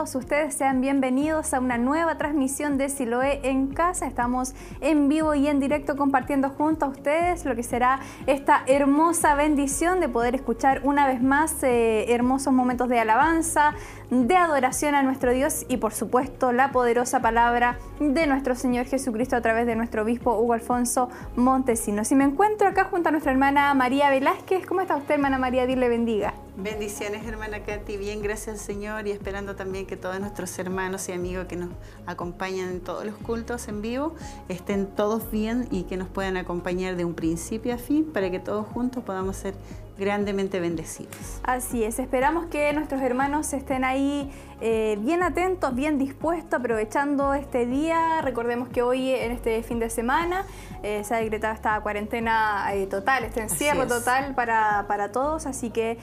[0.00, 0.54] ustedes?
[0.54, 4.06] Sean bienvenidos a una nueva transmisión de Siloé en casa.
[4.06, 9.34] Estamos en vivo y en directo compartiendo junto a ustedes lo que será esta hermosa
[9.34, 13.74] bendición de poder escuchar una vez más eh, hermosos momentos de alabanza,
[14.10, 19.36] de adoración a nuestro Dios y por supuesto la poderosa palabra de nuestro Señor Jesucristo
[19.36, 22.10] a través de nuestro obispo Hugo Alfonso Montesinos.
[22.10, 24.64] Y me encuentro acá junto a nuestra hermana María Velázquez.
[24.64, 25.66] ¿Cómo está usted, hermana María?
[25.66, 26.32] Dios le bendiga.
[26.62, 27.96] Bendiciones, hermana Katy.
[27.96, 31.70] Bien, gracias al Señor y esperando también que todos nuestros hermanos y amigos que nos
[32.04, 34.14] acompañan en todos los cultos en vivo
[34.50, 38.40] estén todos bien y que nos puedan acompañar de un principio a fin para que
[38.40, 39.54] todos juntos podamos ser
[40.00, 41.40] grandemente bendecidos.
[41.44, 44.30] Así es, esperamos que nuestros hermanos estén ahí
[44.62, 48.20] eh, bien atentos, bien dispuestos, aprovechando este día.
[48.20, 50.44] Recordemos que hoy, en este fin de semana,
[50.82, 55.70] eh, se ha decretado esta cuarentena eh, total, este encierro total para, para, todos, así
[55.70, 55.98] que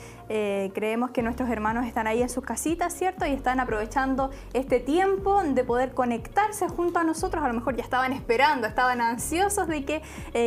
[0.74, 3.26] creemos que nuestros hermanos están ahí en sus casitas, ¿cierto?
[3.26, 7.44] Y están aprovechando este tiempo de poder conectarse junto a nosotros.
[7.46, 10.02] A lo mejor ya estaban esperando, estaban ansiosos de que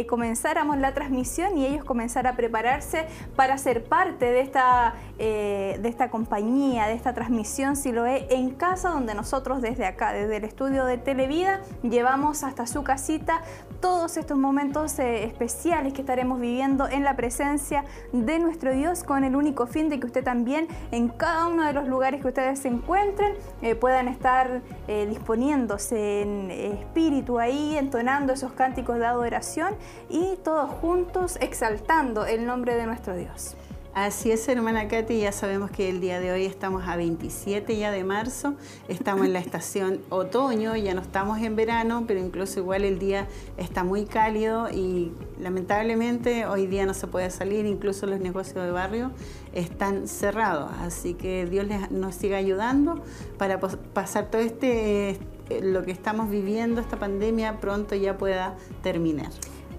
[0.07, 3.07] comenzáramos la transmisión y ellos comenzaran a prepararse
[3.37, 8.91] para ser parte de esta, de esta compañía, de esta transmisión, si lo en casa,
[8.91, 13.43] donde nosotros desde acá, desde el estudio de Televida, llevamos hasta su casita
[13.81, 19.25] todos estos momentos eh, especiales que estaremos viviendo en la presencia de nuestro Dios con
[19.25, 22.61] el único fin de que usted también en cada uno de los lugares que ustedes
[22.61, 29.75] se encuentren eh, puedan estar eh, disponiéndose en espíritu ahí, entonando esos cánticos de adoración
[30.09, 33.57] y todos juntos exaltando el nombre de nuestro Dios.
[33.93, 37.91] Así es, hermana Katy, ya sabemos que el día de hoy estamos a 27 ya
[37.91, 38.55] de marzo,
[38.87, 43.27] estamos en la estación otoño, ya no estamos en verano, pero incluso igual el día
[43.57, 48.71] está muy cálido y lamentablemente hoy día no se puede salir, incluso los negocios de
[48.71, 49.11] barrio
[49.55, 53.03] están cerrados, así que Dios nos siga ayudando
[53.39, 55.19] para pasar todo este,
[55.63, 59.31] lo que estamos viviendo, esta pandemia, pronto ya pueda terminar.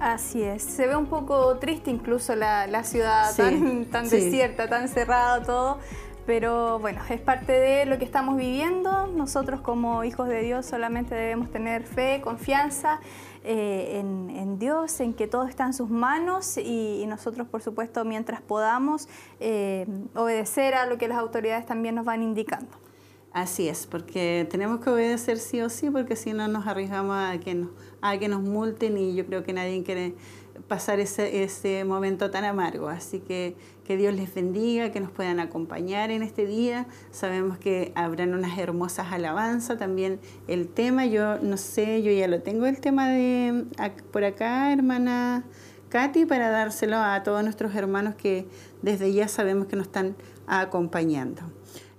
[0.01, 5.77] Así es, se ve un poco triste incluso la, ciudad tan, desierta, tan cerrada todo,
[6.25, 9.05] pero bueno, es parte de lo que estamos viviendo.
[9.05, 12.99] Nosotros como hijos de Dios solamente debemos tener fe, confianza
[13.43, 18.41] eh, en, Dios, en que todo está en sus manos y, nosotros por supuesto mientras
[18.41, 19.07] podamos
[19.39, 19.85] eh,
[20.15, 22.75] obedecer a lo que las autoridades también nos van indicando.
[23.33, 27.37] Así es, porque tenemos que obedecer sí o sí, porque si no nos arriesgamos a
[27.39, 27.69] que nos,
[28.01, 30.15] a que nos multen y yo creo que nadie quiere
[30.67, 32.89] pasar ese, ese momento tan amargo.
[32.89, 33.55] Así que
[33.91, 36.87] que Dios les bendiga, que nos puedan acompañar en este día.
[37.11, 39.79] Sabemos que habrán unas hermosas alabanzas.
[39.79, 43.65] También el tema, yo no sé, yo ya lo tengo el tema de
[44.11, 45.43] por acá, hermana
[45.89, 48.47] Katy, para dárselo a todos nuestros hermanos que
[48.81, 50.15] desde ya sabemos que nos están
[50.47, 51.41] acompañando.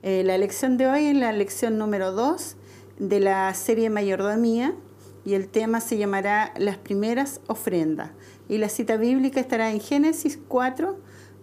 [0.02, 2.56] Eh, la lección de hoy es la lección número 2
[3.00, 4.74] de la serie Mayordomía
[5.24, 8.10] y el tema se llamará Las primeras ofrendas.
[8.48, 10.98] Y la cita bíblica estará en Génesis 4,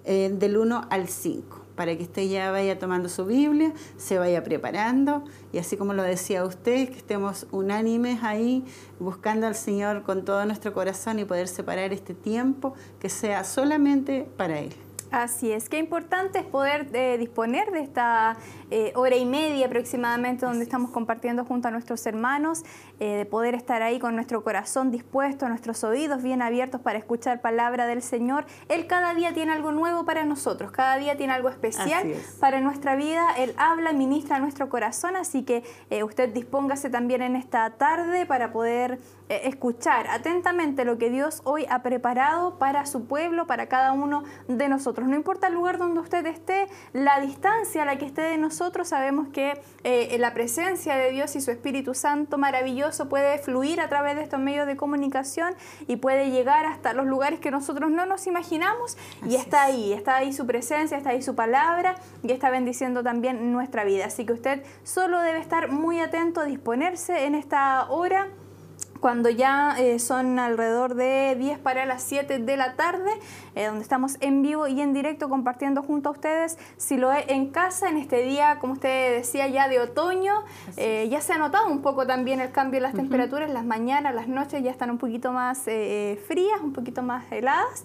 [0.06, 4.44] eh, del 1 al 5, para que usted ya vaya tomando su Biblia, se vaya
[4.44, 8.64] preparando y así como lo decía usted, que estemos unánimes ahí
[9.00, 14.28] buscando al Señor con todo nuestro corazón y poder separar este tiempo que sea solamente
[14.38, 14.74] para Él.
[15.12, 18.38] Así es, qué importante es poder eh, disponer de esta
[18.70, 22.64] eh, hora y media aproximadamente donde estamos compartiendo junto a nuestros hermanos,
[23.00, 27.40] eh, de poder estar ahí con nuestro corazón dispuesto, nuestros oídos bien abiertos para escuchar
[27.40, 28.46] palabra del Señor.
[28.68, 32.96] Él cada día tiene algo nuevo para nosotros, cada día tiene algo especial para nuestra
[32.96, 33.26] vida.
[33.38, 35.64] Él habla ministra nuestro corazón, así que
[36.04, 39.00] usted dispóngase también en esta tarde para poder
[39.30, 44.68] escuchar atentamente lo que Dios hoy ha preparado para su pueblo, para cada uno de
[44.68, 45.08] nosotros.
[45.08, 48.90] No importa el lugar donde usted esté, la distancia a la que esté de nosotros,
[48.90, 53.90] sabemos que eh, la presencia de Dios y su Espíritu Santo maravilloso puede fluir a
[53.90, 55.54] través de estos medios de comunicación
[55.88, 60.18] y puede llegar hasta los lugares que nosotros no nos imaginamos y está ahí, está
[60.18, 64.06] ahí su presencia, está ahí su palabra y está bendiciendo también nuestra vida.
[64.06, 68.28] Así que usted solo debe estar muy atento, a disponerse en esta hora
[69.00, 73.10] cuando ya eh, son alrededor de 10 para las 7 de la tarde,
[73.56, 77.26] eh, donde estamos en vivo y en directo compartiendo junto a ustedes, si lo es
[77.30, 80.34] en casa, en este día, como usted decía, ya de otoño,
[80.78, 84.14] eh, ya se ha notado un poco también el cambio en las temperaturas, las mañanas,
[84.14, 87.84] las noches ya están un poquito más frías, un poquito más heladas.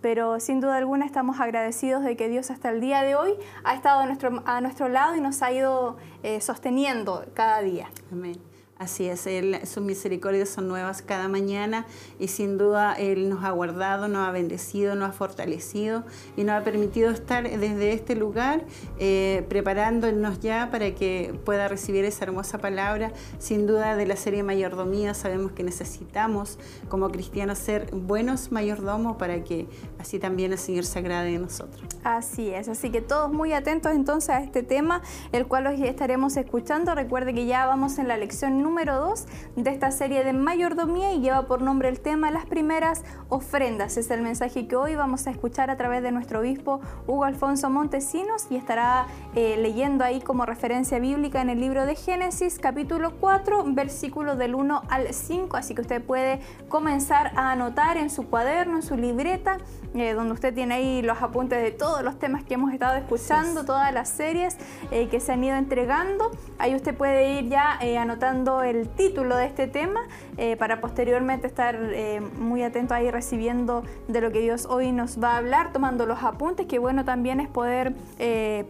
[0.00, 3.34] pero sin duda alguna estamos agradecidos de que Dios hasta el día de hoy
[3.64, 5.96] ha estado a nuestro, a nuestro lado y nos ha ido
[6.40, 7.88] sosteniendo cada día.
[8.10, 8.51] Amén.
[8.82, 9.28] Así es,
[9.68, 11.86] sus misericordias son nuevas cada mañana
[12.18, 16.02] y sin duda Él nos ha guardado, nos ha bendecido, nos ha fortalecido
[16.36, 18.64] y nos ha permitido estar desde este lugar
[18.98, 23.12] eh, preparándonos ya para que pueda recibir esa hermosa palabra.
[23.38, 26.58] Sin duda de la serie Mayordomía sabemos que necesitamos
[26.88, 29.68] como cristianos ser buenos mayordomos para que
[30.00, 31.84] así también el Señor se agrade de nosotros.
[32.02, 36.36] Así es, así que todos muy atentos entonces a este tema, el cual hoy estaremos
[36.36, 36.96] escuchando.
[36.96, 39.26] Recuerde que ya vamos en la lección número número 2
[39.56, 43.98] de esta serie de mayordomía y lleva por nombre el tema Las primeras ofrendas.
[43.98, 47.68] Es el mensaje que hoy vamos a escuchar a través de nuestro obispo Hugo Alfonso
[47.68, 53.12] Montesinos y estará eh, leyendo ahí como referencia bíblica en el libro de Génesis capítulo
[53.20, 55.54] 4 versículos del 1 al 5.
[55.54, 56.40] Así que usted puede
[56.70, 59.58] comenzar a anotar en su cuaderno, en su libreta,
[59.94, 63.64] eh, donde usted tiene ahí los apuntes de todos los temas que hemos estado escuchando,
[63.64, 64.56] todas las series
[64.90, 66.30] eh, que se han ido entregando.
[66.58, 70.00] Ahí usted puede ir ya anotando el título de este tema
[70.38, 75.22] eh, para posteriormente estar eh, muy atento ahí recibiendo de lo que Dios hoy nos
[75.22, 78.64] va a hablar, tomando los apuntes, que bueno también es poder eh,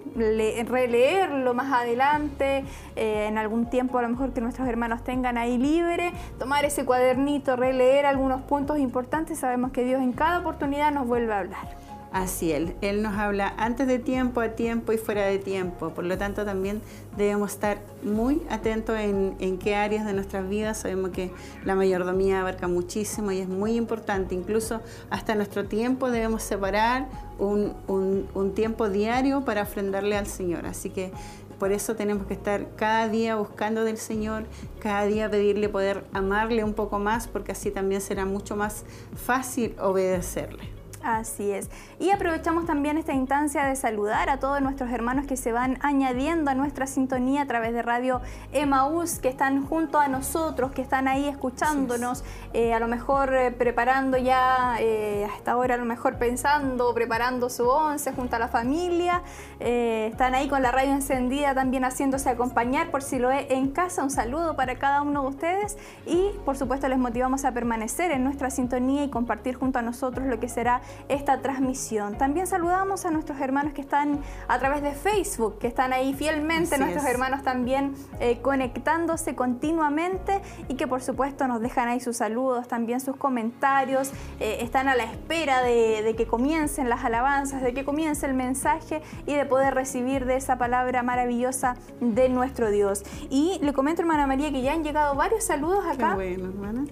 [0.68, 2.64] releerlo más adelante,
[2.96, 7.56] en algún tiempo a lo mejor que nuestros hermanos tengan ahí libre, tomar ese cuadernito,
[7.56, 11.76] releer algunos puntos importantes, sabemos que Dios en cada oportunidad nos vuelve a hablar.
[12.10, 12.74] Así Él.
[12.80, 15.90] Él nos habla antes de tiempo, a tiempo y fuera de tiempo.
[15.90, 16.80] Por lo tanto, también
[17.18, 20.78] debemos estar muy atentos en, en qué áreas de nuestras vidas.
[20.78, 21.30] Sabemos que
[21.64, 24.34] la mayordomía abarca muchísimo y es muy importante.
[24.34, 24.80] Incluso
[25.10, 30.66] hasta nuestro tiempo debemos separar un, un, un tiempo diario para ofrendarle al Señor.
[30.66, 31.12] Así que
[31.58, 34.44] por eso tenemos que estar cada día buscando del Señor,
[34.80, 39.74] cada día pedirle poder amarle un poco más, porque así también será mucho más fácil
[39.78, 40.81] obedecerle.
[41.02, 41.68] Así es.
[41.98, 46.50] Y aprovechamos también esta instancia de saludar a todos nuestros hermanos que se van añadiendo
[46.50, 48.20] a nuestra sintonía a través de Radio
[48.52, 52.22] Emaús, que están junto a nosotros, que están ahí escuchándonos,
[52.52, 57.50] eh, a lo mejor eh, preparando ya, eh, hasta ahora a lo mejor pensando, preparando
[57.50, 59.22] su once junto a la familia.
[59.58, 64.04] están ahí con la radio encendida también haciéndose acompañar por si lo es en casa.
[64.04, 68.22] Un saludo para cada uno de ustedes y por supuesto les motivamos a permanecer en
[68.22, 72.16] nuestra sintonía y compartir junto a nosotros lo que será esta transmisión.
[72.18, 76.78] También saludamos a nuestros hermanos que están a través de Facebook, que están ahí fielmente,
[76.78, 82.68] nuestros hermanos también eh, conectándose continuamente y que por supuesto nos dejan ahí sus saludos,
[82.68, 84.10] también sus comentarios,
[84.40, 88.34] eh, están a la espera de, de que comiencen las alabanzas, de que comience el
[88.34, 93.02] mensaje y de poder recibir de esa palabra maravillosa de nuestro Dios.
[93.30, 96.16] Y le comento, hermana María, que ya han llegado varios saludos acá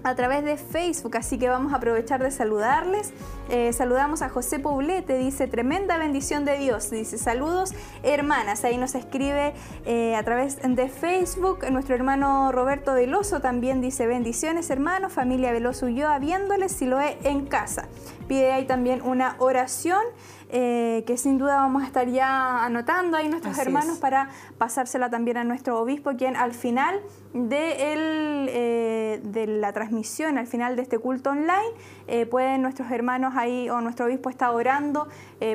[0.02, 3.12] a través de Facebook, así que vamos a aprovechar de saludarles.
[3.48, 6.92] Eh, saludamos a José Poblete, dice, tremenda bendición de Dios.
[6.92, 8.62] Dice, saludos hermanas.
[8.62, 9.52] Ahí nos escribe
[9.84, 11.68] eh, a través de Facebook.
[11.72, 17.00] Nuestro hermano Roberto Veloso también dice, bendiciones hermanos, familia Veloso y yo, viéndoles si lo
[17.00, 17.88] he en casa.
[18.28, 20.04] Pide ahí también una oración.
[20.52, 25.36] Eh, que sin duda vamos a estar ya anotando ahí nuestros hermanos para pasársela también
[25.36, 27.00] a nuestro obispo, quien al final
[27.32, 31.70] de, el, eh, de la transmisión, al final de este culto online,
[32.08, 35.06] eh, pueden nuestros hermanos ahí o nuestro obispo está orando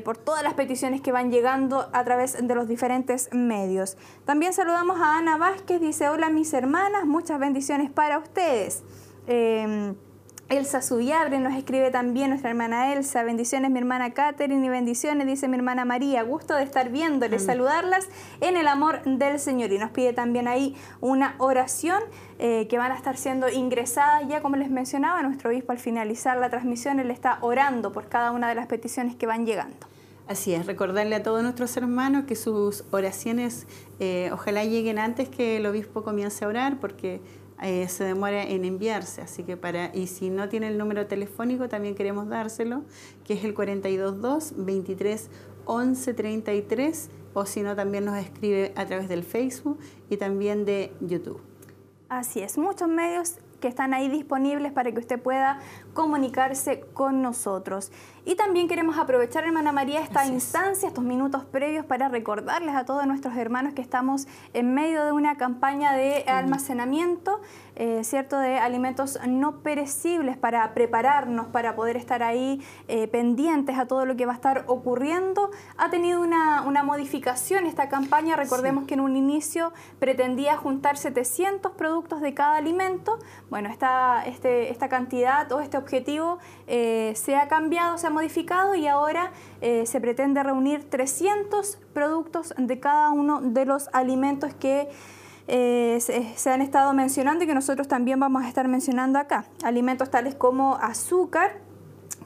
[0.03, 3.97] por todas las peticiones que van llegando a través de los diferentes medios.
[4.25, 8.83] También saludamos a Ana Vázquez, dice, hola mis hermanas, muchas bendiciones para ustedes.
[10.47, 15.47] Elsa Subiabre nos escribe también nuestra hermana Elsa, bendiciones mi hermana Catherine y bendiciones, dice
[15.47, 18.07] mi hermana María, gusto de estar viéndoles, saludarlas
[18.41, 19.71] en el amor del Señor.
[19.71, 21.99] Y nos pide también ahí una oración
[22.37, 26.37] eh, que van a estar siendo ingresadas ya, como les mencionaba, nuestro obispo al finalizar
[26.37, 29.87] la transmisión, él está orando por cada una de las peticiones que van llegando.
[30.27, 33.65] Así es, recordarle a todos nuestros hermanos que sus oraciones
[33.99, 37.19] eh, ojalá lleguen antes que el obispo comience a orar, porque
[37.62, 39.21] eh, se demora en enviarse.
[39.21, 42.83] Así que para, y si no tiene el número telefónico, también queremos dárselo,
[43.24, 45.29] que es el 422 23
[45.65, 50.93] 11 33, o si no, también nos escribe a través del Facebook y también de
[51.01, 51.41] YouTube.
[52.07, 55.59] Así es, muchos medios que están ahí disponibles para que usted pueda
[55.95, 57.91] comunicarse con nosotros.
[58.27, 63.05] Y también queremos aprovechar, hermana María, esta instancia, estos minutos previos para recordarles a todos
[63.05, 67.39] nuestros hermanos que estamos en medio de una campaña de almacenamiento,
[67.75, 73.85] eh, ¿cierto?, de alimentos no perecibles para prepararnos, para poder estar ahí eh, pendientes a
[73.85, 75.51] todo lo que va a estar ocurriendo.
[75.77, 78.35] Ha tenido una, modificación esta campaña.
[78.35, 83.19] Recordemos que en un inicio pretendía juntar 700 productos de cada alimento.
[83.49, 88.75] Bueno, esta, este, esta cantidad o este objetivo eh, se ha cambiado, se ha modificado
[88.75, 94.89] y ahora eh, se pretende reunir 300 productos de cada uno de los alimentos que
[95.48, 96.00] eh,
[96.36, 99.46] se, han estado mencionando y que nosotros también vamos a estar mencionando acá.
[99.63, 101.60] Alimentos tales como azúcar,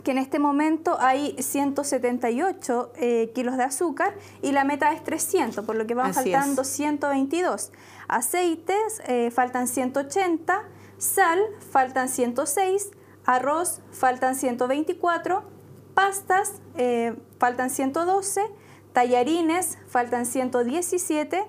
[0.04, 5.66] que en este momento hay 178 eh, kilos de azúcar y la meta es 300,
[5.66, 7.72] por lo que van faltando 122.
[8.08, 10.64] Aceites eh, faltan 180,
[10.98, 11.40] sal
[11.72, 12.92] faltan 106,
[13.30, 15.44] arroz faltan 124,
[15.94, 16.62] pastas
[17.38, 18.42] faltan 112,
[18.94, 21.46] tallarines faltan 117,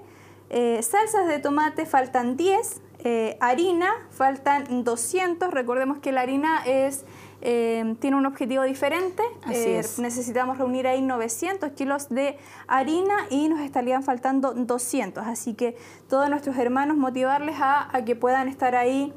[0.50, 7.04] eh, salsas de tomate faltan 10, eh, harina faltan 200, recordemos que la harina es...
[7.42, 9.22] Eh, tiene un objetivo diferente.
[9.46, 15.26] Necesitamos reunir ahí 900 kilos de harina y nos estarían faltando 200.
[15.26, 15.74] Así que
[16.10, 19.14] todos nuestros hermanos motivarles a, que puedan estar ahí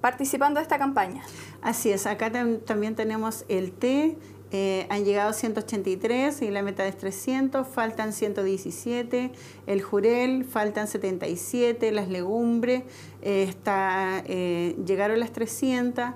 [0.00, 1.22] participando de esta campaña.
[1.62, 2.30] Así es, acá
[2.64, 4.16] también tenemos el té,
[4.52, 9.32] eh, han llegado 183 y la meta es 300, faltan 117,
[9.66, 12.84] el jurel, faltan 77, las legumbres,
[13.22, 16.10] eh, está, eh, llegaron las 300,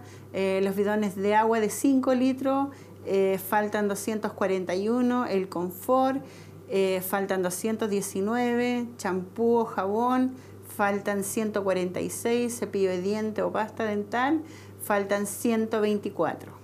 [0.62, 2.68] los bidones de agua de 5 litros,
[3.48, 6.22] faltan 241, el confort,
[7.04, 10.36] faltan 219, champú o jabón,
[10.80, 14.40] faltan 146, cepillo de diente o pasta dental,
[14.82, 16.60] faltan 124.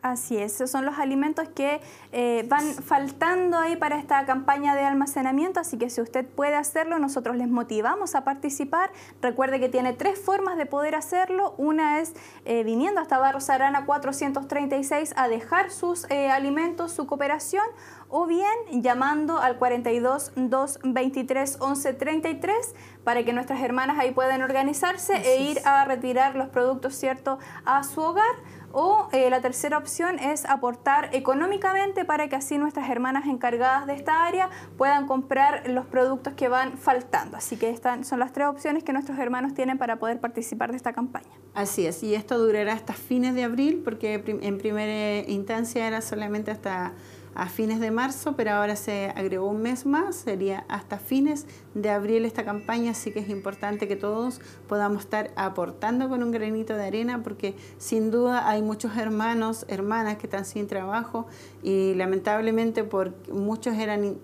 [0.00, 1.80] Así es, esos son los alimentos que
[2.10, 6.98] eh, van faltando ahí para esta campaña de almacenamiento, así que si usted puede hacerlo,
[6.98, 8.90] nosotros les motivamos a participar.
[9.20, 11.54] Recuerde que tiene tres formas de poder hacerlo.
[11.56, 12.14] Una es
[12.46, 17.64] eh, viniendo hasta Barros Arana 436 a dejar sus eh, alimentos, su cooperación,
[18.08, 25.14] o bien llamando al 42 223 11 33 para que nuestras hermanas ahí puedan organizarse
[25.16, 28.34] e ir a retirar los productos, ¿cierto?, a su hogar
[28.72, 33.94] o eh, la tercera opción es aportar económicamente para que así nuestras hermanas encargadas de
[33.94, 37.36] esta área puedan comprar los productos que van faltando.
[37.36, 40.76] Así que estas son las tres opciones que nuestros hermanos tienen para poder participar de
[40.78, 41.30] esta campaña.
[41.54, 46.50] Así es, y esto durará hasta fines de abril porque en primera instancia era solamente
[46.50, 46.92] hasta
[47.34, 51.90] a fines de marzo, pero ahora se agregó un mes más, sería hasta fines de
[51.90, 56.76] abril esta campaña, así que es importante que todos podamos estar aportando con un granito
[56.76, 61.26] de arena, porque sin duda hay muchos hermanos, hermanas que están sin trabajo
[61.62, 62.88] y lamentablemente
[63.32, 64.18] muchos eran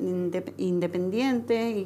[0.58, 1.76] independientes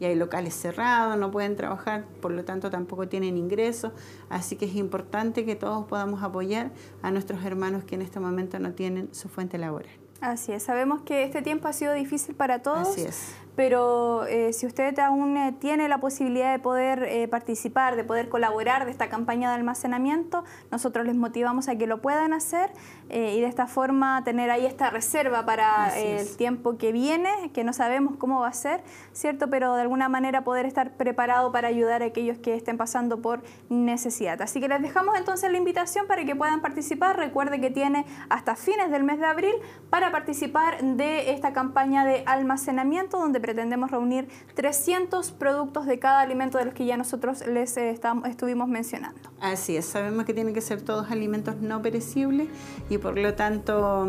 [0.00, 3.92] y hay locales cerrados, no pueden trabajar, por lo tanto tampoco tienen ingresos,
[4.28, 8.58] así que es importante que todos podamos apoyar a nuestros hermanos que en este momento
[8.58, 10.03] no tienen su fuente laboral.
[10.20, 12.88] Así es, sabemos que este tiempo ha sido difícil para todos.
[12.88, 17.94] Así es pero eh, si usted aún eh, tiene la posibilidad de poder eh, participar,
[17.96, 22.32] de poder colaborar de esta campaña de almacenamiento, nosotros les motivamos a que lo puedan
[22.32, 22.70] hacer
[23.10, 27.72] y de esta forma tener ahí esta reserva para el tiempo que viene, que no
[27.72, 28.82] sabemos cómo va a ser,
[29.12, 29.48] ¿cierto?
[29.50, 33.42] Pero de alguna manera poder estar preparado para ayudar a aquellos que estén pasando por
[33.68, 34.40] necesidad.
[34.42, 37.16] Así que les dejamos entonces la invitación para que puedan participar.
[37.16, 39.54] Recuerde que tiene hasta fines del mes de abril
[39.90, 46.58] para participar de esta campaña de almacenamiento donde pretendemos reunir 300 productos de cada alimento
[46.58, 49.20] de los que ya nosotros les eh, estuvimos mencionando.
[49.40, 52.48] Así es, sabemos que tienen que ser todos alimentos no perecibles
[52.88, 54.08] y por lo tanto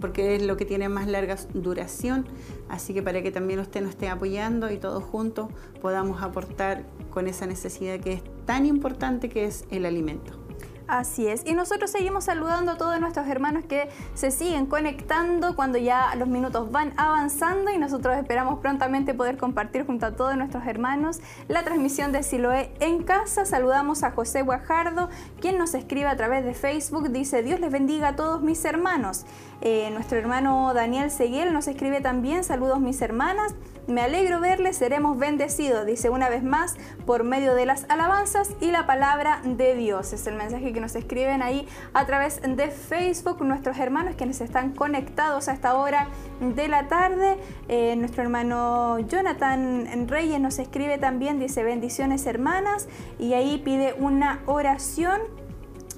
[0.00, 2.26] porque es lo que tiene más larga duración,
[2.68, 5.48] así que para que también usted nos esté apoyando y todos juntos
[5.80, 10.45] podamos aportar con esa necesidad que es tan importante que es el alimento.
[10.88, 11.42] Así es.
[11.44, 16.28] Y nosotros seguimos saludando a todos nuestros hermanos que se siguen conectando cuando ya los
[16.28, 21.64] minutos van avanzando y nosotros esperamos prontamente poder compartir junto a todos nuestros hermanos la
[21.64, 23.44] transmisión de Siloé en casa.
[23.44, 27.10] Saludamos a José Guajardo, quien nos escribe a través de Facebook.
[27.10, 29.24] Dice, Dios les bendiga a todos mis hermanos.
[29.62, 33.54] Eh, nuestro hermano Daniel Seguiel nos escribe también, saludos mis hermanas.
[33.86, 36.74] Me alegro verles, seremos bendecidos, dice una vez más,
[37.06, 40.12] por medio de las alabanzas y la palabra de Dios.
[40.12, 44.72] Es el mensaje que nos escriben ahí a través de Facebook nuestros hermanos quienes están
[44.72, 46.08] conectados a esta hora
[46.40, 47.38] de la tarde.
[47.68, 52.88] Eh, nuestro hermano Jonathan Reyes nos escribe también, dice bendiciones hermanas,
[53.20, 55.20] y ahí pide una oración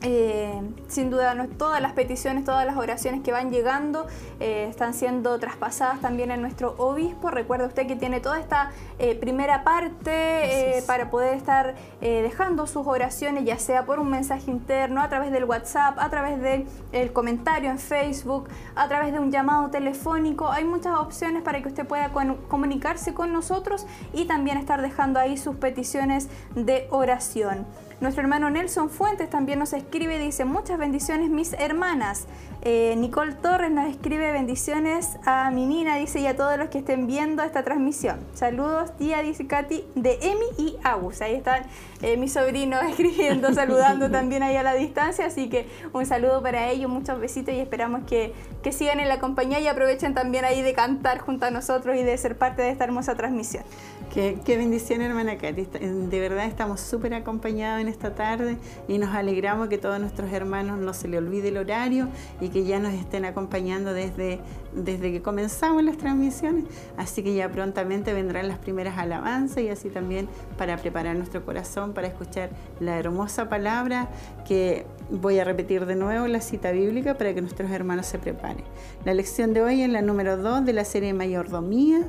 [0.02, 4.07] eh, sin duda, todas las peticiones, todas las oraciones que van llegando
[4.38, 7.31] eh, están siendo traspasadas también en nuestro obispo.
[7.31, 13.45] Recuerde usted que tiene toda esta eh, primera parte para poder estar dejando sus oraciones,
[13.45, 17.78] ya sea por un mensaje interno, a través del WhatsApp, a través del comentario en
[17.78, 20.50] Facebook, a través de un llamado telefónico.
[20.50, 22.12] Hay muchas opciones para que usted pueda
[22.49, 27.67] comunicarse con nosotros y también estar dejando ahí sus peticiones de oración.
[28.00, 32.26] Nuestro hermano Nelson Fuentes también nos escribe, dice, muchas bendiciones mis hermanas.
[32.62, 36.78] Eh, Nicole Torres nos escribe bendiciones a mi Nina, dice, y a todos los que
[36.78, 38.21] estén viendo esta transmisión.
[38.35, 41.23] Saludos, tía, dice Katy, de Emi y Agus.
[41.23, 41.64] Ahí están
[42.00, 45.26] eh, mis sobrinos escribiendo, saludando también ahí a la distancia.
[45.26, 49.19] Así que un saludo para ellos, muchos besitos y esperamos que, que sigan en la
[49.19, 52.71] compañía y aprovechen también ahí de cantar junto a nosotros y de ser parte de
[52.71, 53.64] esta hermosa transmisión.
[54.12, 55.66] Qué, bendición, hermana Katy.
[56.08, 58.56] De verdad estamos súper acompañados en esta tarde
[58.88, 62.08] y nos alegramos que todos nuestros hermanos no se le olvide el horario
[62.40, 64.40] y que ya nos estén acompañando desde,
[64.85, 66.64] desde que comenzamos las transmisiones.
[66.97, 71.92] Así que ya prontamente vendrán las primeras alabanzas y así también para preparar nuestro corazón
[71.92, 74.08] para escuchar la hermosa palabra
[74.47, 78.64] que voy a repetir de nuevo la cita bíblica para que nuestros hermanos se preparen.
[79.04, 82.00] La lección de hoy es la número 2 de la serie Mayordomía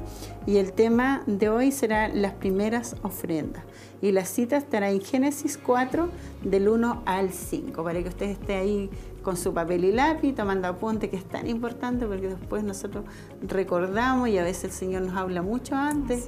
[0.46, 3.64] y el tema de hoy será las primeras ofrendas.
[4.02, 6.10] Y la cita estará en Génesis 4,
[6.44, 8.90] del 1 al 5, para que usted esté ahí
[9.22, 13.06] con su papel y lápiz, tomando apunte, que es tan importante porque después nosotros
[13.42, 16.28] recordamos y a veces el Señor nos habla mucho antes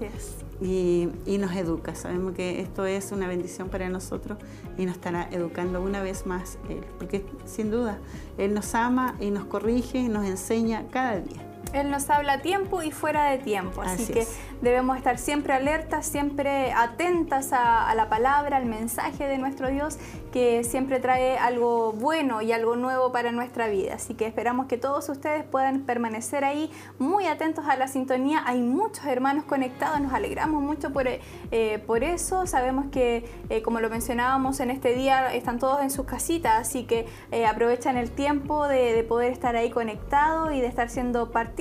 [0.62, 1.96] y, y, nos educa.
[1.96, 4.38] Sabemos que esto es una bendición para nosotros
[4.78, 7.98] y nos estará educando una vez más Él, porque sin duda
[8.38, 11.52] Él nos ama y nos corrige y nos enseña cada día.
[11.74, 14.28] Él nos habla a tiempo y fuera de tiempo, así, que
[14.62, 19.98] debemos estar siempre alertas, siempre atentas a, la palabra, al mensaje de nuestro Dios,
[20.32, 23.96] que siempre trae algo bueno y algo nuevo para nuestra vida.
[23.96, 28.44] Así que esperamos que todos ustedes puedan permanecer ahí muy atentos a la sintonía.
[28.46, 32.48] Hay muchos hermanos conectados, nos alegramos mucho por, eh, por eso.
[32.48, 36.86] Sabemos que, eh, como lo mencionábamos en este día, están todos en sus casitas, así
[36.86, 41.32] que eh, aprovechan el tiempo de, de poder estar ahí conectados y de estar siendo
[41.32, 41.52] parte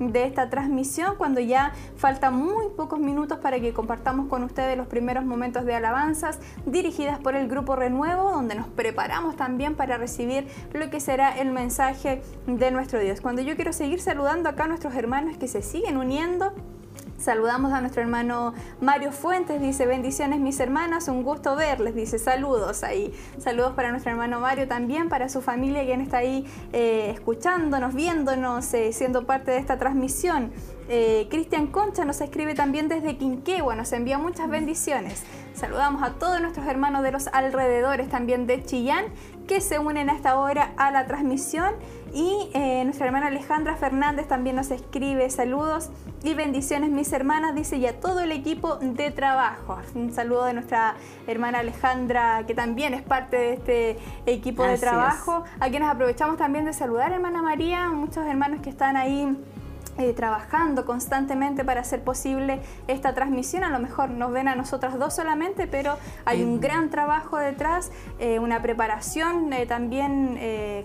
[0.00, 1.72] de esta transmisión cuando ya
[2.14, 7.18] faltan muy pocos minutos para que compartamos con ustedes los primeros momentos de alabanzas dirigidas
[7.18, 12.22] por el Grupo Renuevo, donde nos preparamos también para recibir lo que será el mensaje
[12.46, 13.20] de nuestro Dios.
[13.20, 16.52] Cuando yo quiero seguir saludando acá a nuestros hermanos que se siguen uniendo,
[17.18, 22.82] Saludamos a nuestro hermano Mario Fuentes, dice bendiciones mis hermanas, un gusto verles, dice saludos
[22.82, 23.14] ahí.
[23.38, 28.74] Saludos para nuestro hermano Mario también, para su familia quien está ahí eh, escuchándonos, viéndonos,
[28.74, 30.52] eh, siendo parte de esta transmisión.
[30.88, 35.24] Eh, Cristian Concha nos escribe también desde Quinquegua, nos envía muchas bendiciones.
[35.54, 39.06] Saludamos a todos nuestros hermanos de los alrededores también de Chillán
[39.46, 41.74] que se unen a esta hora a la transmisión.
[42.12, 45.90] Y eh, nuestra hermana Alejandra Fernández también nos escribe saludos
[46.22, 49.78] y bendiciones mis hermanas, dice ya todo el equipo de trabajo.
[49.94, 50.94] Un saludo de nuestra
[51.26, 56.64] hermana Alejandra, que también es parte de este equipo de trabajo, a quienes aprovechamos también
[56.64, 59.36] de saludar, hermana María, muchos hermanos que están ahí
[59.96, 63.62] eh, trabajando constantemente para hacer posible esta transmisión.
[63.62, 67.92] A lo mejor nos ven a nosotras dos solamente, pero hay un gran trabajo detrás,
[68.18, 70.38] eh, una preparación eh, también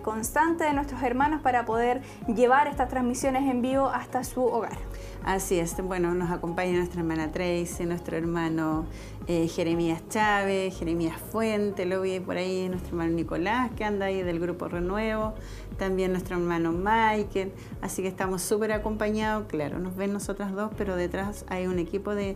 [0.04, 4.78] constante de nuestros hermanos para poder llevar estas transmisiones en vivo hasta su hogar.
[5.30, 8.88] Así es, bueno, nos acompaña nuestra hermana Tracy, nuestro hermano
[9.28, 14.40] Jeremías Chávez, Jeremías Fuente, lo vi por ahí, nuestro hermano Nicolás, que anda ahí del
[14.40, 15.36] Grupo Renuevo,
[15.78, 20.96] también nuestro hermano Michael, así que estamos súper acompañados, claro, nos ven nosotras dos, pero
[20.96, 22.36] detrás hay un equipo de,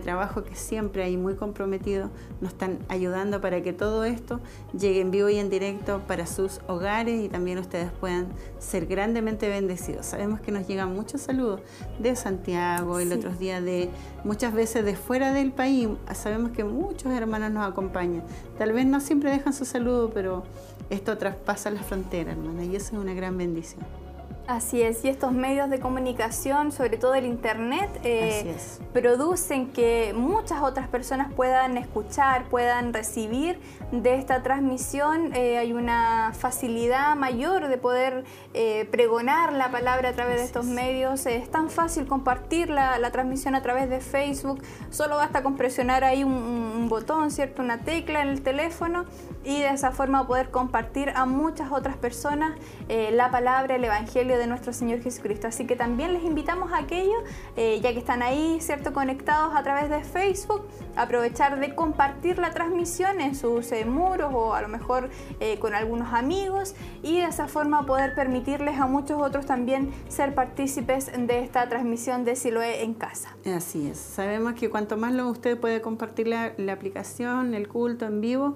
[0.00, 2.10] trabajo que siempre hay muy comprometido,
[2.40, 4.40] nos están ayudando para que todo esto
[4.78, 9.48] llegue en vivo y en directo para sus hogares y también ustedes puedan ser grandemente
[9.48, 10.06] bendecidos.
[10.06, 11.60] Sabemos que nos llegan muchos saludos
[11.98, 13.90] de Santiago, el otro día de
[14.24, 18.24] muchas veces de fuera del país, sabemos que muchos hermanos nos acompañan,
[18.58, 20.42] tal vez no siempre dejan su saludo, pero
[20.90, 24.07] esto traspasa la frontera, hermana, y eso es una gran bendición.
[24.48, 28.56] Así es, y estos medios de comunicación, sobre todo el Internet, eh,
[28.94, 33.60] producen que muchas otras personas puedan escuchar, puedan recibir
[33.92, 35.34] de esta transmisión.
[35.34, 40.64] Eh, hay una facilidad mayor de poder eh, pregonar la palabra a través de estos
[40.64, 41.26] medios.
[41.26, 44.62] es tan fácil compartir la, transmisión a través de Facebook.
[44.88, 47.60] Solo basta con presionar ahí un, un botón, ¿cierto?
[47.60, 49.04] Una tecla en el teléfono
[49.48, 52.58] y de esa forma poder compartir a muchas otras personas
[52.88, 55.46] la palabra, el Evangelio de nuestro Señor Jesucristo.
[55.46, 57.22] Así que también les invitamos a aquellos,
[57.56, 62.50] eh, ya que están ahí, ¿cierto?, conectados a través de Facebook, aprovechar de compartir la
[62.50, 67.26] transmisión en sus eh, muros o a lo mejor eh, con algunos amigos y de
[67.26, 72.82] esa forma poder permitirles a muchos otros también ser partícipes de esta transmisión de Siloé
[72.82, 73.36] en casa.
[73.46, 73.98] Así es.
[73.98, 78.54] Sabemos que cuanto más lo usted puede compartir la, aplicación, el culto en vivo,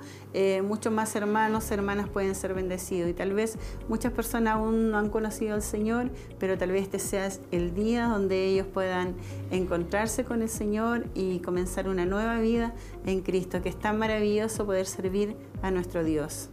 [0.82, 3.56] muchos más hermanos, hermanas pueden ser bendecidos y tal vez
[3.88, 8.08] muchas personas aún no han conocido al Señor, pero tal vez este sea el día
[8.08, 9.14] donde ellos puedan
[9.52, 12.74] encontrarse con el Señor y comenzar una nueva vida
[13.06, 16.50] en Cristo, que es tan maravilloso poder servir a nuestro Dios.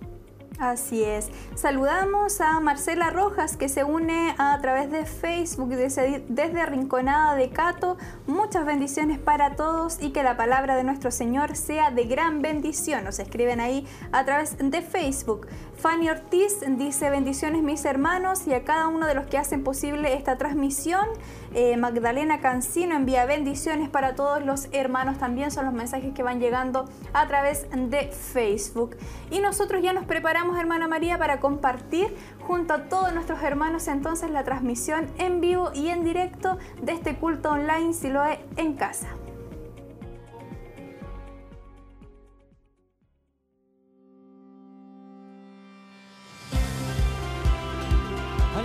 [0.59, 1.29] Así es.
[1.55, 7.49] Saludamos a Marcela Rojas que se une a través de Facebook desde, desde, Rinconada de
[7.49, 7.97] Cato.
[8.27, 13.05] Muchas bendiciones para todos y que la palabra de nuestro Señor sea de gran bendición.
[13.05, 15.47] Nos escriben ahí a través de Facebook.
[15.79, 20.13] Fanny Ortiz dice bendiciones mis hermanos y a cada uno de los que hacen posible
[20.13, 21.07] esta transmisión.
[21.53, 25.17] Eh, Magdalena Cancino envía bendiciones para todos los hermanos.
[25.19, 28.97] También son los mensajes que van llegando a través de Facebook.
[29.31, 34.31] Y nosotros ya nos preparamos, hermana María, para compartir junto a todos nuestros hermanos entonces
[34.31, 39.07] la transmisión en vivo y en directo de este culto online Siloe en casa.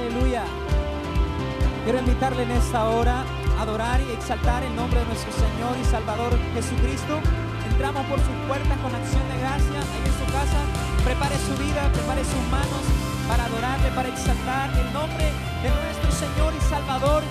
[0.04, 0.44] Aleluya.
[1.84, 3.24] Quiero invitarle en esta hora
[3.56, 7.20] a adorar y exaltar el nombre de nuestro Señor y Salvador Jesucristo.
[7.70, 10.60] Entramos por sus puertas con acción de gracia ahí en su casa.
[11.04, 12.84] Prepare su vida, prepare sus manos
[13.26, 17.22] para adorarle, para exaltar el nombre de nuestro Señor y Salvador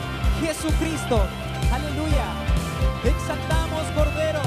[0.41, 1.27] Jesucristo.
[1.71, 2.25] Aleluya.
[3.05, 4.41] Exaltamos, Cordero.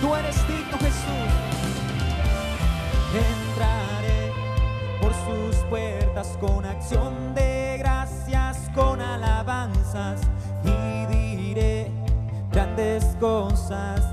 [0.00, 1.54] Tú eres digno, Jesús.
[3.14, 4.03] Sus
[6.38, 10.20] con acción de gracias, con alabanzas
[10.62, 11.90] y diré
[12.52, 14.03] grandes cosas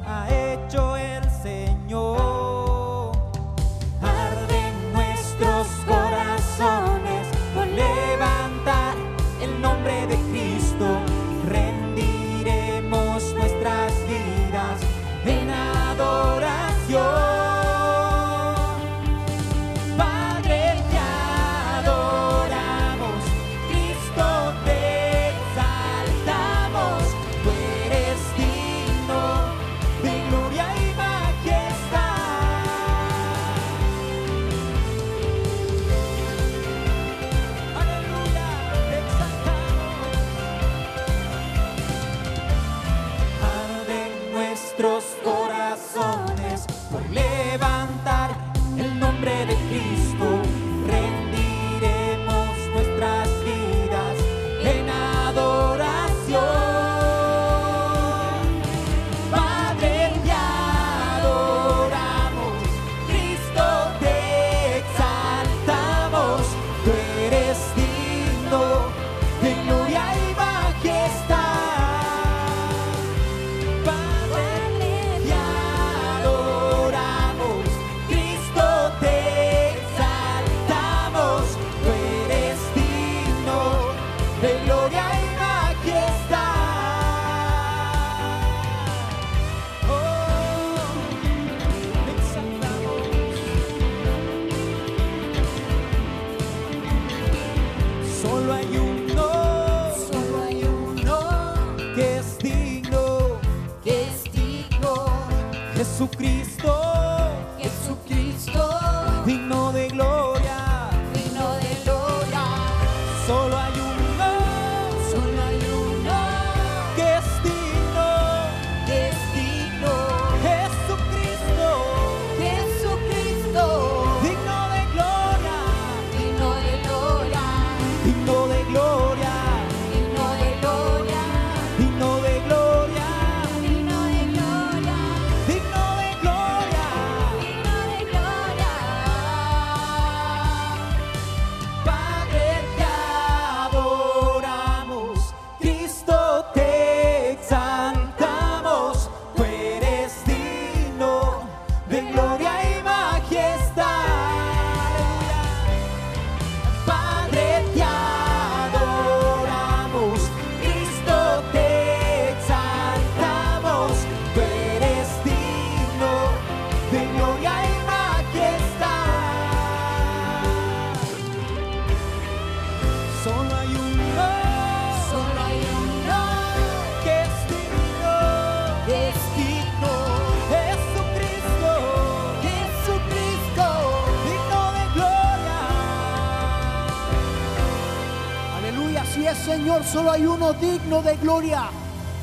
[189.84, 191.70] Solo hay uno digno de gloria,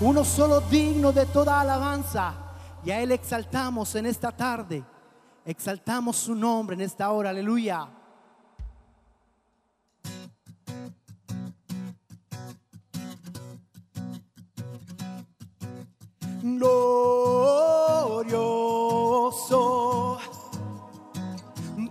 [0.00, 2.32] uno solo digno de toda alabanza.
[2.84, 4.82] Y a Él exaltamos en esta tarde,
[5.44, 7.86] exaltamos su nombre en esta hora, aleluya.
[16.42, 16.88] Glorioso,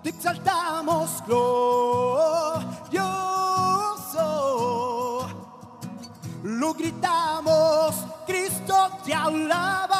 [0.01, 2.37] te exaltamos, gloria
[6.78, 9.97] gritamos, Cristo te alabaré,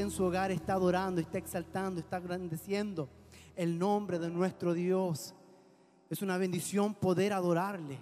[0.00, 3.08] en su hogar está adorando, está exaltando, está agradeciendo
[3.56, 5.34] el nombre de nuestro Dios.
[6.10, 7.98] Es una bendición poder adorarle.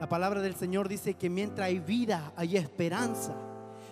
[0.00, 3.34] La palabra del Señor dice que mientras hay vida hay esperanza.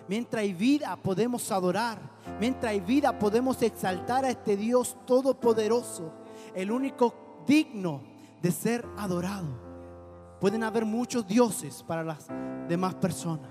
[0.07, 1.99] Mientras hay vida podemos adorar.
[2.39, 6.13] Mientras hay vida podemos exaltar a este Dios todopoderoso.
[6.55, 8.01] El único digno
[8.41, 9.47] de ser adorado.
[10.39, 12.27] Pueden haber muchos dioses para las
[12.67, 13.49] demás personas.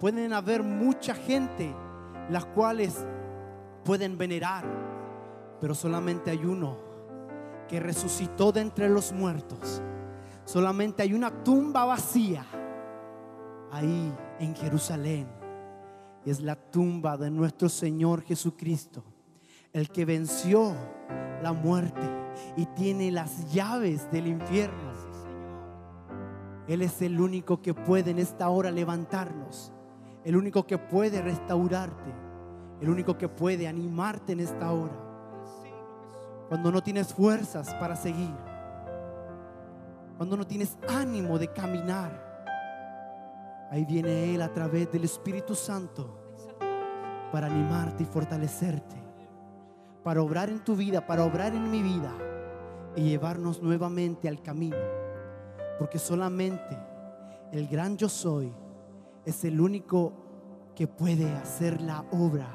[0.00, 1.74] Pueden haber mucha gente
[2.30, 3.04] las cuales
[3.84, 4.64] pueden venerar.
[5.60, 6.76] Pero solamente hay uno
[7.68, 9.82] que resucitó de entre los muertos.
[10.44, 12.44] Solamente hay una tumba vacía
[13.72, 15.26] ahí en Jerusalén.
[16.24, 19.04] Es la tumba de nuestro Señor Jesucristo,
[19.72, 20.74] el que venció
[21.42, 22.00] la muerte
[22.56, 24.96] y tiene las llaves del infierno.
[26.68, 29.72] Él es el único que puede en esta hora levantarnos,
[30.26, 32.12] el único que puede restaurarte,
[32.80, 35.00] el único que puede animarte en esta hora.
[36.48, 38.34] Cuando no tienes fuerzas para seguir,
[40.16, 42.10] cuando no tienes ánimo de caminar,
[43.70, 46.18] ahí viene Él a través del Espíritu Santo
[47.30, 48.96] para animarte y fortalecerte,
[50.02, 52.12] para obrar en tu vida, para obrar en mi vida
[52.96, 54.76] y llevarnos nuevamente al camino.
[55.78, 56.76] Porque solamente
[57.52, 58.52] el gran yo soy
[59.26, 60.12] es el único
[60.76, 62.48] que puede hacer la obra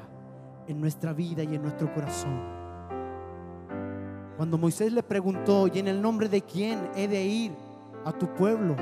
[0.66, 2.40] en nuestra vida y en nuestro corazón.
[4.38, 7.52] Cuando Moisés le preguntó, ¿y en el nombre de quién he de ir
[8.04, 8.74] a tu pueblo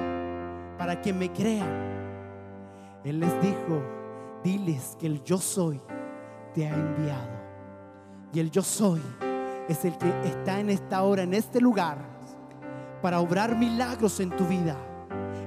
[0.79, 1.91] para que me crean?
[3.05, 3.83] Él les dijo,
[4.45, 5.81] diles que el yo soy
[6.55, 7.41] te ha enviado.
[8.33, 9.03] Y el yo soy
[9.69, 11.99] es el que está en esta hora, en este lugar,
[13.03, 14.77] para obrar milagros en tu vida.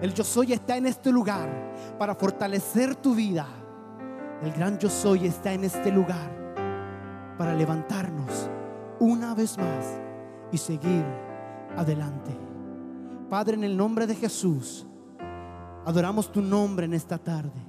[0.04, 1.48] El yo soy está en este lugar
[1.98, 3.48] para fortalecer tu vida.
[4.42, 8.50] El gran yo soy está en este lugar para levantarnos
[9.00, 10.02] una vez más
[10.52, 11.06] y seguir
[11.78, 12.38] adelante.
[13.30, 14.86] Padre, en el nombre de Jesús,
[15.86, 17.62] adoramos tu nombre en esta tarde.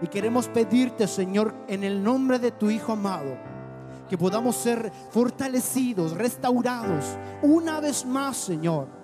[0.00, 3.36] Y queremos pedirte, Señor, en el nombre de tu Hijo amado,
[4.08, 7.04] que podamos ser fortalecidos, restaurados
[7.42, 8.97] una vez más, Señor.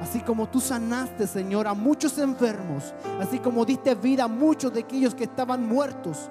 [0.00, 4.80] Así como tú sanaste, Señor, a muchos enfermos, así como diste vida a muchos de
[4.80, 6.30] aquellos que estaban muertos,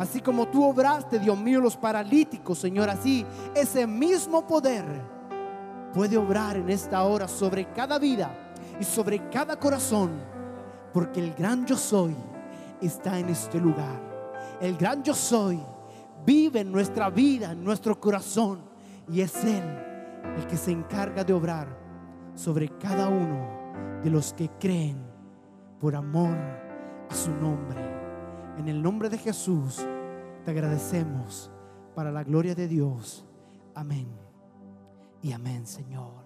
[0.00, 3.24] así como tú obraste, Dios mío, los paralíticos, Señor, así
[3.54, 4.84] ese mismo poder
[5.92, 8.30] puede obrar en esta hora sobre cada vida
[8.80, 10.10] y sobre cada corazón,
[10.92, 12.16] porque el gran yo soy
[12.80, 14.02] está en este lugar.
[14.60, 15.60] El gran yo soy
[16.26, 18.60] vive en nuestra vida, en nuestro corazón,
[19.08, 19.62] y es Él
[20.36, 21.83] el que se encarga de obrar
[22.34, 24.98] sobre cada uno de los que creen
[25.80, 26.36] por amor
[27.08, 27.80] a su nombre.
[28.58, 29.84] En el nombre de Jesús
[30.44, 31.50] te agradecemos
[31.94, 33.24] para la gloria de Dios.
[33.74, 34.08] Amén.
[35.22, 36.23] Y amén, Señor.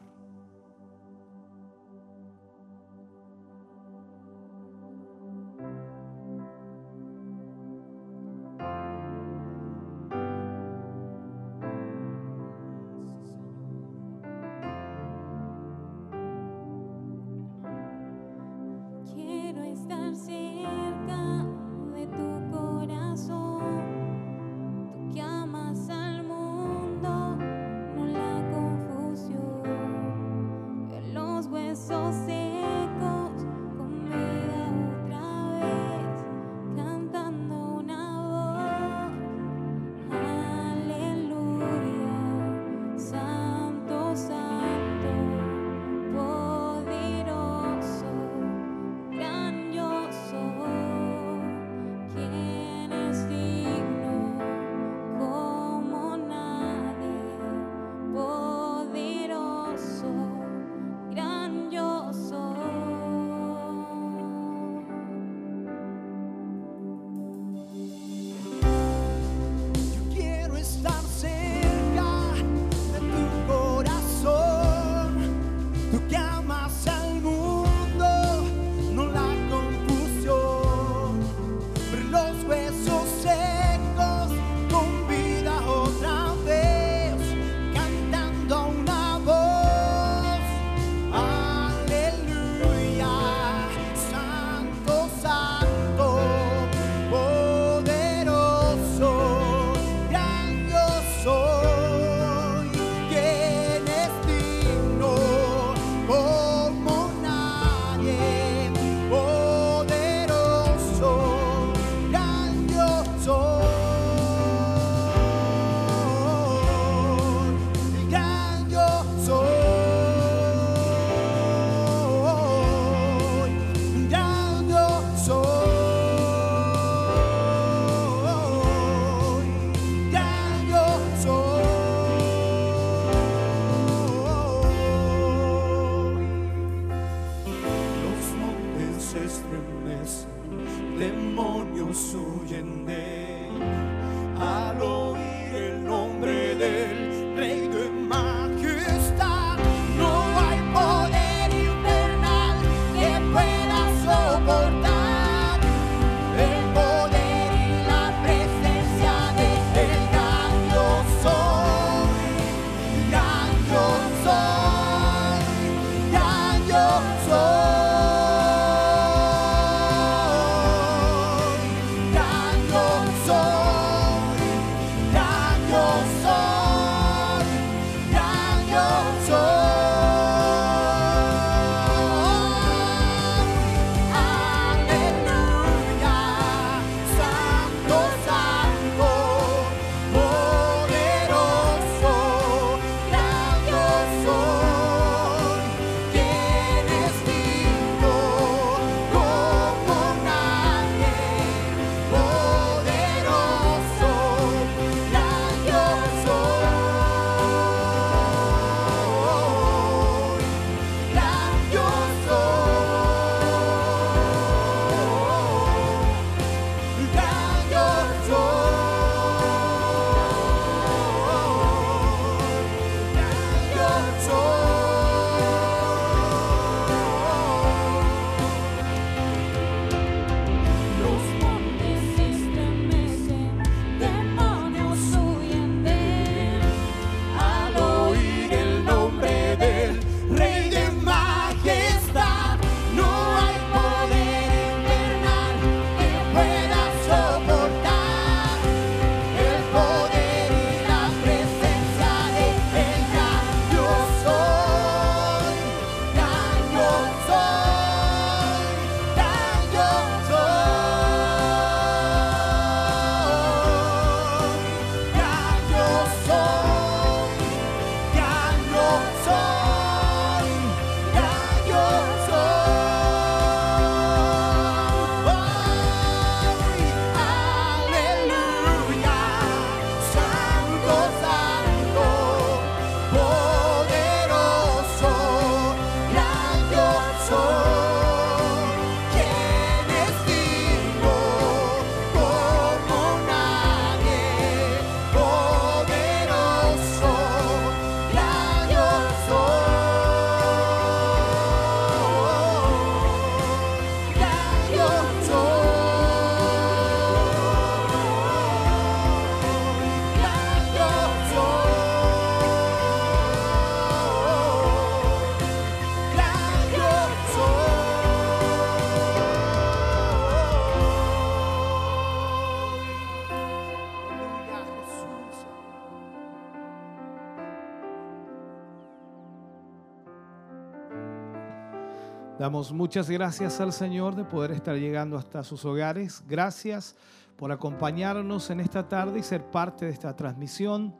[332.38, 336.22] Damos muchas gracias al Señor de poder estar llegando hasta sus hogares.
[336.28, 336.94] Gracias
[337.36, 340.94] por acompañarnos en esta tarde y ser parte de esta transmisión.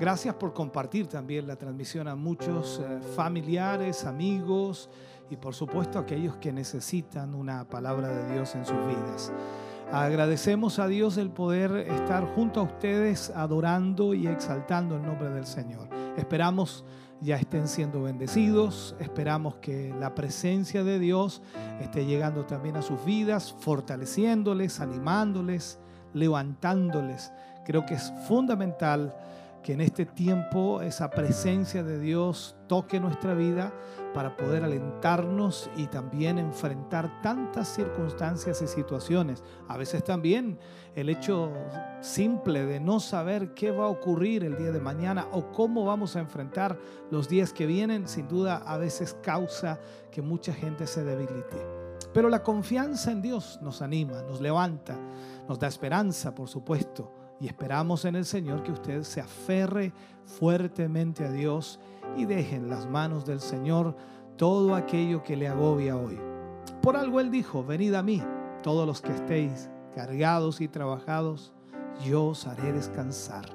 [0.00, 4.88] Gracias por compartir también la transmisión a muchos eh, familiares, amigos
[5.28, 9.30] y por supuesto a aquellos que necesitan una palabra de Dios en sus vidas.
[9.92, 15.44] Agradecemos a Dios el poder estar junto a ustedes adorando y exaltando el nombre del
[15.44, 15.88] Señor.
[16.16, 16.86] Esperamos
[17.20, 18.96] ya estén siendo bendecidos.
[18.98, 21.42] Esperamos que la presencia de Dios
[21.80, 25.78] esté llegando también a sus vidas, fortaleciéndoles, animándoles,
[26.14, 27.32] levantándoles.
[27.64, 29.14] Creo que es fundamental
[29.62, 33.72] que en este tiempo esa presencia de Dios toque nuestra vida
[34.14, 39.44] para poder alentarnos y también enfrentar tantas circunstancias y situaciones.
[39.68, 40.58] A veces también
[40.94, 41.52] el hecho
[42.00, 46.16] simple de no saber qué va a ocurrir el día de mañana o cómo vamos
[46.16, 46.78] a enfrentar
[47.10, 49.78] los días que vienen, sin duda a veces causa
[50.10, 51.58] que mucha gente se debilite.
[52.12, 54.98] Pero la confianza en Dios nos anima, nos levanta,
[55.48, 57.12] nos da esperanza, por supuesto.
[57.38, 59.92] Y esperamos en el Señor que usted se aferre
[60.24, 61.78] fuertemente a Dios
[62.16, 63.96] y deje en las manos del Señor
[64.36, 66.18] todo aquello que le agobia hoy.
[66.82, 68.22] Por algo Él dijo, venid a mí,
[68.62, 71.52] todos los que estéis cargados y trabajados,
[72.04, 73.46] yo os haré descansar.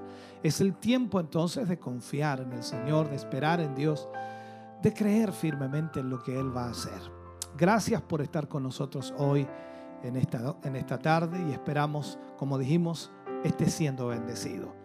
[0.44, 4.08] Es el tiempo entonces de confiar en el Señor, de esperar en Dios,
[4.82, 7.00] de creer firmemente en lo que Él va a hacer.
[7.58, 9.48] Gracias por estar con nosotros hoy
[10.04, 13.12] en esta, en esta tarde y esperamos, como dijimos,
[13.44, 14.76] esté siendo bendecido.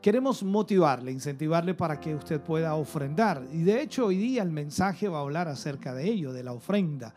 [0.00, 3.46] Queremos motivarle, incentivarle para que usted pueda ofrendar.
[3.52, 6.52] Y de hecho hoy día el mensaje va a hablar acerca de ello, de la
[6.52, 7.14] ofrenda.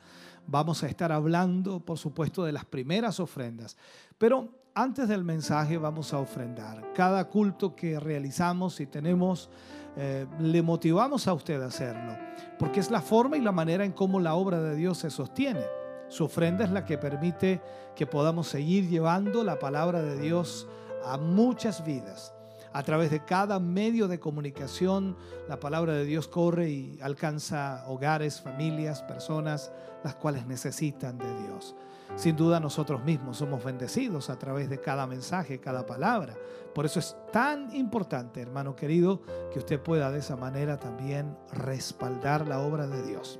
[0.52, 3.78] Vamos a estar hablando, por supuesto, de las primeras ofrendas.
[4.18, 6.92] Pero antes del mensaje vamos a ofrendar.
[6.94, 9.50] Cada culto que realizamos y tenemos,
[9.96, 12.18] eh, le motivamos a usted a hacerlo,
[12.58, 15.64] porque es la forma y la manera en cómo la obra de Dios se sostiene.
[16.08, 17.62] Su ofrenda es la que permite
[17.96, 20.68] que podamos seguir llevando la palabra de Dios
[21.06, 22.34] a muchas vidas.
[22.72, 25.18] A través de cada medio de comunicación,
[25.48, 29.72] la palabra de Dios corre y alcanza hogares, familias, personas,
[30.04, 31.76] las cuales necesitan de Dios.
[32.16, 36.36] Sin duda nosotros mismos somos bendecidos a través de cada mensaje, cada palabra.
[36.74, 42.48] Por eso es tan importante, hermano querido, que usted pueda de esa manera también respaldar
[42.48, 43.40] la obra de Dios.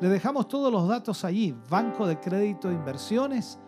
[0.00, 3.58] Le dejamos todos los datos allí, Banco de Crédito Inversiones,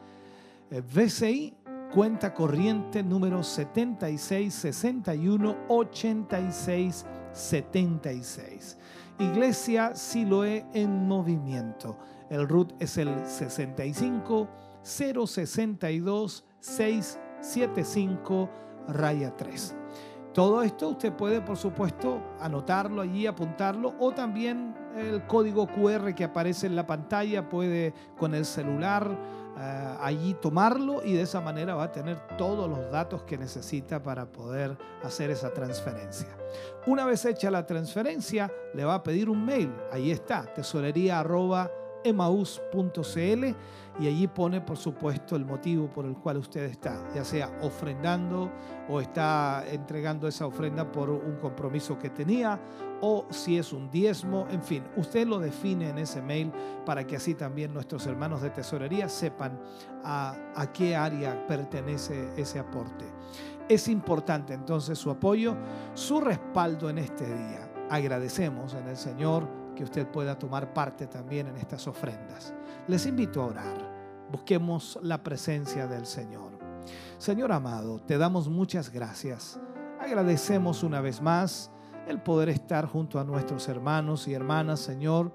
[0.70, 1.54] eh, BCI,
[1.92, 8.78] cuenta corriente número 76 61 86 76.
[9.18, 11.98] Iglesia Siloé en movimiento.
[12.30, 14.48] El RUT es el 65
[14.82, 18.50] 062 675
[18.88, 19.76] raya 3.
[20.32, 26.24] Todo esto usted puede, por supuesto, anotarlo allí, apuntarlo, o también el código QR que
[26.24, 29.14] aparece en la pantalla puede con el celular
[29.58, 34.02] eh, allí tomarlo y de esa manera va a tener todos los datos que necesita
[34.02, 36.28] para poder hacer esa transferencia.
[36.86, 39.72] Una vez hecha la transferencia, le va a pedir un mail.
[39.90, 41.70] Ahí está, tesorería arroba
[42.04, 43.44] emaús.cl
[44.00, 48.50] y allí pone por supuesto el motivo por el cual usted está, ya sea ofrendando
[48.88, 52.58] o está entregando esa ofrenda por un compromiso que tenía
[53.00, 56.52] o si es un diezmo, en fin, usted lo define en ese mail
[56.86, 59.60] para que así también nuestros hermanos de tesorería sepan
[60.04, 63.04] a, a qué área pertenece ese aporte.
[63.68, 65.56] Es importante entonces su apoyo,
[65.94, 67.68] su respaldo en este día.
[67.90, 72.54] Agradecemos en el Señor que usted pueda tomar parte también en estas ofrendas.
[72.88, 73.92] Les invito a orar.
[74.30, 76.52] Busquemos la presencia del Señor.
[77.18, 79.58] Señor amado, te damos muchas gracias.
[80.00, 81.70] Agradecemos una vez más
[82.06, 85.32] el poder estar junto a nuestros hermanos y hermanas, Señor.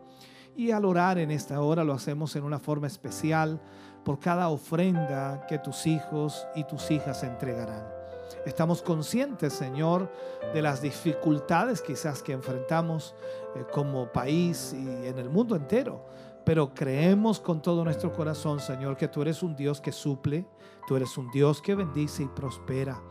[0.56, 3.62] Y al orar en esta hora lo hacemos en una forma especial
[4.04, 7.97] por cada ofrenda que tus hijos y tus hijas entregarán.
[8.46, 10.12] Estamos conscientes, Señor,
[10.54, 13.16] de las dificultades quizás que enfrentamos
[13.56, 16.06] eh, como país y en el mundo entero.
[16.44, 20.46] Pero creemos con todo nuestro corazón, Señor, que tú eres un Dios que suple,
[20.88, 23.02] tú eres un Dios que bendice y prospera.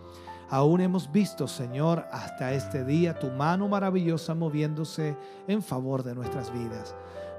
[0.48, 5.16] Aún hemos visto, Señor, hasta este día tu mano maravillosa moviéndose
[5.48, 6.94] en favor de nuestras vidas.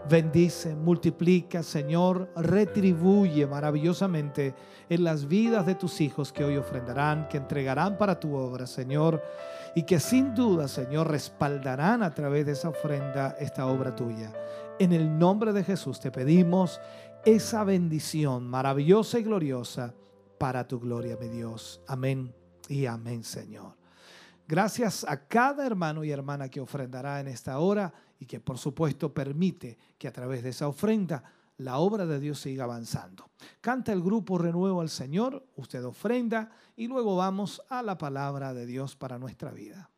[0.09, 4.55] Bendice, multiplica, Señor, retribuye maravillosamente
[4.89, 9.21] en las vidas de tus hijos que hoy ofrendarán, que entregarán para tu obra, Señor,
[9.75, 14.31] y que sin duda, Señor, respaldarán a través de esa ofrenda esta obra tuya.
[14.79, 16.79] En el nombre de Jesús te pedimos
[17.25, 19.93] esa bendición maravillosa y gloriosa
[20.37, 21.81] para tu gloria, mi Dios.
[21.87, 22.33] Amén
[22.69, 23.76] y amén, Señor.
[24.47, 29.13] Gracias a cada hermano y hermana que ofrendará en esta hora y que por supuesto
[29.13, 31.23] permite que a través de esa ofrenda
[31.57, 33.29] la obra de Dios siga avanzando.
[33.59, 38.65] Canta el grupo Renuevo al Señor, usted ofrenda y luego vamos a la palabra de
[38.65, 39.89] Dios para nuestra vida.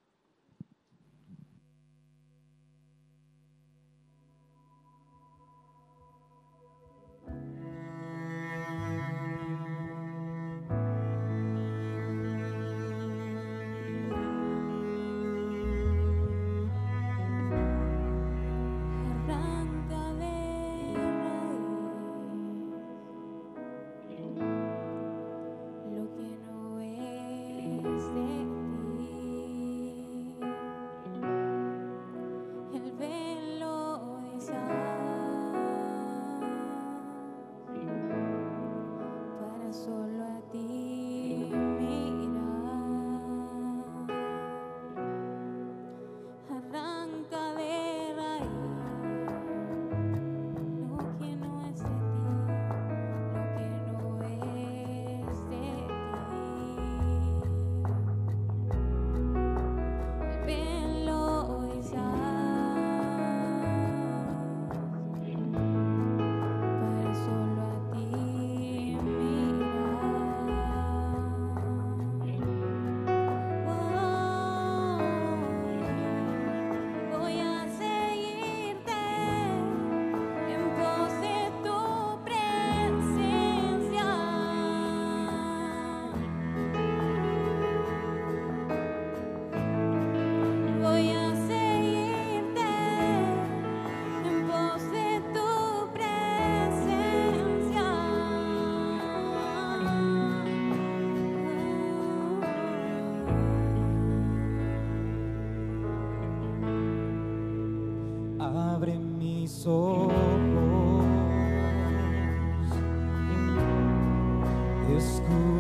[115.00, 115.59] school.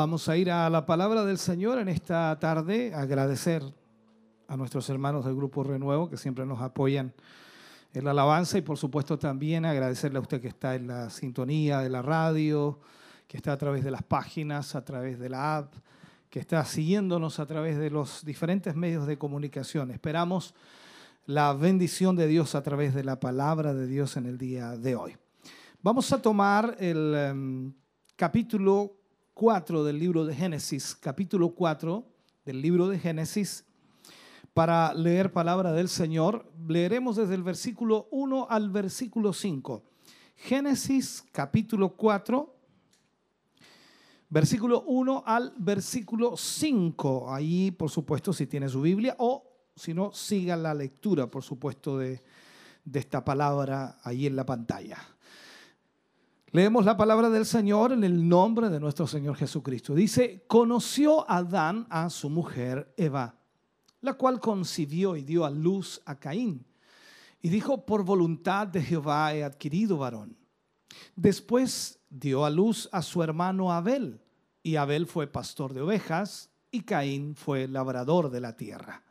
[0.00, 3.62] Vamos a ir a la palabra del Señor en esta tarde, agradecer
[4.50, 7.14] a nuestros hermanos del Grupo Renuevo que siempre nos apoyan
[7.94, 11.78] en la alabanza y por supuesto también agradecerle a usted que está en la sintonía
[11.78, 12.80] de la radio,
[13.28, 15.74] que está a través de las páginas, a través de la app,
[16.28, 19.92] que está siguiéndonos a través de los diferentes medios de comunicación.
[19.92, 20.52] Esperamos
[21.26, 24.96] la bendición de Dios a través de la palabra de Dios en el día de
[24.96, 25.16] hoy.
[25.80, 27.72] Vamos a tomar el em,
[28.16, 28.96] capítulo
[29.34, 32.04] 4 del libro de Génesis, capítulo 4
[32.44, 33.64] del libro de Génesis,
[34.54, 36.50] para leer palabra del Señor.
[36.66, 39.82] Leeremos desde el versículo 1 al versículo 5.
[40.36, 42.56] Génesis capítulo 4,
[44.30, 47.32] versículo 1 al versículo 5.
[47.32, 49.46] Ahí, por supuesto, si tiene su Biblia o
[49.76, 52.22] si no, siga la lectura, por supuesto, de,
[52.84, 54.98] de esta palabra ahí en la pantalla.
[56.52, 59.94] Leemos la palabra del Señor en el nombre de nuestro Señor Jesucristo.
[59.94, 63.39] Dice, conoció Adán a su mujer Eva,
[64.00, 66.64] la cual concibió y dio a luz a Caín.
[67.42, 70.36] Y dijo, por voluntad de Jehová he adquirido varón.
[71.16, 74.20] Después dio a luz a su hermano Abel,
[74.62, 79.02] y Abel fue pastor de ovejas y Caín fue labrador de la tierra.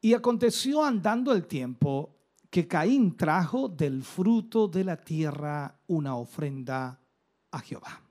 [0.00, 2.16] Y aconteció andando el tiempo
[2.48, 7.00] que Caín trajo del fruto de la tierra una ofrenda
[7.50, 8.02] a Jehová.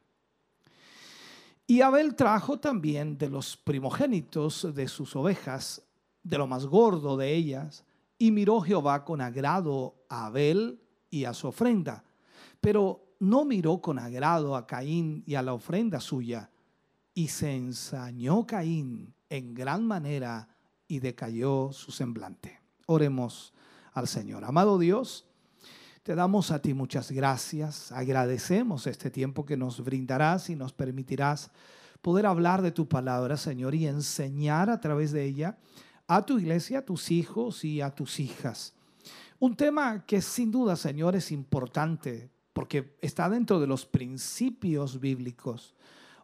[1.66, 5.84] Y Abel trajo también de los primogénitos de sus ovejas,
[6.24, 7.86] de lo más gordo de ellas,
[8.18, 12.04] y miró Jehová con agrado a Abel y a su ofrenda,
[12.60, 16.50] pero no miró con agrado a Caín y a la ofrenda suya,
[17.14, 20.50] y se ensañó Caín en gran manera
[20.88, 22.60] y decayó su semblante.
[22.88, 23.54] Oremos
[23.94, 24.44] al Señor.
[24.46, 25.26] Amado Dios,
[26.04, 31.52] te damos a ti muchas gracias, agradecemos este tiempo que nos brindarás y nos permitirás
[32.02, 35.58] poder hablar de tu palabra, Señor, y enseñar a través de ella
[36.10, 38.74] a tu iglesia, a tus hijos y a tus hijas.
[39.38, 45.76] Un tema que sin duda, Señor, es importante porque está dentro de los principios bíblicos.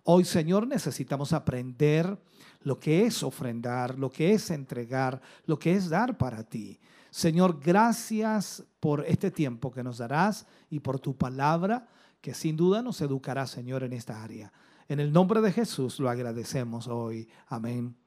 [0.03, 2.17] Hoy, Señor, necesitamos aprender
[2.61, 6.79] lo que es ofrendar, lo que es entregar, lo que es dar para ti.
[7.11, 11.87] Señor, gracias por este tiempo que nos darás y por tu palabra
[12.21, 14.51] que sin duda nos educará, Señor, en esta área.
[14.89, 17.29] En el nombre de Jesús lo agradecemos hoy.
[17.47, 18.04] Amén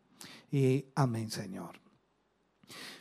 [0.51, 1.81] y amén, Señor.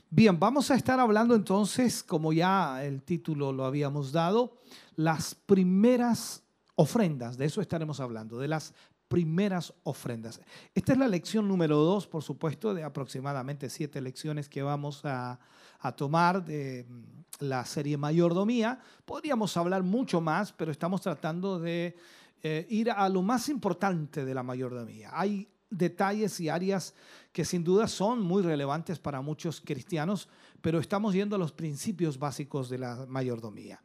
[0.09, 4.57] Bien, vamos a estar hablando entonces, como ya el título lo habíamos dado,
[4.95, 6.43] las primeras
[6.75, 8.73] ofrendas, de eso estaremos hablando, de las
[9.07, 10.39] primeras ofrendas.
[10.73, 15.39] Esta es la lección número dos, por supuesto, de aproximadamente siete lecciones que vamos a,
[15.79, 18.79] a tomar de mm, la serie Mayordomía.
[19.05, 21.95] Podríamos hablar mucho más, pero estamos tratando de
[22.43, 25.09] eh, ir a lo más importante de la mayordomía.
[25.11, 26.93] Hay detalles y áreas
[27.31, 30.27] que sin duda son muy relevantes para muchos cristianos,
[30.61, 33.81] pero estamos yendo a los principios básicos de la mayordomía.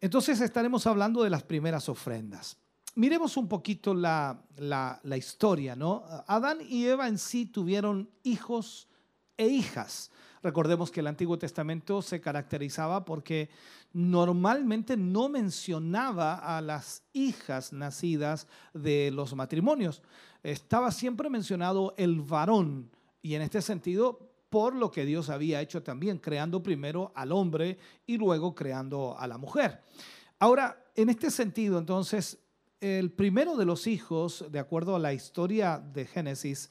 [0.00, 2.56] Entonces estaremos hablando de las primeras ofrendas.
[2.94, 6.04] Miremos un poquito la, la, la historia, ¿no?
[6.26, 8.88] Adán y Eva en sí tuvieron hijos
[9.36, 10.10] e hijas.
[10.42, 13.50] Recordemos que el Antiguo Testamento se caracterizaba porque
[13.92, 20.02] normalmente no mencionaba a las hijas nacidas de los matrimonios.
[20.42, 25.82] Estaba siempre mencionado el varón y en este sentido por lo que Dios había hecho
[25.82, 29.82] también, creando primero al hombre y luego creando a la mujer.
[30.38, 32.38] Ahora, en este sentido, entonces,
[32.80, 36.70] el primero de los hijos, de acuerdo a la historia de Génesis,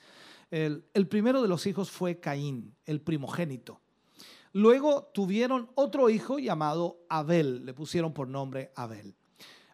[0.52, 3.82] el, primero de los hijos fue Caín, el primogénito.
[4.52, 9.16] Luego tuvieron otro hijo llamado Abel, le pusieron por nombre Abel.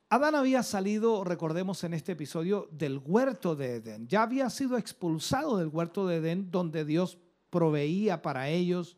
[0.09, 4.07] Adán había salido, recordemos en este episodio, del huerto de Edén.
[4.07, 7.17] Ya había sido expulsado del huerto de Edén donde Dios
[7.49, 8.97] proveía para ellos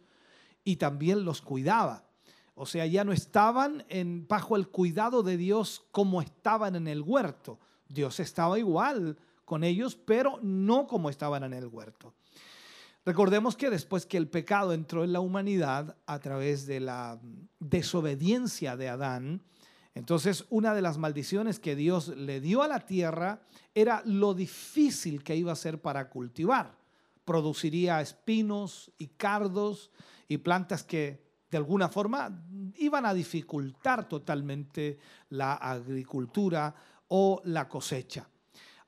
[0.64, 2.06] y también los cuidaba.
[2.56, 7.04] O sea, ya no estaban en, bajo el cuidado de Dios como estaban en el
[7.04, 7.60] huerto.
[7.88, 9.18] Dios estaba igual
[9.48, 12.14] con ellos, pero no como estaban en el huerto.
[13.06, 17.18] Recordemos que después que el pecado entró en la humanidad a través de la
[17.58, 19.42] desobediencia de Adán,
[19.96, 23.40] entonces una de las maldiciones que Dios le dio a la tierra
[23.74, 26.76] era lo difícil que iba a ser para cultivar.
[27.24, 29.92] Produciría espinos y cardos
[30.28, 32.44] y plantas que de alguna forma
[32.76, 36.76] iban a dificultar totalmente la agricultura
[37.08, 38.28] o la cosecha.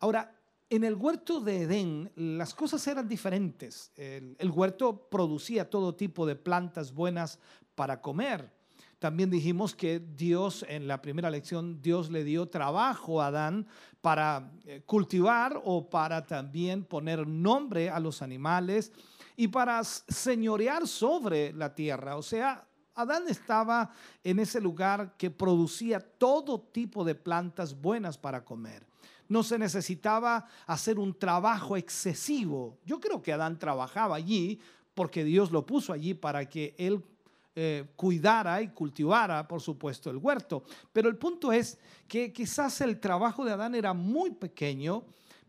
[0.01, 0.35] Ahora,
[0.69, 3.91] en el huerto de Edén las cosas eran diferentes.
[3.95, 7.39] El, huerto producía todo tipo de plantas buenas
[7.75, 8.51] para comer.
[8.99, 13.65] También dijimos que Dios, en la primera lección, Dios le dio trabajo a Adán
[14.01, 18.91] para eh, cultivar o para también poner nombre a los animales
[19.37, 22.17] y para señorear sobre la tierra.
[22.17, 23.89] O sea, Adán estaba
[24.21, 28.88] en ese lugar que producía todo tipo de plantas buenas para comer
[29.29, 32.77] no se necesitaba hacer un trabajo excesivo.
[32.85, 34.59] Yo creo que Adán trabajaba allí
[34.93, 37.01] porque Dios lo puso allí para que él
[37.55, 40.63] eh, cuidara y cultivara, por supuesto, el huerto.
[40.91, 41.77] Pero el punto es
[42.07, 45.05] que quizás el trabajo de Adán era muy pequeño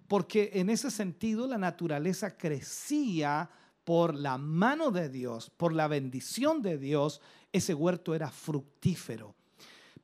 [0.07, 3.49] porque en ese sentido la naturaleza crecía
[3.85, 7.21] por la mano de Dios, por la bendición de Dios,
[7.53, 9.35] ese huerto era fructífero.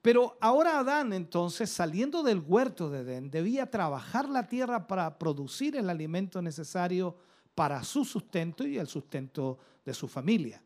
[0.03, 5.76] Pero ahora Adán entonces, saliendo del huerto de Edén, debía trabajar la tierra para producir
[5.76, 7.16] el alimento necesario
[7.55, 10.62] para su sustento y el sustento de su familia.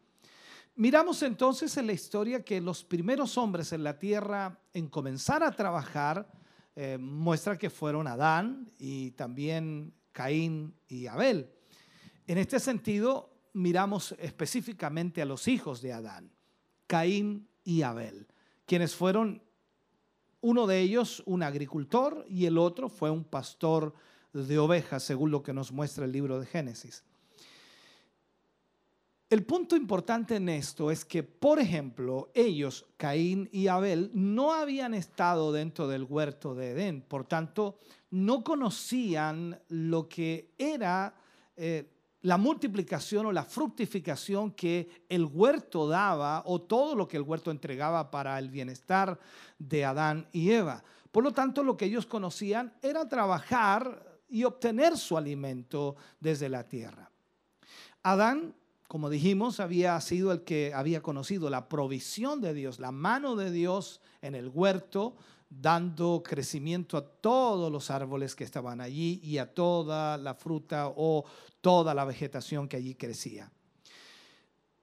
[0.77, 5.53] Miramos entonces en la historia que los primeros hombres en la tierra en comenzar a
[5.53, 6.31] trabajar
[6.77, 11.51] eh, muestra que fueron Adán y también Caín y Abel.
[12.27, 16.31] En este sentido, miramos específicamente a los hijos de Adán,
[16.87, 18.30] Caín y Abel
[18.71, 19.43] quienes fueron
[20.43, 23.95] uno de ellos un agricultor y el otro fue un pastor
[24.33, 27.03] de ovejas, según lo que nos muestra el libro de Génesis.
[29.29, 34.95] El punto importante en esto es que, por ejemplo, ellos, Caín y Abel, no habían
[34.95, 37.77] estado dentro del huerto de Edén, por tanto,
[38.13, 41.17] no conocían lo que era
[41.57, 41.91] eh,
[42.23, 47.51] la multiplicación o la fructificación que el huerto daba o todo lo que el huerto
[47.51, 49.19] entregaba para el bienestar
[49.59, 50.83] de Adán y Eva.
[51.11, 56.65] Por lo tanto, lo que ellos conocían era trabajar y obtener su alimento desde la
[56.65, 57.11] tierra.
[58.03, 58.55] Adán
[58.91, 63.53] como dijimos, había sido el que había conocido la provisión de Dios, la mano de
[63.53, 65.15] Dios en el huerto,
[65.51, 71.25] dando crecimiento a todos los árboles que estaban allí y a toda la fruta o
[71.61, 73.51] toda la vegetación que allí crecía.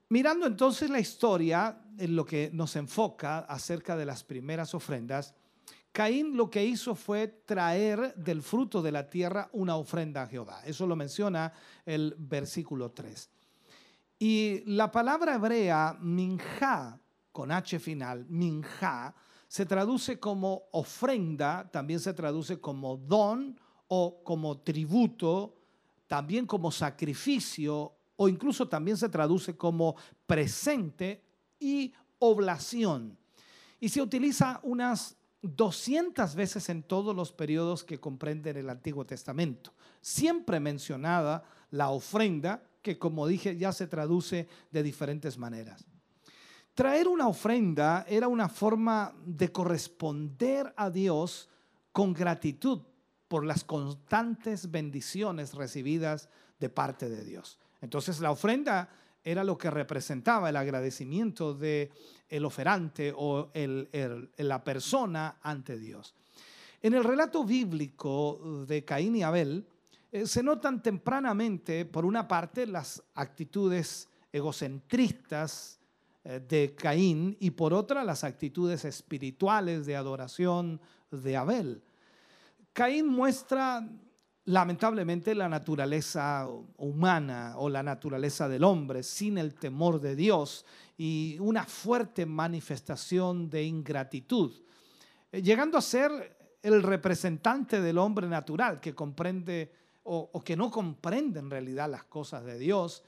[0.09, 5.33] Mirando entonces la historia en lo que nos enfoca acerca de las primeras ofrendas,
[5.91, 10.61] Caín lo que hizo fue traer del fruto de la tierra una ofrenda a Jehová.
[10.65, 11.51] Eso lo menciona
[11.85, 13.29] el versículo 3.
[14.19, 16.99] Y la palabra hebrea minja,
[17.31, 19.13] con H final, minja,
[19.47, 25.55] se traduce como ofrenda, también se traduce como don o como tributo,
[26.07, 29.95] también como sacrificio o incluso también se traduce como
[30.25, 31.23] presente
[31.59, 33.17] y oblación.
[33.79, 39.73] Y se utiliza unas 200 veces en todos los periodos que comprenden el Antiguo Testamento.
[40.01, 45.85] Siempre mencionada la ofrenda que como dije ya se traduce de diferentes maneras.
[46.77, 51.49] Traer una ofrenda era una forma de corresponder a Dios
[51.91, 52.81] con gratitud
[53.27, 57.57] por las constantes bendiciones recibidas de parte de Dios.
[57.81, 58.89] Entonces la ofrenda
[59.23, 61.89] era lo que representaba el agradecimiento de
[62.29, 66.13] el oferante o la persona ante Dios.
[66.83, 69.65] En el relato bíblico de Caín y Abel,
[70.11, 75.77] eh, se notan tempranamente, por una parte, las actitudes egocentristas
[76.47, 81.81] de Caín y por otra las actitudes espirituales de adoración de Abel.
[82.73, 83.87] Caín muestra
[84.47, 86.47] lamentablemente la naturaleza
[86.77, 90.65] humana o la naturaleza del hombre sin el temor de Dios
[90.97, 94.53] y una fuerte manifestación de ingratitud,
[95.31, 99.71] eh, llegando a ser el representante del hombre natural que comprende
[100.03, 103.03] o, que no comprende en realidad las cosas de Dios.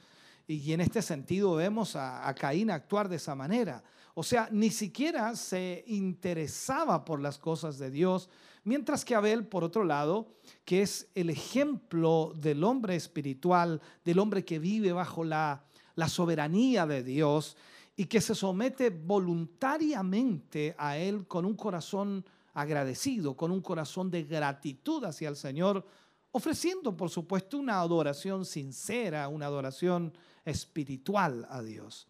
[0.49, 3.83] Y en este sentido vemos a, Caín actuar de esa manera.
[4.15, 8.31] O sea, ni siquiera se interesaba por las cosas de Dios,
[8.63, 10.33] mientras que Abel, por otro lado,
[10.65, 16.87] que es el ejemplo del hombre espiritual, del hombre que vive bajo la, la soberanía
[16.87, 17.55] de Dios
[17.95, 22.25] y que se somete voluntariamente a Él con un corazón
[22.55, 25.85] agradecido, con un corazón de gratitud hacia el Señor
[26.31, 30.13] ofreciendo, por supuesto, una adoración sincera, una adoración
[30.49, 32.07] espiritual a Dios.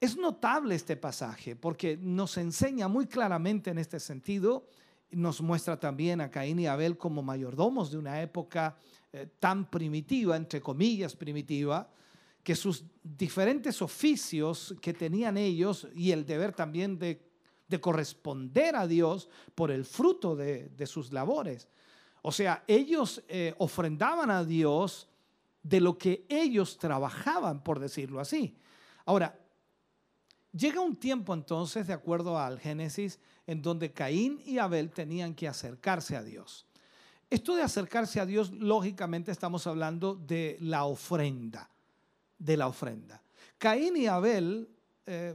[0.00, 4.66] Es notable este pasaje porque nos enseña muy claramente en este sentido,
[5.10, 8.76] nos muestra también a Caín y Abel como mayordomos de una época
[9.12, 11.90] eh, tan primitiva, entre comillas primitiva,
[12.42, 17.26] que sus diferentes oficios que tenían ellos y el deber también de,
[17.80, 21.68] corresponder a Dios por el fruto de sus labores
[22.22, 25.08] o sea, ellos eh, ofrendaban a Dios
[25.62, 28.56] de lo que ellos trabajaban, por decirlo así.
[29.04, 29.38] Ahora,
[30.52, 35.48] llega un tiempo entonces, de acuerdo al Génesis, en donde Caín y Abel tenían que
[35.48, 36.66] acercarse a Dios.
[37.30, 41.70] Esto de acercarse a Dios, lógicamente estamos hablando de la ofrenda,
[42.38, 43.22] de la ofrenda.
[43.58, 44.68] Caín y Abel,
[45.04, 45.34] eh,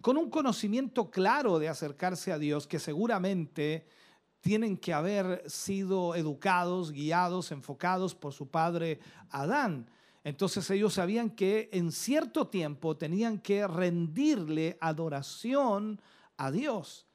[0.00, 3.86] con un conocimiento claro de acercarse a Dios, que seguramente
[4.42, 8.98] tienen que haber sido educados, guiados, enfocados por su padre
[9.30, 9.88] Adán.
[10.24, 16.00] Entonces ellos sabían que en cierto tiempo tenían que rendirle adoración
[16.36, 17.06] a Dios.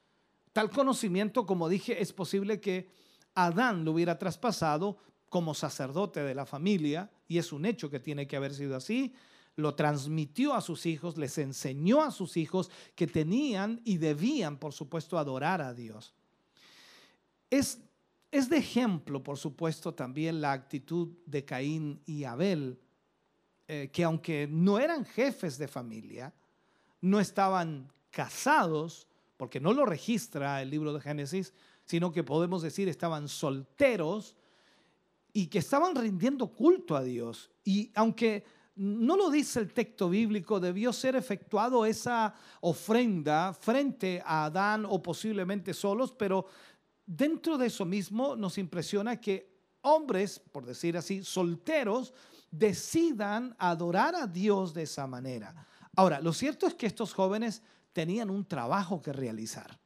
[0.54, 2.90] Tal conocimiento, como dije, es posible que
[3.36, 4.98] Adán lo hubiera traspasado
[5.30, 9.14] como sacerdote de la familia, y es un hecho que tiene que haber sido así.
[9.58, 14.72] Lo transmitió a sus hijos, les enseñó a sus hijos que tenían y debían, por
[14.72, 16.14] supuesto, adorar a Dios.
[17.50, 17.80] Es,
[18.32, 22.80] de ejemplo, por supuesto, también la actitud de Caín y Abel,
[23.68, 26.34] eh, que aunque no eran jefes de familia,
[27.02, 31.54] no estaban casados, porque no lo registra el libro de Génesis,
[31.86, 34.36] sino que podemos decir estaban solteros
[35.32, 37.52] y que estaban rindiendo culto a Dios.
[37.64, 38.44] Y aunque
[38.76, 45.02] no lo dice el texto bíblico, debió ser efectuado esa ofrenda frente a Adán o
[45.02, 46.46] posiblemente solos, pero
[47.08, 52.14] dentro de eso mismo nos impresiona que hombres, por decir así, solteros,
[52.52, 55.56] decidan adorar a Dios de esa manera.
[55.96, 59.80] Ahora, lo cierto es que estos jóvenes tenían un trabajo que realizar.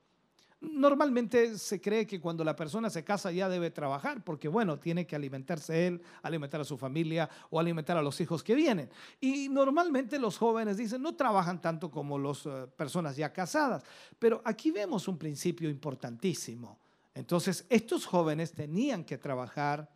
[0.59, 5.07] Normalmente se cree que cuando la persona se casa ya debe trabajar, porque bueno, tiene
[5.07, 8.89] que alimentarse él, alimentar a su familia o alimentar a los hijos que vienen.
[9.19, 13.83] Y normalmente los jóvenes dicen, no trabajan tanto como las personas ya casadas,
[14.19, 16.80] pero aquí vemos un principio importantísimo.
[17.13, 19.89] Entonces, estos jóvenes tenían que trabajar,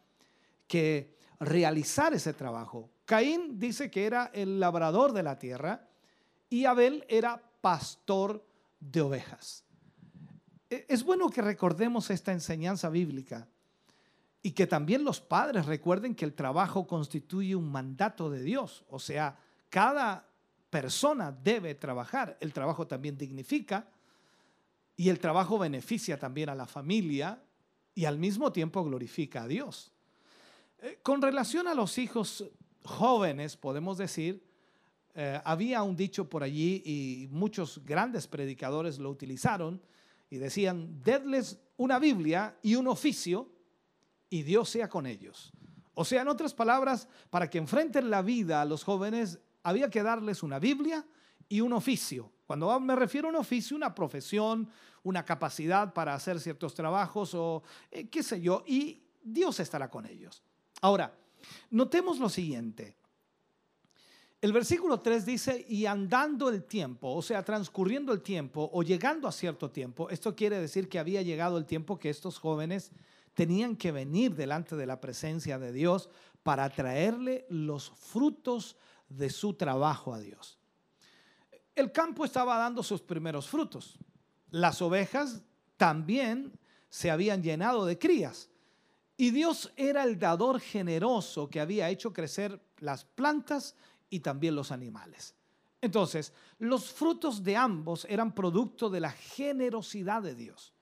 [0.68, 2.90] que realizar ese trabajo.
[3.06, 5.88] Caín dice que era el labrador de la tierra
[6.50, 8.46] y Abel era pastor
[8.80, 9.64] de ovejas.
[10.70, 13.48] E, Es bueno que recordemos esta enseñanza bíblica
[14.42, 18.84] y que también los padres recuerden que el trabajo constituye un mandato de Dios.
[18.90, 19.38] O sea,
[19.70, 20.28] cada
[20.70, 22.38] persona debe trabajar.
[22.40, 23.88] El trabajo también dignifica
[24.98, 27.44] y el trabajo beneficia también a la familia
[27.94, 29.92] y al mismo tiempo glorifica a Dios.
[30.80, 32.46] Eh, Con relación a los hijos
[32.84, 34.46] jóvenes, podemos decir,
[35.14, 39.82] eh, había un dicho por allí y muchos grandes predicadores lo utilizaron
[40.30, 43.50] y decían, dedles una Biblia y un oficio
[44.30, 45.54] y Dios sea con ellos.
[45.94, 50.04] O sea, en otras palabras, para que enfrenten la vida a los jóvenes, había que
[50.04, 51.06] darles una Biblia
[51.48, 52.32] y un oficio.
[52.46, 54.70] Cuando me refiero a un oficio, una profesión,
[55.04, 60.06] una capacidad para hacer ciertos trabajos o eh, qué sé yo, y Dios estará con
[60.06, 60.44] ellos.
[60.82, 61.14] Ahora,
[61.72, 62.96] notemos lo siguiente.
[64.42, 69.28] El versículo 3 dice, y andando el tiempo, o sea, transcurriendo el tiempo o llegando
[69.28, 72.92] a cierto tiempo, esto quiere decir que había llegado el tiempo que estos jóvenes
[73.34, 76.10] tenían que venir delante de la presencia de Dios
[76.44, 78.76] para traerle los frutos
[79.10, 80.60] de su trabajo a Dios.
[81.76, 84.00] El campo estaba dando sus primeros frutos.
[84.50, 85.42] Las ovejas
[85.78, 86.58] también
[86.90, 88.50] se habían llenado de crías.
[89.18, 93.76] Y Dios era el dador generoso que había hecho crecer las plantas
[94.10, 95.36] y también los animales.
[95.82, 100.74] Entonces, los frutos de ambos eran producto de la generosidad de Dios.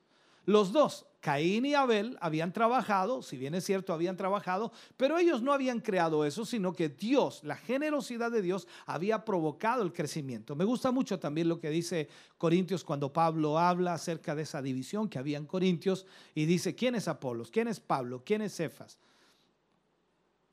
[0.45, 5.41] Los dos, Caín y Abel, habían trabajado, si bien es cierto, habían trabajado, pero ellos
[5.41, 10.53] no habían creado eso, sino que Dios, la generosidad de Dios, había provocado el crecimiento.
[10.53, 15.07] Me gusta mucho también lo que dice Corintios cuando Pablo habla acerca de esa división
[15.07, 16.05] que había en Corintios
[16.35, 17.51] y dice, ¿quién es Apolos?
[17.51, 18.21] ¿Quién es Pablo?
[18.25, 18.99] ¿Quién es Cefas?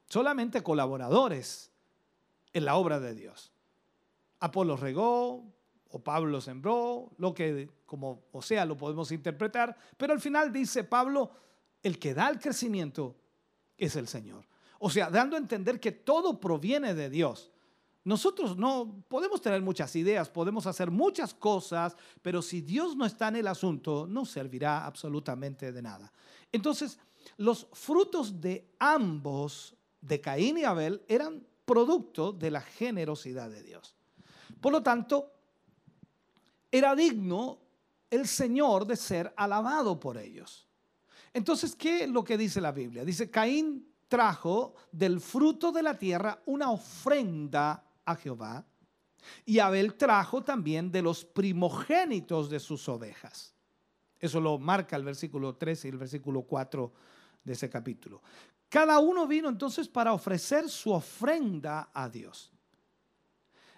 [0.06, 1.72] Solamente colaboradores
[2.52, 3.50] en la obra de Dios.
[4.38, 5.42] Apolo regó,
[5.90, 10.84] o Pablo sembró, lo que como o sea lo podemos interpretar, pero al final dice
[10.84, 11.32] Pablo,
[11.82, 13.16] el que da el crecimiento
[13.76, 14.46] es el Señor.
[14.78, 17.50] O sea, dando a entender que todo proviene de Dios.
[18.04, 23.26] Nosotros no podemos tener muchas ideas, podemos hacer muchas cosas, pero si Dios no está
[23.26, 26.12] en el asunto, no servirá absolutamente de nada.
[26.52, 26.96] Entonces,
[27.38, 33.96] los frutos de ambos, de Caín y Abel, eran producto de la generosidad de Dios.
[34.60, 35.32] Por lo tanto,
[36.70, 37.58] era digno
[38.10, 40.68] el Señor de ser alabado por ellos.
[41.32, 43.04] Entonces, ¿qué es lo que dice la Biblia?
[43.04, 48.66] Dice, Caín trajo del fruto de la tierra una ofrenda a Jehová
[49.44, 53.54] y Abel trajo también de los primogénitos de sus ovejas.
[54.18, 56.92] Eso lo marca el versículo 13 y el versículo 4
[57.44, 58.22] de ese capítulo.
[58.68, 62.50] Cada uno vino entonces para ofrecer su ofrenda a Dios.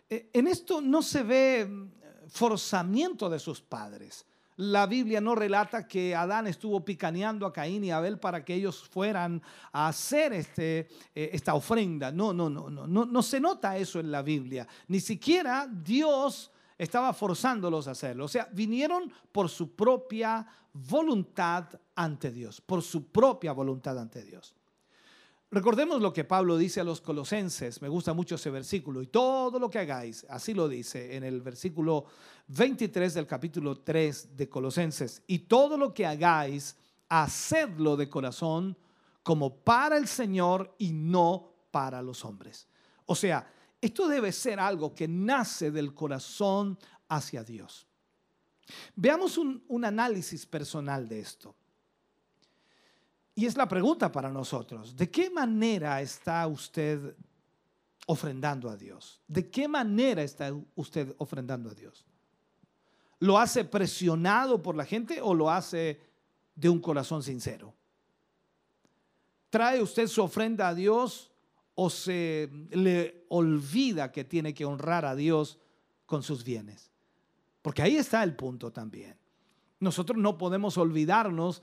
[0.08, 1.88] Eh, En esto no se ve
[2.28, 4.26] forzamiento de sus padres.
[4.56, 8.86] La Biblia no relata que Adán estuvo picaneando a Caín y Abel para que ellos
[8.88, 9.42] fueran
[9.72, 12.12] a hacer este, eh, esta ofrenda.
[12.12, 14.68] No, no, no, no, no, no se nota eso en la Biblia.
[14.88, 18.26] Ni siquiera Dios estaba forzándolos a hacerlo.
[18.26, 24.54] O sea, vinieron por su propia voluntad ante Dios, por su propia voluntad ante Dios.
[25.52, 29.58] Recordemos lo que Pablo dice a los colosenses, me gusta mucho ese versículo, y todo
[29.58, 32.06] lo que hagáis, así lo dice en el versículo
[32.48, 36.74] 23 del capítulo 3 de Colosenses, y todo lo que hagáis,
[37.06, 38.78] hacedlo de corazón
[39.22, 42.66] como para el Señor y no para los hombres.
[43.04, 43.46] O sea,
[43.78, 46.78] esto debe ser algo que nace del corazón
[47.08, 47.86] hacia Dios.
[48.96, 51.54] Veamos un, un análisis personal de esto.
[53.42, 54.94] Y es la pregunta para nosotros.
[54.94, 57.16] ¿De qué manera está usted
[58.06, 59.20] ofrendando a Dios?
[59.26, 62.06] ¿De qué manera está usted ofrendando a Dios?
[63.18, 66.00] ¿Lo hace presionado por la gente o lo hace
[66.54, 67.74] de un corazón sincero?
[69.50, 71.32] ¿Trae usted su ofrenda a Dios
[71.74, 75.58] o se le olvida que tiene que honrar a Dios
[76.06, 76.92] con sus bienes.
[77.60, 79.16] Porque ahí está el punto también.
[79.80, 81.60] Nosotros no podemos olvidarnos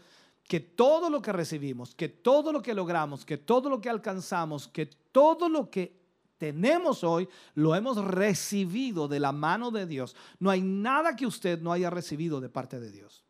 [0.50, 4.68] que todo lo que recibimos, que todo lo que logramos, que todo lo que alcanzamos,
[4.68, 5.96] que todo lo que
[6.40, 10.16] tenemos hoy, lo hemos recibido de la mano de Dios.
[10.40, 13.24] No hay nada que usted no haya recibido de parte de Dios.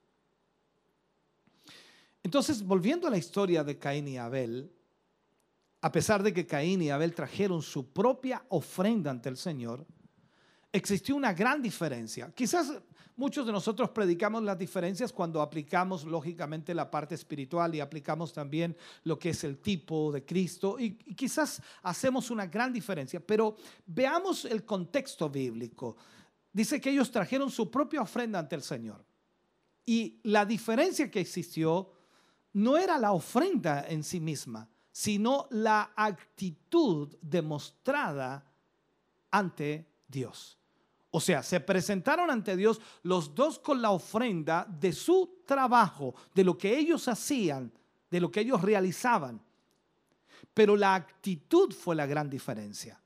[2.24, 4.72] Entonces, volviendo a la historia de Caín y Abel,
[5.82, 9.86] a pesar de que Caín y Abel trajeron su propia ofrenda ante el Señor,
[10.72, 12.32] existió una gran diferencia.
[12.34, 12.72] Quizás
[13.16, 18.78] muchos de nosotros predicamos las diferencias cuando aplicamos lógicamente la parte espiritual y aplicamos también
[19.04, 24.46] lo que es el tipo de Cristo y, quizás hacemos una gran diferencia, pero veamos
[24.46, 25.98] el contexto bíblico.
[26.52, 29.04] Dice que ellos trajeron su propia ofrenda ante el Señor.
[29.86, 31.92] Y la diferencia que existió
[32.54, 38.46] no era la ofrenda en sí misma, sino la actitud demostrada
[39.32, 40.59] ante Dios.
[41.12, 46.44] O sea, se presentaron ante Dios los dos con la ofrenda de su trabajo, de
[46.44, 47.72] lo que ellos hacían,
[48.10, 49.42] de lo que ellos realizaban.
[50.54, 53.00] Pero la actitud fue la gran diferencia.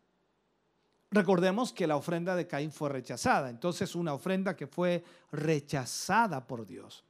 [1.11, 6.65] Recordemos que la ofrenda de Caín fue rechazada, entonces una ofrenda que fue rechazada por
[6.65, 7.03] Dios.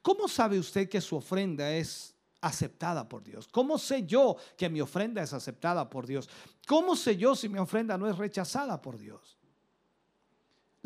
[0.00, 3.48] ¿Cómo sabe usted que su ofrenda es aceptada por Dios?
[3.48, 6.28] ¿Cómo sé yo que mi ofrenda es aceptada por Dios?
[6.66, 9.36] ¿Cómo sé yo si mi ofrenda no es rechazada por Dios?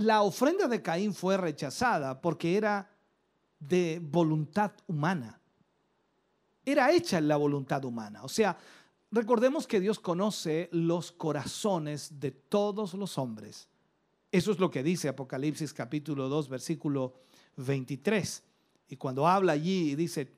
[0.01, 2.91] La ofrenda de Caín fue rechazada porque era
[3.59, 5.39] de voluntad humana.
[6.65, 8.25] Era hecha en la voluntad humana.
[8.25, 8.57] O sea,
[9.11, 13.69] recordemos que Dios conoce los corazones de todos los hombres.
[14.33, 17.21] Eso es lo que dice Apocalipsis capítulo 2, versículo
[17.57, 18.43] 23.
[18.89, 20.33] Y cuando habla allí, dice,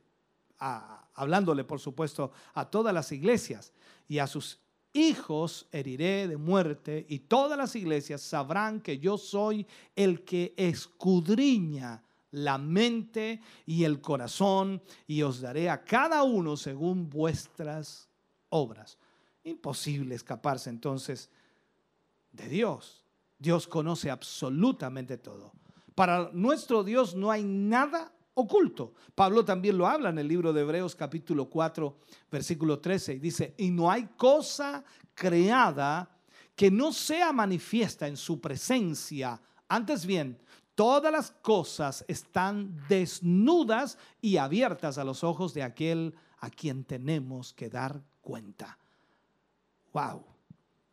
[0.59, 3.73] ah, hablándole por supuesto a todas las iglesias
[4.09, 4.59] y a sus
[4.93, 9.67] hijos heriré de muerte y todas las iglesias sabrán que yo soy
[9.97, 12.03] el que escudriña
[12.33, 18.09] la mente y el corazón y os daré a cada uno según vuestras
[18.49, 18.99] obras.
[19.45, 21.31] Imposible escaparse entonces
[22.33, 23.05] de Dios.
[23.39, 25.53] Dios conoce absolutamente todo.
[25.95, 28.95] Para nuestro Dios no hay nada oculto.
[29.15, 31.97] Pablo también lo habla en el libro de Hebreos capítulo 4,
[32.31, 34.85] versículo 13, y dice, y no hay cosa
[35.15, 36.09] creada
[36.55, 39.41] que no sea manifiesta en su presencia.
[39.69, 40.39] Antes bien,
[40.75, 47.53] todas las cosas están desnudas y abiertas a los ojos de aquel a quien tenemos
[47.53, 48.79] que dar cuenta.
[49.93, 50.25] Wow.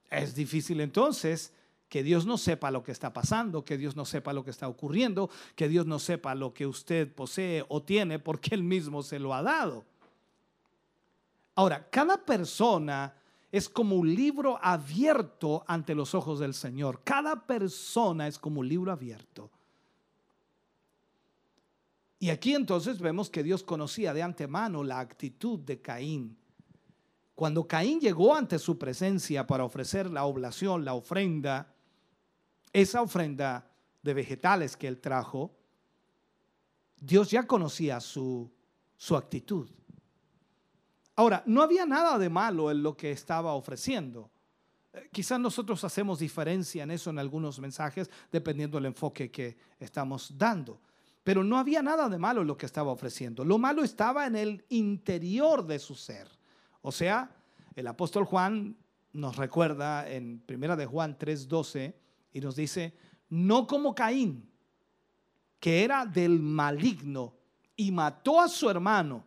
[0.09, 1.53] Es difícil entonces
[1.89, 4.67] que Dios no sepa lo que está pasando, que Dios no sepa lo que está
[4.67, 9.17] ocurriendo, que Dios no sepa lo que usted posee o tiene porque Él mismo se
[9.19, 9.83] lo ha dado.
[11.55, 13.13] Ahora, cada persona
[13.51, 17.01] es como un libro abierto ante los ojos del Señor.
[17.03, 19.49] Cada persona es como un libro abierto.
[22.19, 26.37] Y aquí entonces vemos que Dios conocía de antemano la actitud de Caín.
[27.33, 31.73] Cuando Caín llegó ante su presencia para ofrecer la oblación, la ofrenda,
[32.73, 33.69] esa ofrenda
[34.01, 35.55] de vegetales que él trajo,
[36.99, 38.51] Dios ya conocía su,
[38.97, 39.69] su actitud.
[41.15, 44.31] Ahora, no había nada de malo en lo que estaba ofreciendo.
[44.93, 50.37] Eh, quizás nosotros hacemos diferencia en eso en algunos mensajes, dependiendo del enfoque que estamos
[50.37, 50.81] dando.
[51.23, 53.43] Pero no había nada de malo en lo que estaba ofreciendo.
[53.43, 56.27] Lo malo estaba en el interior de su ser.
[56.81, 57.35] O sea,
[57.75, 58.77] el apóstol Juan
[59.11, 61.93] nos recuerda en Primera de Juan 3:12
[62.33, 62.93] y nos dice,
[63.29, 64.49] no como Caín,
[65.59, 67.33] que era del maligno
[67.75, 69.25] y mató a su hermano.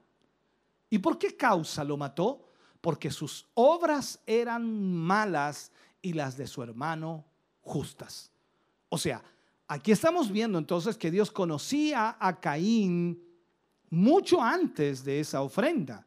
[0.91, 2.49] ¿Y por qué causa lo mató?
[2.81, 7.25] Porque sus obras eran malas y las de su hermano
[7.61, 8.31] justas.
[8.89, 9.23] O sea,
[9.69, 13.23] aquí estamos viendo entonces que Dios conocía a Caín
[13.89, 16.07] mucho antes de esa ofrenda.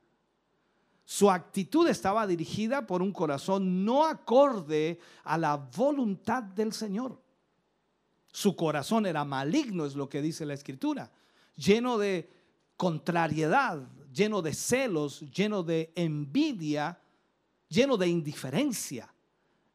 [1.06, 7.22] Su actitud estaba dirigida por un corazón no acorde a la voluntad del Señor.
[8.32, 11.12] Su corazón era maligno, es lo que dice la escritura,
[11.56, 12.30] lleno de
[12.76, 17.00] contrariedad, lleno de celos, lleno de envidia,
[17.70, 19.14] lleno de indiferencia.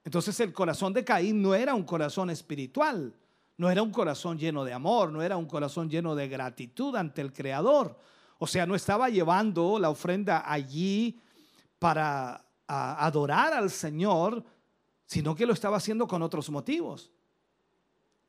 [0.04, 3.14] Entonces el corazón de Caín no era un corazón espiritual,
[3.56, 7.20] no era un corazón lleno de amor, no era un corazón lleno de gratitud ante
[7.20, 7.98] el Creador.
[8.40, 11.20] O sea, no estaba llevando la ofrenda allí
[11.78, 14.42] para adorar al Señor,
[15.06, 17.10] sino que lo estaba haciendo con otros motivos.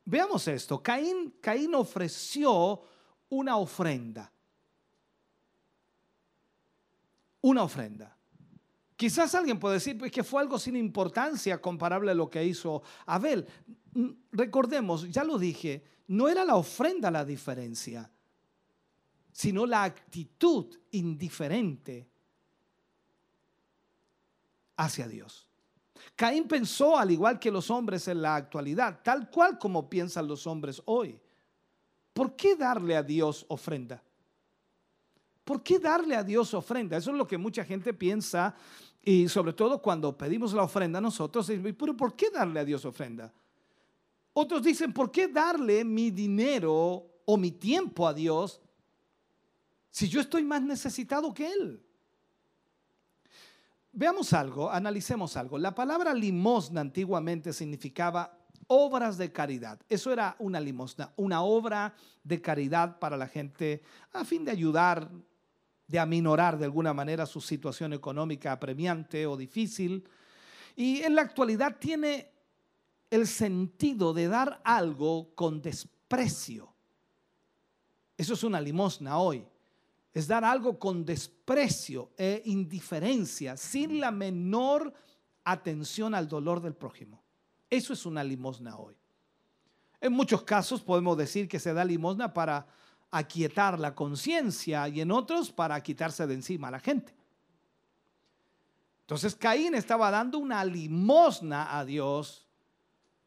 [0.04, 0.80] Veamos esto.
[0.80, 2.82] Caín, Caín ofreció
[3.28, 4.30] una ofrenda.
[7.40, 8.16] Una ofrenda
[9.02, 12.84] Quizás alguien puede decir pues, que fue algo sin importancia comparable a lo que hizo
[13.04, 13.44] Abel.
[13.94, 18.08] Mm, Recordemos, ya lo dije, no era la ofrenda la diferencia,
[19.32, 22.06] sino la actitud indiferente
[24.76, 25.48] hacia Dios.
[26.14, 30.46] Caín pensó al igual que los hombres en la actualidad, tal cual como piensan los
[30.46, 31.18] hombres hoy.
[32.12, 34.02] ¿Por qué darle a Dios ofrenda?
[35.44, 36.96] ¿Por qué darle a Dios ofrenda?
[36.96, 38.54] Eso es lo que mucha gente piensa
[39.02, 43.32] y sobre todo cuando pedimos la ofrenda nosotros, pero ¿por qué darle a Dios ofrenda?
[44.34, 48.60] Otros dicen, ¿por qué darle mi dinero o mi tiempo a Dios
[49.92, 51.84] si yo estoy más necesitado que Él?
[53.92, 55.58] Veamos algo, analicemos algo.
[55.58, 58.38] La palabra limosna antiguamente significaba
[58.68, 59.78] obras de caridad.
[59.90, 61.94] Eso era una limosna, una obra
[62.24, 63.82] de caridad para la gente
[64.14, 65.10] a fin de ayudar,
[65.86, 70.08] de aminorar de alguna manera su situación económica apremiante o difícil.
[70.74, 72.30] Y en la actualidad tiene
[73.10, 76.72] el sentido de dar algo con desprecio.
[78.16, 79.44] Eso es una limosna hoy.
[80.12, 84.92] Es dar algo con desprecio e indiferencia, sin la menor
[85.44, 87.22] atención al dolor del prójimo.
[87.70, 88.94] Eso es una limosna hoy.
[90.00, 92.66] En muchos casos podemos decir que se da limosna para
[93.10, 97.14] aquietar la conciencia y en otros para quitarse de encima a la gente.
[99.02, 102.48] Entonces Caín estaba dando una limosna a Dios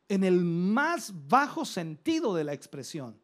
[0.07, 3.19] en el más bajo sentido de la expresión.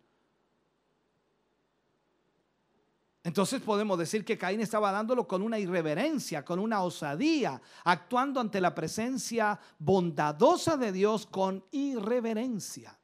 [3.24, 8.60] Entonces podemos decir que Caín estaba dándolo con una irreverencia, con una osadía, actuando ante
[8.60, 12.98] la presencia bondadosa de Dios con irreverencia.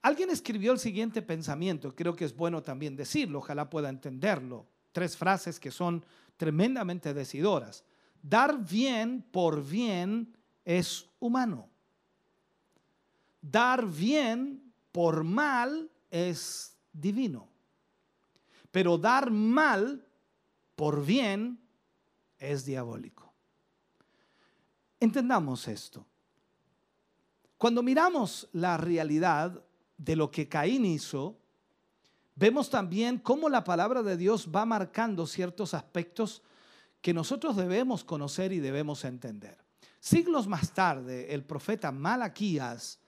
[0.00, 4.66] Alguien escribió el siguiente pensamiento, creo que es bueno también decirlo, ojalá pueda entenderlo.
[4.92, 6.02] Tres frases que son
[6.38, 7.84] tremendamente decidoras.
[8.22, 10.34] Dar bien por bien
[10.64, 11.68] es humano.
[13.42, 17.55] Dar bien por mal es divino.
[18.76, 20.04] Pero dar mal
[20.74, 21.58] por bien
[22.36, 23.32] es diabólico.
[25.00, 26.04] Entendamos esto.
[27.56, 29.64] Cuando miramos la realidad
[29.96, 31.38] de lo que Caín hizo,
[32.34, 36.42] vemos también cómo la palabra de Dios va marcando ciertos aspectos
[37.00, 39.56] que nosotros debemos conocer y debemos entender.
[40.00, 43.00] Siglos más tarde, el profeta Malaquías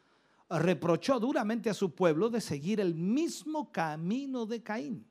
[0.49, 5.07] reprochó duramente a su pueblo de seguir el mismo camino de Caín.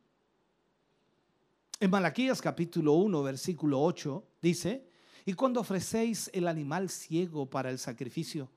[1.80, 4.90] En Malaquías capítulo 1, versículo 8 dice,
[5.26, 8.50] y cuando ofrecéis el animal ciego para el sacrificio,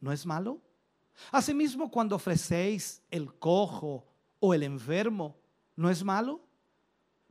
[0.00, 0.60] ¿no es malo?
[1.30, 4.06] Asimismo, cuando ofrecéis el cojo
[4.40, 5.38] o el enfermo,
[5.76, 6.42] ¿no es malo?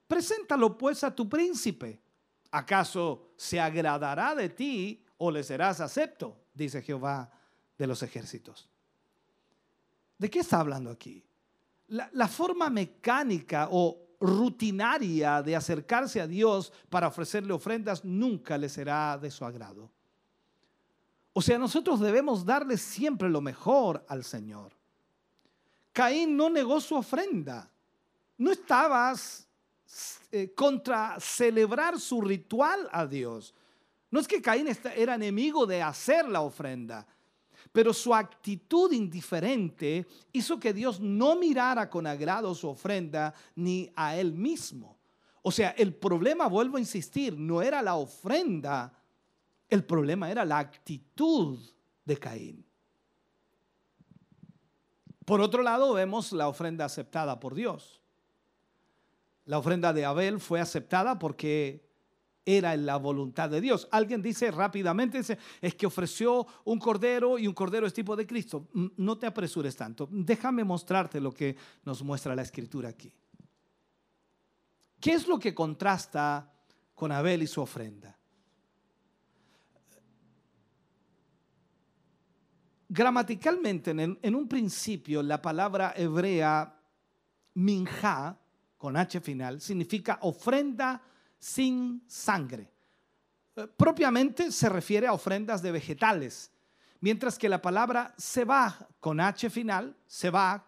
[0.07, 2.02] Preséntalo pues a tu príncipe.
[2.49, 6.38] ¿Acaso se agradará de ti o le serás acepto?
[6.56, 7.30] Dice Jehová
[7.77, 8.68] de los ejércitos.
[10.18, 11.23] ¿De qué está hablando aquí?
[11.90, 18.69] La, la forma mecánica o rutinaria de acercarse a Dios para ofrecerle ofrendas nunca le
[18.69, 19.91] será de su agrado.
[21.33, 24.71] O sea, nosotros debemos darle siempre lo mejor al Señor.
[25.91, 27.69] Caín no negó su ofrenda.
[28.37, 29.45] No estabas
[30.31, 33.53] eh, contra celebrar su ritual a Dios.
[34.09, 37.05] No es que Caín era enemigo de hacer la ofrenda,
[37.73, 44.15] pero su actitud indiferente hizo que Dios no mirara con agrado su ofrenda ni a
[44.15, 44.99] él mismo.
[45.41, 48.93] O sea, el problema, vuelvo a insistir, no era la ofrenda,
[49.67, 51.59] el problema era la actitud
[52.05, 52.65] de Caín.
[55.25, 58.01] Por otro lado, vemos la ofrenda aceptada por Dios.
[59.45, 61.83] La ofrenda de Abel fue aceptada porque
[62.45, 63.88] era en la voluntad de Dios.
[63.91, 65.22] Alguien dice rápidamente,
[65.61, 68.68] es que ofreció un cordero y un cordero es tipo de Cristo.
[68.98, 70.07] No te apresures tanto.
[70.11, 71.56] Déjame mostrarte lo que
[71.86, 73.14] nos muestra la escritura aquí.
[74.99, 76.52] ¿Qué es lo que contrasta
[76.94, 78.18] con Abel y su ofrenda?
[82.88, 86.80] Gramaticalmente, en, en un principio, la palabra hebrea
[87.56, 88.38] minja,
[88.78, 91.02] con H final, significa ofrenda
[91.44, 92.72] sin sangre.
[93.57, 96.49] Eh, propiamente se refiere a ofrendas de vegetales,
[97.02, 100.65] mientras que la palabra seba con H final, seba,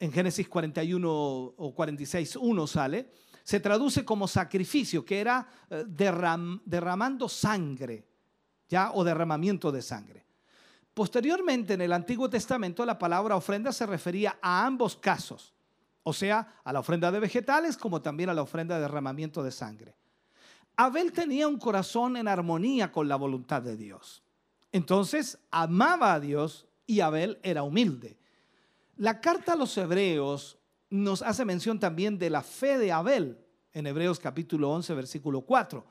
[0.00, 3.10] en Génesis 41 o 46, 1 sale,
[3.44, 8.06] se traduce como sacrificio, que era eh, derramando sangre,
[8.70, 10.24] ya, o derramamiento de sangre.
[10.94, 15.52] Posteriormente, en el Antiguo Testamento, la palabra ofrenda se refería a ambos casos
[16.02, 19.52] o sea, a la ofrenda de vegetales como también a la ofrenda de derramamiento de
[19.52, 19.96] sangre.
[20.76, 24.22] Abel tenía un corazón en armonía con la voluntad de Dios.
[24.72, 28.18] Entonces amaba a Dios y Abel era humilde.
[28.96, 30.58] La carta a los hebreos
[30.90, 33.38] nos hace mención también de la fe de Abel
[33.72, 35.84] en Hebreos capítulo 11, versículo 4.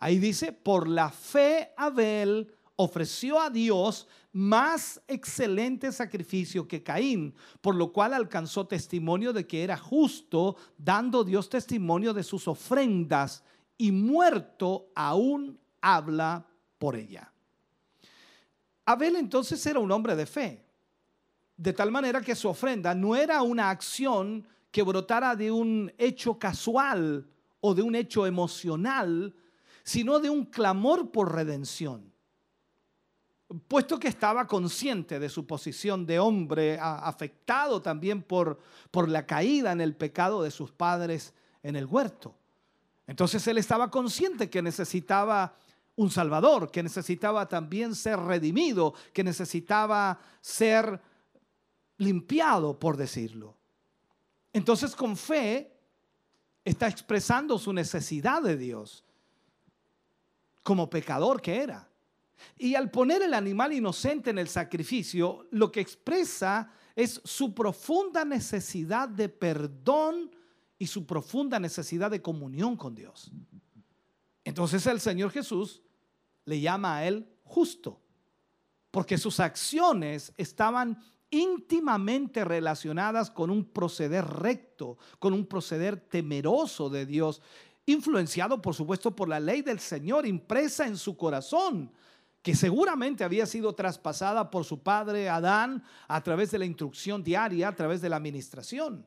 [0.00, 7.74] Ahí dice, por la fe Abel ofreció a Dios más excelente sacrificio que Caín, por
[7.74, 13.42] lo cual alcanzó testimonio de que era justo, dando Dios testimonio de sus ofrendas,
[13.76, 16.46] y muerto aún habla
[16.78, 17.32] por ella.
[18.86, 20.64] Abel entonces era un hombre de fe,
[21.56, 26.38] de tal manera que su ofrenda no era una acción que brotara de un hecho
[26.38, 27.28] casual
[27.60, 29.34] o de un hecho emocional,
[29.82, 32.07] sino de un clamor por redención
[33.66, 38.58] puesto que estaba consciente de su posición de hombre, afectado también por,
[38.90, 42.34] por la caída en el pecado de sus padres en el huerto.
[43.06, 45.56] Entonces él estaba consciente que necesitaba
[45.96, 51.00] un Salvador, que necesitaba también ser redimido, que necesitaba ser
[51.96, 53.56] limpiado, por decirlo.
[54.52, 55.72] Entonces con fe
[56.64, 59.04] está expresando su necesidad de Dios
[60.62, 61.87] como pecador que era.
[62.56, 68.24] Y al poner el animal inocente en el sacrificio, lo que expresa es su profunda
[68.24, 70.30] necesidad de perdón
[70.78, 73.30] y su profunda necesidad de comunión con Dios.
[74.44, 75.82] Entonces el Señor Jesús
[76.44, 78.00] le llama a él justo,
[78.90, 80.98] porque sus acciones estaban
[81.30, 87.42] íntimamente relacionadas con un proceder recto, con un proceder temeroso de Dios,
[87.86, 91.92] influenciado por supuesto por la ley del Señor impresa en su corazón
[92.42, 97.68] que seguramente había sido traspasada por su padre Adán a través de la instrucción diaria,
[97.68, 99.04] a través de la administración.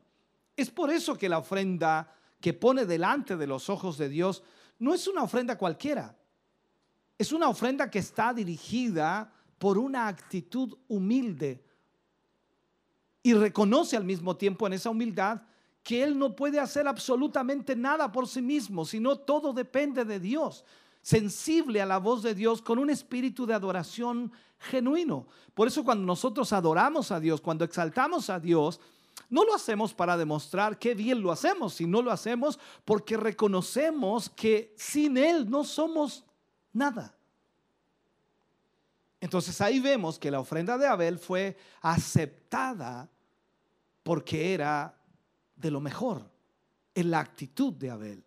[0.56, 4.44] Es por eso que la ofrenda que pone delante de los ojos de Dios
[4.80, 6.18] no es una ofrenda cualquiera.
[7.18, 11.64] Es una ofrenda que está dirigida por una actitud humilde
[13.24, 15.44] y reconoce al mismo tiempo en esa humildad
[15.84, 20.66] que Él no puede hacer absolutamente nada por sí mismo, sino todo depende de Dios
[21.02, 25.28] sensible a la voz de Dios con un espíritu de adoración genuino.
[25.54, 28.80] Por eso cuando nosotros adoramos a Dios, cuando exaltamos a Dios,
[29.30, 34.74] no lo hacemos para demostrar qué bien lo hacemos, sino lo hacemos porque reconocemos que
[34.78, 36.24] sin Él no somos
[36.74, 37.16] nada.
[39.20, 43.10] Entonces ahí vemos que la ofrenda de Abel fue aceptada
[44.04, 44.98] porque era
[45.56, 46.30] de lo mejor
[46.96, 48.24] en la actitud de Abel.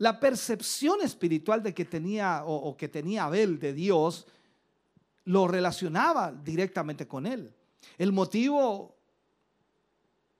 [0.00, 4.26] La percepción espiritual de que tenía o, que tenía Abel de Dios
[5.24, 7.52] lo relacionaba directamente con él.
[7.98, 8.96] El motivo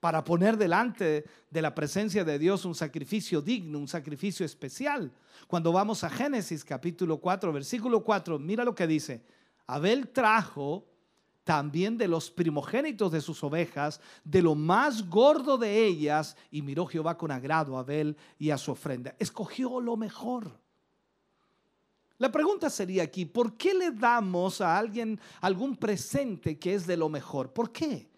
[0.01, 5.13] para poner delante de la presencia de Dios un sacrificio digno, un sacrificio especial.
[5.47, 9.23] Cuando vamos a Génesis capítulo 4, versículo 4, mira lo que dice.
[9.67, 10.87] Abel trajo
[11.51, 16.87] también de los primogénitos de sus ovejas, de lo más gordo de ellas, y miró
[16.87, 19.17] Jehová con agrado a Abel y a su ofrenda.
[19.19, 20.57] Escogió lo mejor.
[22.19, 26.97] La pregunta sería aquí, ¿por qué le damos a alguien algún presente que es de
[26.97, 27.53] lo mejor?
[27.53, 28.09] ¿Por qué?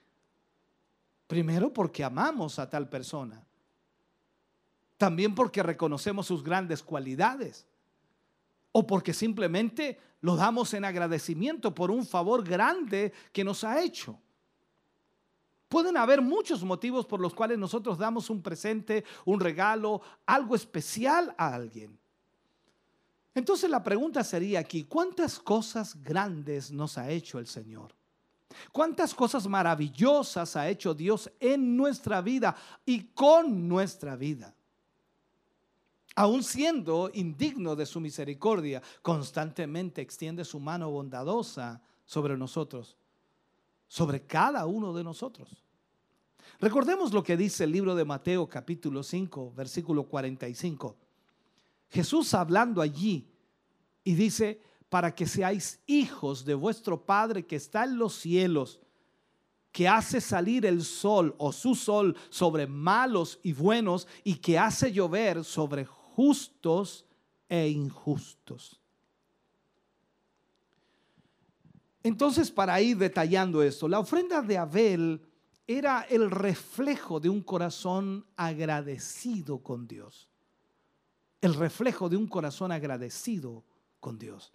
[1.26, 3.42] Primero porque amamos a tal persona.
[4.98, 7.66] También porque reconocemos sus grandes cualidades.
[8.72, 14.18] O porque simplemente lo damos en agradecimiento por un favor grande que nos ha hecho.
[15.68, 21.34] Pueden haber muchos motivos por los cuales nosotros damos un presente, un regalo, algo especial
[21.38, 21.98] a alguien.
[23.34, 27.94] Entonces la pregunta sería aquí, ¿cuántas cosas grandes nos ha hecho el Señor?
[28.70, 32.54] ¿Cuántas cosas maravillosas ha hecho Dios en nuestra vida
[32.84, 34.54] y con nuestra vida?
[36.14, 42.96] Aun siendo indigno de su misericordia, constantemente extiende su mano bondadosa sobre nosotros,
[43.88, 45.62] sobre cada uno de nosotros.
[46.60, 50.96] Recordemos lo que dice el libro de Mateo capítulo 5, versículo 45.
[51.90, 53.28] Jesús hablando allí
[54.04, 58.80] y dice, para que seáis hijos de vuestro Padre que está en los cielos,
[59.72, 64.92] que hace salir el sol o su sol sobre malos y buenos y que hace
[64.92, 65.86] llover sobre
[66.16, 67.04] justos
[67.48, 68.80] e injustos.
[72.02, 75.22] Entonces, para ir detallando esto, la ofrenda de Abel
[75.66, 80.28] era el reflejo de un corazón agradecido con Dios.
[81.40, 83.64] El reflejo de un corazón agradecido
[84.00, 84.52] con Dios.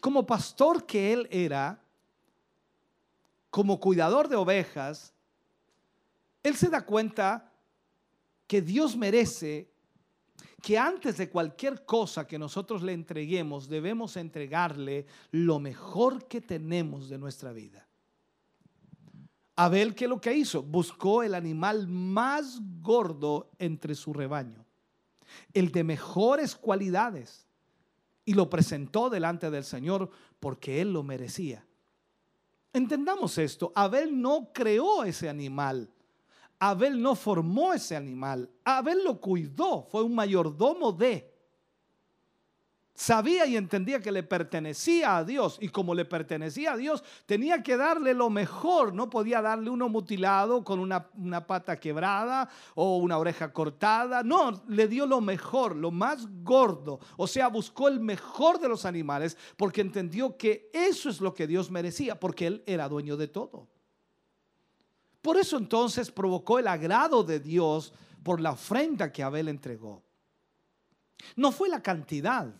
[0.00, 1.82] Como pastor que él era,
[3.50, 5.12] como cuidador de ovejas,
[6.42, 7.52] él se da cuenta
[8.46, 9.71] que Dios merece
[10.62, 17.08] que antes de cualquier cosa que nosotros le entreguemos, debemos entregarle lo mejor que tenemos
[17.08, 17.88] de nuestra vida.
[19.56, 20.62] Abel, ¿qué es lo que hizo?
[20.62, 24.64] Buscó el animal más gordo entre su rebaño,
[25.52, 27.48] el de mejores cualidades,
[28.24, 31.66] y lo presentó delante del Señor porque él lo merecía.
[32.72, 35.90] Entendamos esto, Abel no creó ese animal,
[36.64, 41.28] Abel no formó ese animal, Abel lo cuidó, fue un mayordomo de.
[42.94, 47.64] Sabía y entendía que le pertenecía a Dios y como le pertenecía a Dios tenía
[47.64, 52.98] que darle lo mejor, no podía darle uno mutilado con una, una pata quebrada o
[52.98, 57.98] una oreja cortada, no, le dio lo mejor, lo más gordo, o sea, buscó el
[57.98, 62.62] mejor de los animales porque entendió que eso es lo que Dios merecía, porque Él
[62.66, 63.71] era dueño de todo.
[65.22, 67.92] Por eso entonces provocó el agrado de Dios
[68.22, 70.02] por la ofrenda que Abel entregó.
[71.36, 72.52] No fue la cantidad,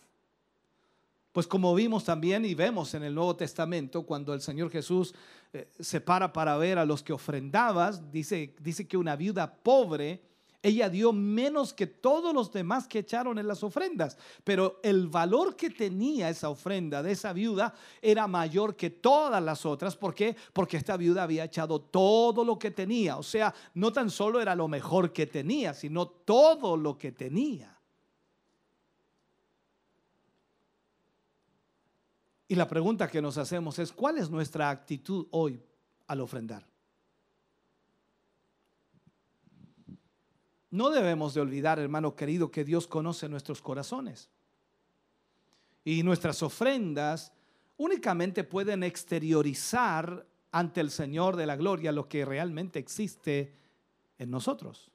[1.33, 5.13] pues como vimos también y vemos en el Nuevo Testamento, cuando el Señor Jesús
[5.51, 10.21] eh, se para para ver a los que ofrendabas, dice, dice que una viuda pobre,
[10.63, 15.57] ella dio menos que todos los demás que echaron en las ofrendas, pero el valor
[15.57, 19.97] que tenía esa ofrenda de esa viuda era mayor que todas las otras.
[19.97, 20.37] ¿Por qué?
[20.53, 24.55] Porque esta viuda había echado todo lo que tenía, o sea, no tan solo era
[24.55, 27.77] lo mejor que tenía, sino todo lo que tenía.
[32.47, 35.61] Y la pregunta que nos hacemos es, ¿cuál es nuestra actitud hoy
[36.07, 36.72] al ofrendar?
[40.73, 44.31] No debemos de olvidar, hermano querido, que Dios conoce nuestros corazones.
[45.85, 47.31] Y nuestras ofrendas
[47.77, 53.53] únicamente pueden exteriorizar ante el Señor de la gloria lo que realmente existe
[54.17, 54.89] en nosotros.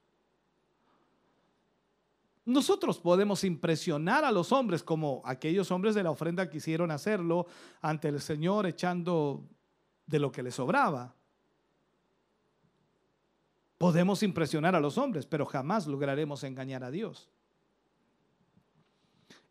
[2.45, 7.47] Nosotros podemos impresionar a los hombres como aquellos hombres de la ofrenda quisieron hacerlo
[7.81, 9.45] ante el Señor echando
[10.07, 11.15] de lo que les sobraba.
[13.79, 17.29] Podemos impresionar a los hombres, pero jamás lograremos engañar a Dios.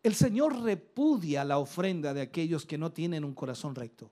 [0.02, 4.10] El Señor repudia la ofrenda de aquellos que no tienen un corazón recto.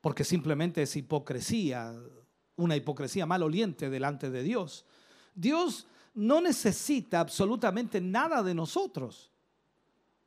[0.00, 1.94] Porque simplemente es hipocresía,
[2.56, 4.84] una hipocresía maloliente delante de Dios.
[5.34, 9.30] Dios no necesita absolutamente nada de nosotros.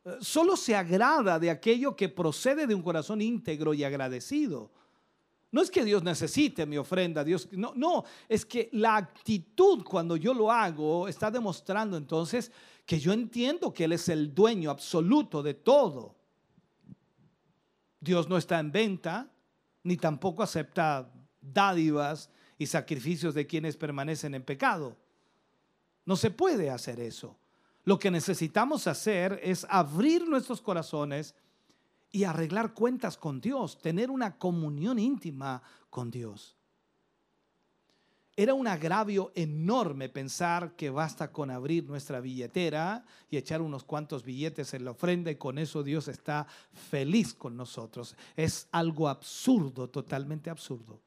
[0.04, 4.72] Eh, Solo se agrada de aquello que procede de un corazón íntegro y agradecido.
[5.54, 10.18] No es que Dios necesite mi ofrenda, Dios no, no, es que la actitud cuando
[10.18, 12.52] yo lo hago está demostrando entonces
[12.88, 16.16] que yo entiendo que él es el dueño absoluto de todo.
[18.00, 19.30] Dios no está en venta,
[19.84, 21.08] ni tampoco acepta
[21.40, 24.98] dádivas y sacrificios de quienes permanecen en pecado.
[26.04, 27.38] No se puede hacer eso.
[27.86, 31.36] Lo que necesitamos hacer es abrir nuestros corazones
[32.14, 36.56] y arreglar cuentas con Dios, tener una comunión íntima con Dios.
[38.36, 44.24] Era un agravio enorme pensar que basta con abrir nuestra billetera y echar unos cuantos
[44.24, 48.16] billetes en la ofrenda y con eso Dios está feliz con nosotros.
[48.36, 51.00] Es algo absurdo, totalmente absurdo.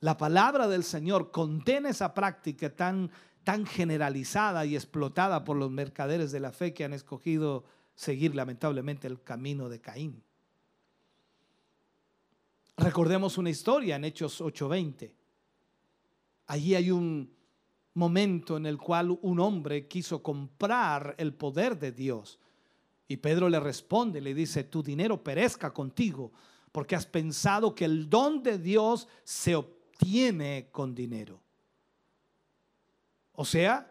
[0.00, 3.10] La palabra del Señor condena esa práctica tan
[3.44, 7.64] tan generalizada y explotada por los mercaderes de la fe que han escogido
[8.00, 10.22] seguir lamentablemente el camino de Caín.
[12.78, 15.12] Recordemos una historia en Hechos 8:20.
[16.46, 17.30] Allí hay un
[17.92, 22.38] momento en el cual un hombre quiso comprar el poder de Dios.
[23.06, 26.32] Y Pedro le responde, le dice, tu dinero perezca contigo,
[26.72, 31.38] porque has pensado que el don de Dios se obtiene con dinero.
[33.34, 33.89] O sea,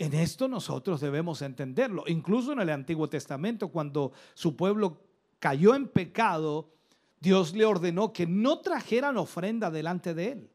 [0.00, 2.04] en esto nosotros debemos entenderlo.
[2.06, 5.02] Incluso en el Antiguo Testamento, cuando su pueblo
[5.38, 6.70] cayó en pecado,
[7.20, 10.50] Dios le ordenó que no trajeran ofrenda delante de él.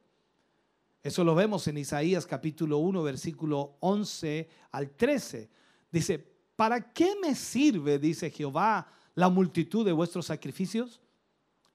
[1.04, 5.48] Eso lo vemos en Isaías capítulo 1, versículo 11 al 13.
[5.92, 11.00] Dice, ¿para qué me sirve, dice Jehová, la multitud de vuestros sacrificios?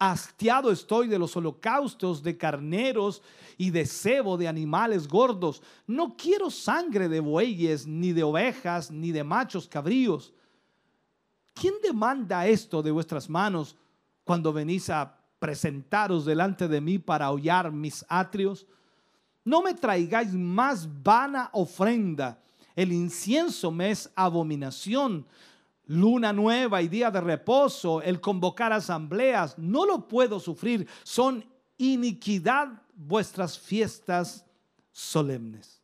[0.03, 3.21] Hastiado estoy de los holocaustos de carneros
[3.59, 5.63] y de cebo de animales gordos.
[5.87, 10.33] No quiero sangre de bueyes, ni de ovejas, ni de machos cabríos.
[11.53, 13.77] ¿Quién demanda esto de vuestras manos
[14.25, 18.67] cuando venís a presentaros delante de mí para hollar mis atrios?
[19.45, 22.41] No me traigáis más vana ofrenda.
[22.75, 25.27] El incienso me es abominación
[25.91, 30.87] luna nueva y día de reposo, el convocar asambleas, no lo puedo sufrir.
[31.03, 31.45] Son
[31.79, 34.47] iniquidad vuestras fiestas
[34.93, 35.83] solemnes.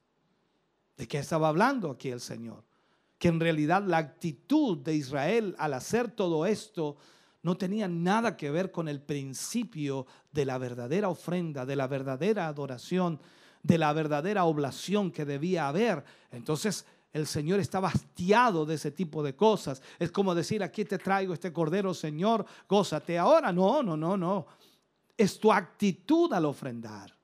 [0.96, 2.62] ¿De qué estaba hablando aquí el Señor?
[3.18, 6.96] Que en realidad la actitud de Israel al hacer todo esto
[7.42, 12.46] no tenía nada que ver con el principio de la verdadera ofrenda, de la verdadera
[12.46, 13.18] adoración,
[13.64, 16.04] de la verdadera oblación que debía haber.
[16.30, 16.86] Entonces
[17.16, 19.80] el Señor estaba hastiado de ese tipo de cosas.
[19.98, 23.52] Es como decir, aquí te traigo este cordero, Señor, gózate ahora.
[23.52, 24.46] No, no, no, no.
[25.16, 27.16] Es tu actitud al ofrendar.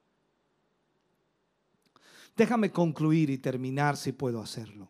[2.35, 4.89] Déjame concluir y terminar si puedo hacerlo.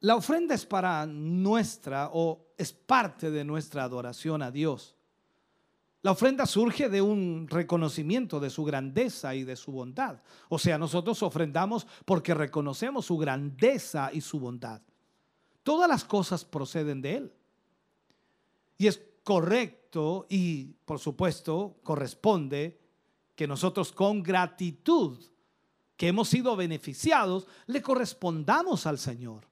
[0.00, 4.94] La ofrenda es para nuestra o es parte de nuestra adoración a Dios.
[6.04, 10.20] La ofrenda surge de un reconocimiento de su grandeza y de su bondad.
[10.50, 14.82] O sea, nosotros ofrendamos porque reconocemos su grandeza y su bondad.
[15.62, 17.32] Todas las cosas proceden de Él.
[18.76, 22.78] Y es correcto y, por supuesto, corresponde
[23.34, 25.24] que nosotros con gratitud,
[25.96, 29.48] que hemos sido beneficiados, le correspondamos al Señor.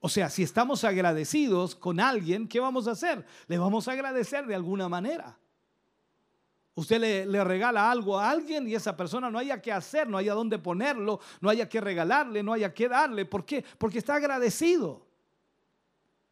[0.00, 3.24] O sea, si estamos agradecidos con alguien, ¿qué vamos a hacer?
[3.48, 5.36] Le vamos a agradecer de alguna manera.
[6.74, 10.34] Usted le, regala algo a alguien y esa persona no haya que hacer, no haya
[10.34, 13.24] dónde ponerlo, no haya que regalarle, no haya que darle.
[13.24, 13.64] ¿Por qué?
[13.76, 15.04] Porque está agradecido.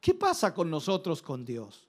[0.01, 1.89] ¿Qué pasa con nosotros, con Dios?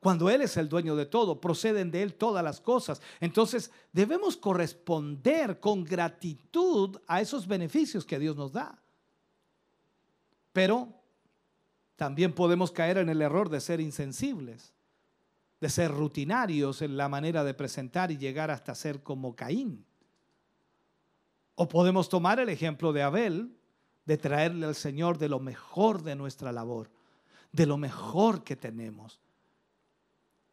[0.00, 3.00] Cuando Él es el dueño de todo, proceden de Él todas las cosas.
[3.20, 8.83] Entonces debemos corresponder con gratitud a esos beneficios que Dios nos da.
[10.54, 10.88] Pero
[11.96, 14.72] también podemos caer en el error de ser insensibles,
[15.60, 19.84] de ser rutinarios en la manera de presentar y llegar hasta ser como Caín.
[21.56, 23.58] O podemos tomar el ejemplo de Abel,
[24.06, 26.88] de traerle al Señor de lo mejor de nuestra labor,
[27.50, 29.18] de lo mejor que tenemos.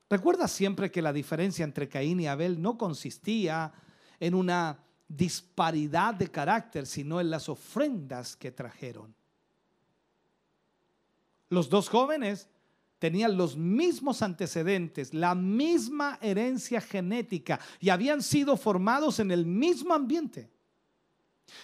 [0.09, 3.71] Recuerda siempre que la diferencia entre Caín y Abel no consistía
[4.19, 9.13] en una disparidad de carácter, sino en las ofrendas que trajeron.
[11.51, 12.47] Los dos jóvenes
[12.97, 19.93] tenían los mismos antecedentes, la misma herencia genética y habían sido formados en el mismo
[19.93, 20.49] ambiente.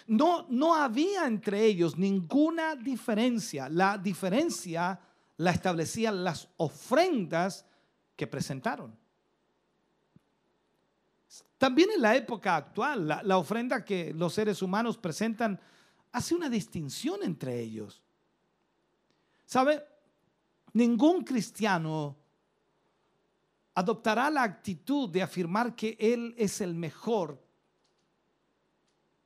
[0.05, 3.69] No, no había entre ellos ninguna diferencia.
[3.69, 4.99] La diferencia
[5.37, 7.65] la establecían las ofrendas
[8.17, 8.93] que presentaron.
[11.57, 15.57] También en la época actual, la, la ofrenda que los seres humanos presentan
[16.11, 18.03] hace una distinción entre ellos.
[19.47, 19.81] ¿Sabe?
[20.73, 22.17] Ningún cristiano
[23.73, 27.41] adoptará la actitud de afirmar que Él es el mejor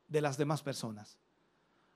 [0.07, 1.18] de las demás personas.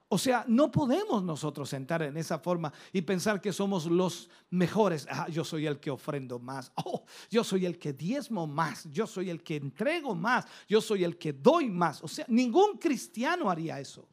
[0.07, 5.07] O sea, no podemos nosotros sentar en esa forma y pensar que somos los mejores.
[5.09, 6.71] Ah, yo soy el que ofrendo más.
[6.83, 8.89] Oh, yo soy el que diezmo más.
[8.91, 10.45] Yo soy el que entrego más.
[10.67, 12.03] Yo soy el que doy más.
[12.03, 14.07] O sea, ningún cristiano haría eso.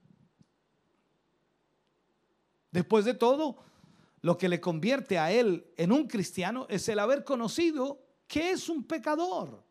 [2.70, 3.71] Después de todo,
[4.22, 8.68] lo que le convierte a él en un cristiano es el haber conocido que es
[8.68, 9.62] un pecador.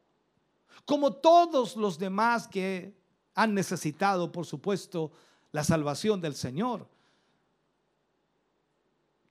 [0.86, 2.94] Como todos los demás que
[3.34, 5.12] han necesitado, por supuesto,
[5.54, 6.88] la salvación del Señor.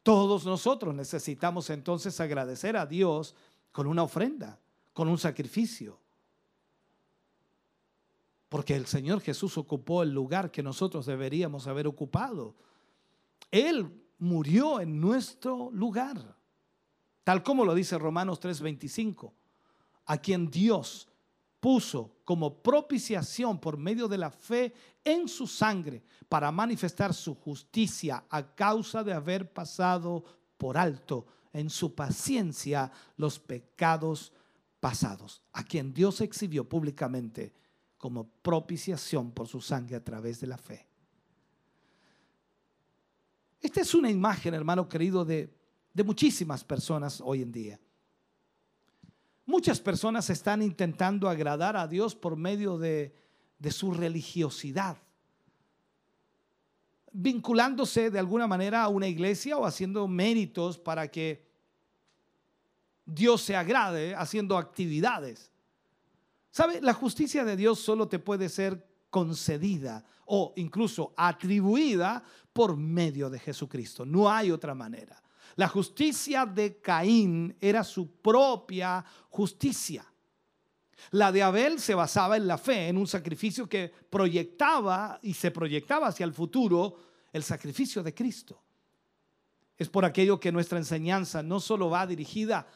[0.02, 3.34] Todos nosotros necesitamos entonces agradecer a Dios
[3.72, 4.58] con una ofrenda,
[4.94, 5.98] con un sacrificio.
[8.48, 12.54] Porque el Señor Jesús ocupó el lugar que nosotros deberíamos haber ocupado.
[13.50, 16.36] Él murió en nuestro lugar,
[17.24, 19.32] tal como lo dice Romanos 3:25,
[20.06, 21.08] a quien Dios
[21.58, 24.72] puso como propiciación por medio de la fe
[25.04, 30.24] en su sangre para manifestar su justicia a causa de haber pasado
[30.56, 34.32] por alto en su paciencia los pecados
[34.78, 37.52] pasados, a quien Dios exhibió públicamente
[37.98, 40.89] como propiciación por su sangre a través de la fe.
[43.60, 45.52] Esta es una imagen, hermano querido, de,
[45.92, 47.80] de muchísimas personas hoy en día.
[49.44, 53.14] Muchas personas están intentando agradar a Dios por medio de,
[53.58, 54.96] de su religiosidad,
[57.12, 61.50] vinculándose de alguna manera a una iglesia o haciendo méritos para que
[63.04, 65.50] Dios se agrade haciendo actividades.
[66.50, 66.80] ¿Sabe?
[66.80, 72.22] La justicia de Dios solo te puede ser concedida o incluso atribuida
[72.52, 74.04] por medio de Jesucristo.
[74.04, 75.22] No hay otra manera.
[75.56, 80.04] La justicia de Caín era su propia justicia.
[81.12, 85.50] La de Abel se basaba en la fe, en un sacrificio que proyectaba y se
[85.50, 86.96] proyectaba hacia el futuro
[87.32, 88.62] el sacrificio de Cristo.
[89.76, 92.66] Es por aquello que nuestra enseñanza no solo va dirigida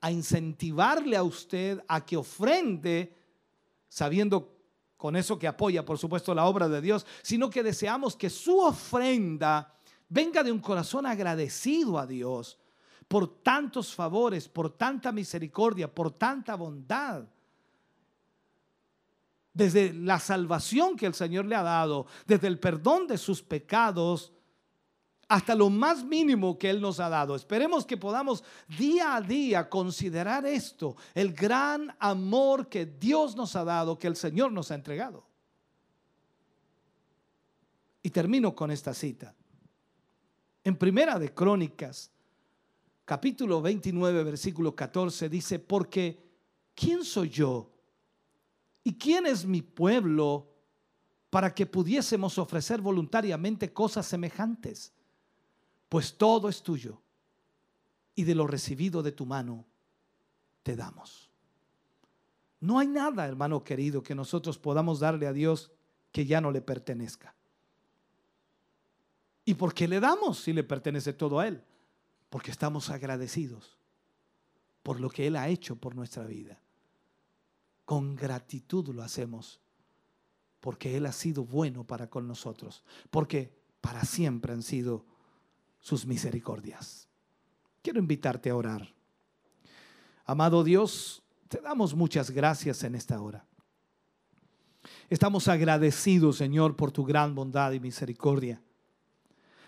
[0.00, 3.14] a incentivarle a usted a que ofrende
[3.88, 4.61] sabiendo
[5.02, 8.60] con eso que apoya, por supuesto, la obra de Dios, sino que deseamos que su
[8.60, 9.74] ofrenda
[10.08, 12.56] venga de un corazón agradecido a Dios
[13.08, 17.24] por tantos favores, por tanta misericordia, por tanta bondad.
[19.52, 24.32] Desde la salvación que el Señor le ha dado, desde el perdón de sus pecados,
[25.32, 27.34] hasta lo más mínimo que Él nos ha dado.
[27.34, 28.44] Esperemos que podamos
[28.76, 34.16] día a día considerar esto, el gran amor que Dios nos ha dado, que el
[34.16, 35.24] Señor nos ha entregado.
[38.02, 39.34] Y termino con esta cita.
[40.64, 42.10] En Primera de Crónicas,
[43.06, 46.22] capítulo 29, versículo 14, dice, porque
[46.74, 47.70] ¿quién soy yo?
[48.84, 50.46] ¿Y quién es mi pueblo
[51.30, 54.92] para que pudiésemos ofrecer voluntariamente cosas semejantes?
[55.92, 57.02] Pues todo es tuyo
[58.14, 59.66] y de lo recibido de tu mano
[60.62, 61.28] te damos.
[62.60, 65.70] No hay nada, hermano querido, que nosotros podamos darle a Dios
[66.10, 67.34] que ya no le pertenezca.
[69.44, 71.62] ¿Y por qué le damos si le pertenece todo a Él?
[72.30, 73.76] Porque estamos agradecidos
[74.82, 76.58] por lo que Él ha hecho por nuestra vida.
[77.84, 79.60] Con gratitud lo hacemos,
[80.58, 83.52] porque Él ha sido bueno para con nosotros, porque
[83.82, 85.11] para siempre han sido
[85.82, 87.08] sus misericordias.
[87.82, 88.94] Quiero invitarte a orar.
[90.24, 93.44] Amado Dios, te damos muchas gracias en esta hora.
[95.10, 98.62] Estamos agradecidos, Señor, por tu gran bondad y misericordia.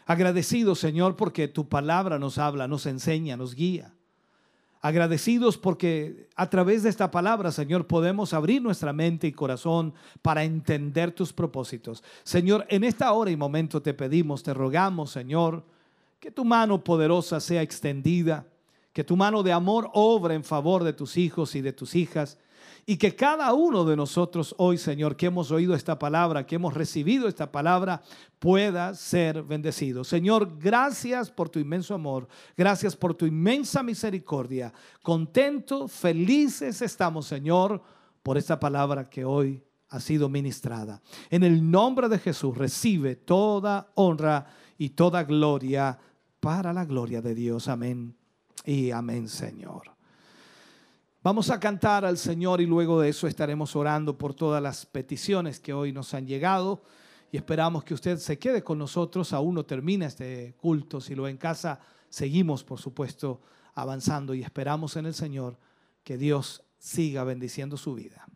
[0.06, 3.94] Agradecidos, Señor, porque tu palabra nos habla, nos enseña, nos guía.
[4.80, 10.44] Agradecidos porque a través de esta palabra, Señor, podemos abrir nuestra mente y corazón para
[10.44, 12.04] entender tus propósitos.
[12.22, 15.64] Señor, en esta hora y momento te pedimos, te rogamos, Señor,
[16.24, 18.46] que tu mano poderosa sea extendida,
[18.94, 22.38] que tu mano de amor obra en favor de tus hijos y de tus hijas.
[22.86, 26.72] Y que cada uno de nosotros hoy, Señor, que hemos oído esta palabra, que hemos
[26.72, 28.00] recibido esta palabra,
[28.38, 30.02] pueda ser bendecido.
[30.02, 32.26] Señor, gracias por tu inmenso amor,
[32.56, 34.72] gracias por tu inmensa misericordia.
[35.02, 37.82] Contentos, felices estamos, Señor,
[38.22, 41.02] por esta palabra que hoy ha sido ministrada.
[41.28, 44.46] En el nombre de Jesús recibe toda honra
[44.78, 45.98] y toda gloria
[46.44, 47.68] para la gloria de Dios.
[47.68, 48.14] Amén
[48.66, 49.84] y amén, Señor.
[51.22, 55.58] Vamos a cantar al Señor y luego de eso estaremos orando por todas las peticiones
[55.58, 56.82] que hoy nos han llegado
[57.32, 61.26] y esperamos que usted se quede con nosotros, aún no termina este culto, si lo
[61.28, 61.80] en casa,
[62.10, 63.40] seguimos por supuesto
[63.72, 65.56] avanzando y esperamos en el Señor
[66.02, 68.26] que Dios siga bendiciendo su vida.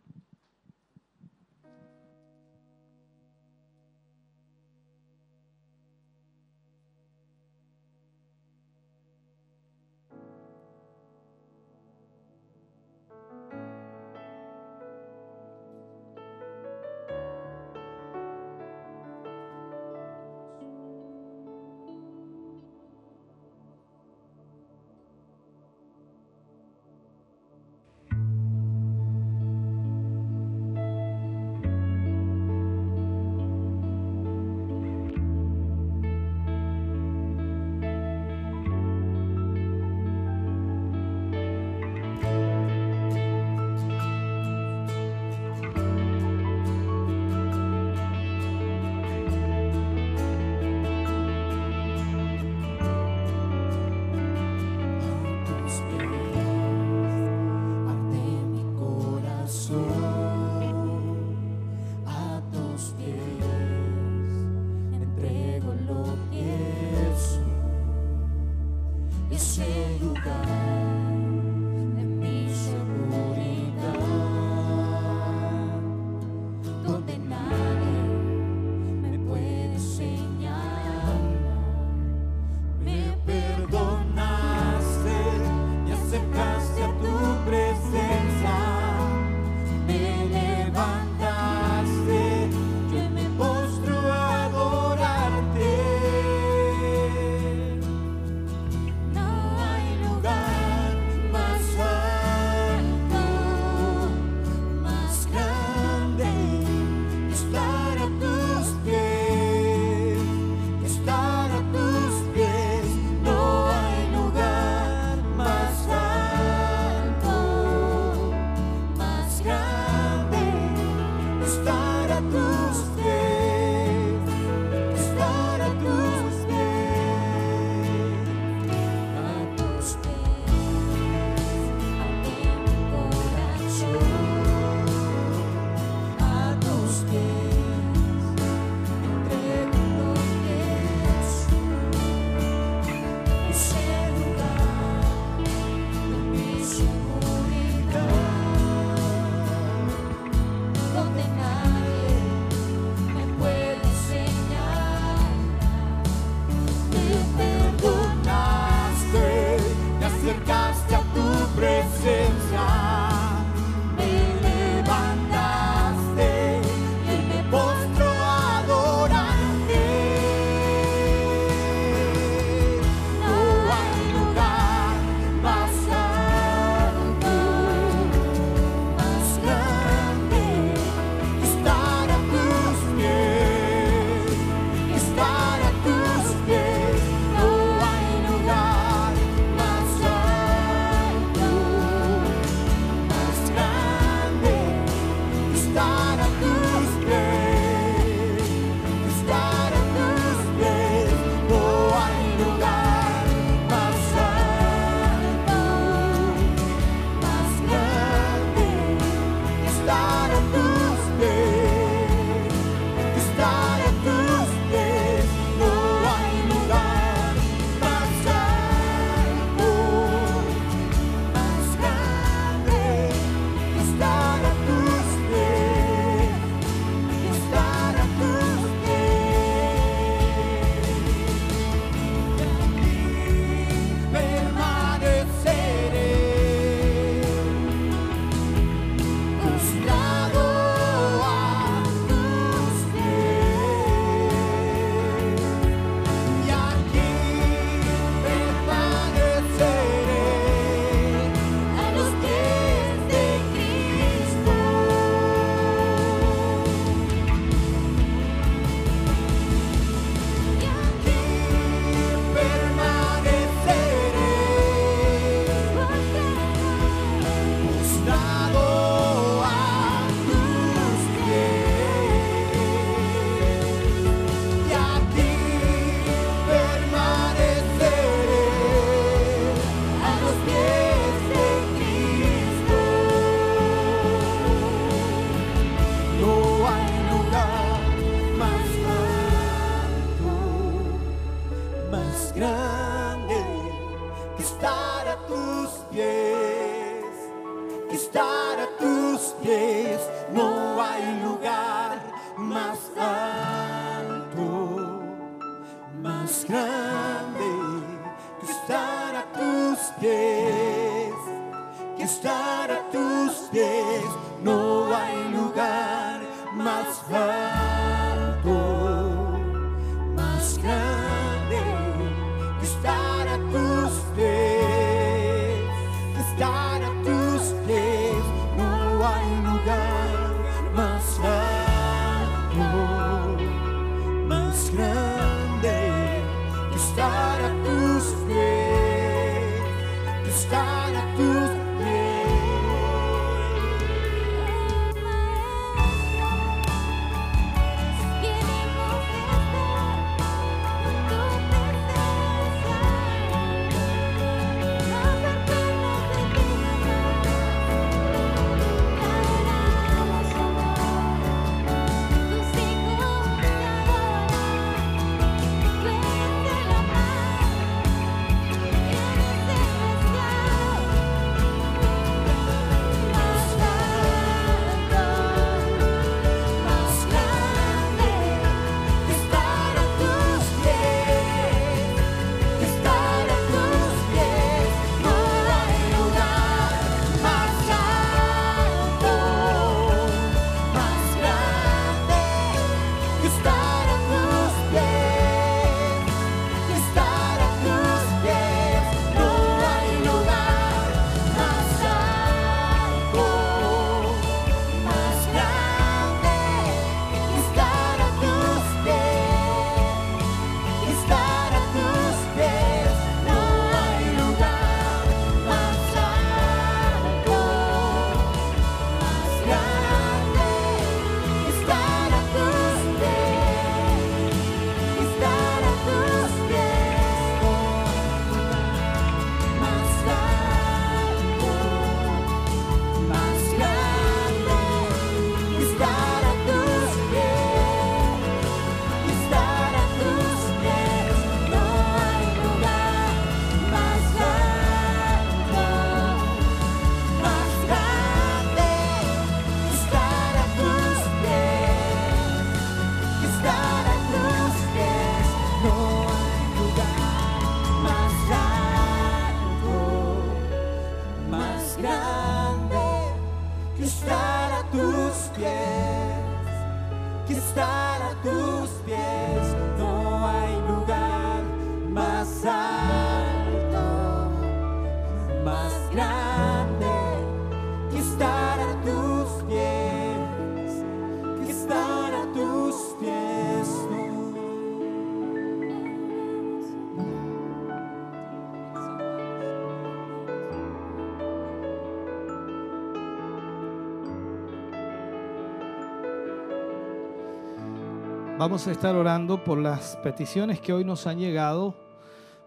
[498.49, 501.77] Vamos a estar orando por las peticiones que hoy nos han llegado.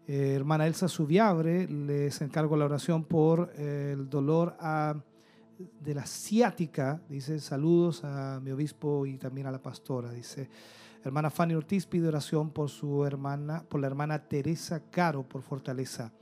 [0.06, 4.94] Eh, hermana Elsa Subiabre, les encargo la oración por eh, el dolor a-
[5.81, 7.01] de la ciática.
[7.09, 10.11] Dice saludos a mi obispo y también a la pastora.
[10.12, 10.48] Dice
[11.05, 16.12] Hermana Fanny Ortiz pide oración por su hermana, por la hermana Teresa Caro por fortaleza.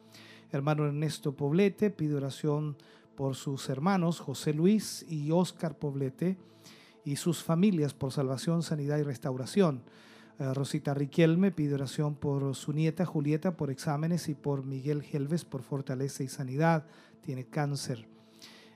[0.50, 2.76] Hermano Ernesto Poblete pide oración
[3.14, 6.36] por sus hermanos José Luis y Óscar Poblete
[7.04, 9.84] y sus familias por salvación, sanidad y restauración.
[10.40, 15.44] Eh, Rosita Riquelme pide oración por su nieta Julieta por exámenes y por Miguel Gelves
[15.44, 16.86] por fortaleza y sanidad.
[17.20, 18.08] Tiene cáncer.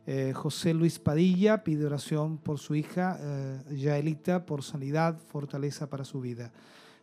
[0.09, 6.05] Eh, José Luis Padilla pide oración por su hija eh, Yaelita por sanidad, fortaleza para
[6.05, 6.53] su vida.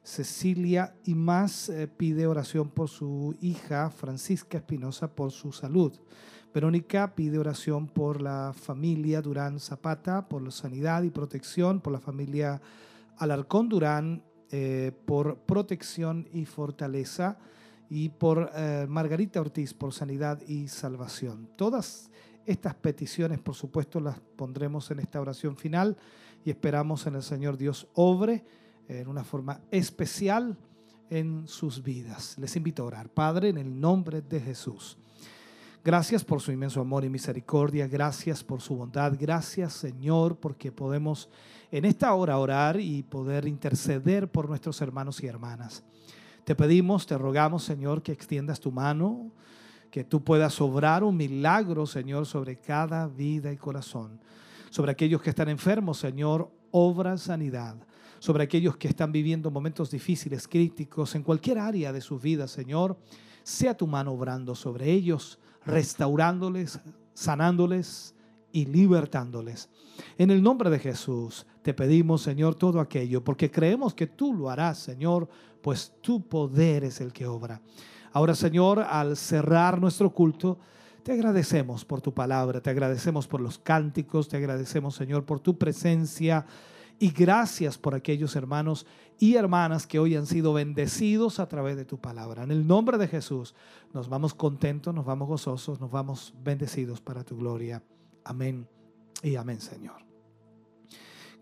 [0.03, 5.91] Cecilia y más eh, pide oración por su hija Francisca Espinosa por su salud.
[6.53, 12.61] Verónica pide oración por la familia Durán Zapata, por sanidad y protección, por la familia
[13.17, 17.37] Alarcón Durán, eh, por protección y fortaleza,
[17.89, 18.49] y por
[18.87, 21.47] Margarita Ortiz, por sanidad y salvación.
[21.55, 22.09] Todas
[22.45, 25.97] Estas peticiones, por supuesto, las pondremos en esta oración final
[26.43, 28.43] y esperamos en el Señor Dios obre
[28.87, 30.57] en una forma especial
[31.09, 32.37] en sus vidas.
[32.37, 33.09] Les invito a orar.
[33.09, 34.97] Padre, en el nombre de Jesús.
[35.85, 37.87] Gracias por su inmenso amor y misericordia.
[37.87, 39.13] Gracias por su bondad.
[39.19, 41.29] Gracias, Señor, porque podemos
[41.71, 45.83] en esta hora orar y poder interceder por nuestros hermanos y hermanas.
[46.45, 49.31] Te pedimos, te rogamos, Señor, que extiendas tu mano,
[49.93, 54.19] que tú puedas obrar un milagro, Señor, sobre cada vida y corazón.
[54.71, 57.75] Sobre aquellos que están enfermos, Señor, obra sanidad.
[58.17, 62.97] Sobre aquellos que están viviendo momentos difíciles, críticos, en cualquier área de su vida, Señor,
[63.43, 66.79] sea tu mano obrando sobre ellos, restaurándoles,
[67.13, 68.15] sanándoles
[68.51, 69.69] y libertándoles.
[70.17, 74.49] En el nombre de Jesús te pedimos, Señor, todo aquello, porque creemos que tú lo
[74.49, 75.29] harás, Señor,
[75.61, 77.61] pues tu poder es el que obra.
[78.13, 80.59] Ahora, Señor, al cerrar nuestro culto,
[81.03, 85.57] te agradecemos por tu palabra, te agradecemos por los cánticos, te agradecemos, Señor, por tu
[85.57, 86.45] presencia
[86.99, 88.85] y gracias por aquellos hermanos
[89.19, 92.43] y hermanas que hoy han sido bendecidos a través de tu palabra.
[92.43, 93.55] En el nombre de Jesús
[93.93, 97.83] nos vamos contentos, nos vamos gozosos, nos vamos bendecidos para tu gloria.
[98.23, 98.67] Amén
[99.21, 100.12] y amén, Señor.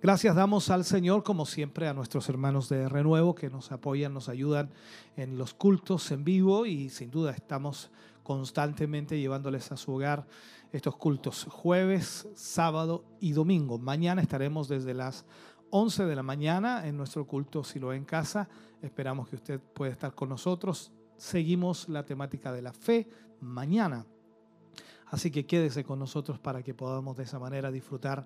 [0.01, 4.29] Gracias damos al Señor, como siempre, a nuestros hermanos de Renuevo que nos apoyan, nos
[4.29, 4.71] ayudan
[5.15, 7.91] en los cultos en vivo y sin duda estamos
[8.23, 10.25] constantemente llevándoles a su hogar
[10.71, 13.77] estos cultos jueves, sábado y domingo.
[13.77, 15.23] Mañana estaremos desde las
[15.69, 18.49] 11 de la mañana en nuestro culto Silo en casa.
[18.81, 20.91] Esperamos que usted pueda estar con nosotros.
[21.15, 23.07] Seguimos la temática de la fe
[23.39, 24.07] mañana.
[25.11, 28.25] Así que quédese con nosotros para que podamos de esa manera disfrutar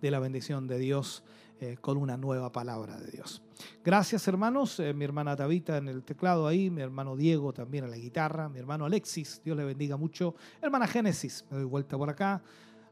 [0.00, 1.24] de la bendición de Dios
[1.58, 3.42] eh, con una nueva palabra de Dios.
[3.82, 7.90] Gracias hermanos, eh, mi hermana Tabita en el teclado ahí, mi hermano Diego también en
[7.90, 12.10] la guitarra, mi hermano Alexis, Dios le bendiga mucho, hermana Génesis, me doy vuelta por
[12.10, 12.42] acá,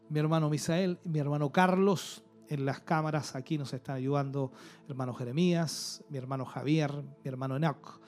[0.09, 4.51] mi hermano Misael, mi hermano Carlos en las cámaras, aquí nos están ayudando
[4.89, 8.01] hermano Jeremías, mi hermano Javier, mi hermano Enoch.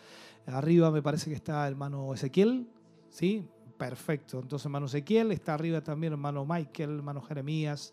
[0.47, 2.66] Arriba me parece que está hermano Ezequiel,
[3.10, 3.47] ¿sí?
[3.77, 4.40] Perfecto.
[4.40, 7.93] Entonces, hermano Ezequiel, está arriba también hermano Michael, hermano Jeremías,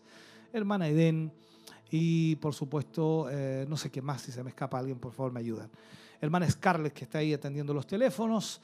[0.54, 1.32] hermana Eden
[1.90, 5.32] y por supuesto, eh, no sé qué más, si se me escapa alguien, por favor
[5.32, 5.68] me ayudan.
[6.20, 8.60] Hermana Scarlett que está ahí atendiendo los teléfonos.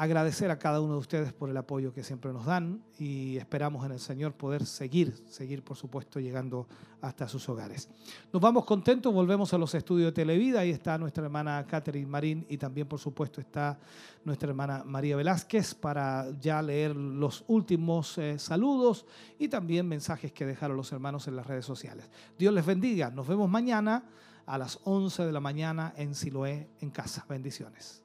[0.00, 3.84] Agradecer a cada uno de ustedes por el apoyo que siempre nos dan y esperamos
[3.84, 6.66] en el Señor poder seguir, seguir por supuesto llegando
[7.02, 7.90] hasta sus hogares.
[8.32, 12.46] Nos vamos contentos, volvemos a los estudios de Televida, ahí está nuestra hermana Catherine Marín
[12.48, 13.78] y también por supuesto está
[14.24, 19.04] nuestra hermana María Velázquez para ya leer los últimos eh, saludos
[19.38, 22.08] y también mensajes que dejaron los hermanos en las redes sociales.
[22.38, 24.02] Dios les bendiga, nos vemos mañana
[24.46, 27.26] a las 11 de la mañana en Siloé en casa.
[27.28, 28.02] Bendiciones.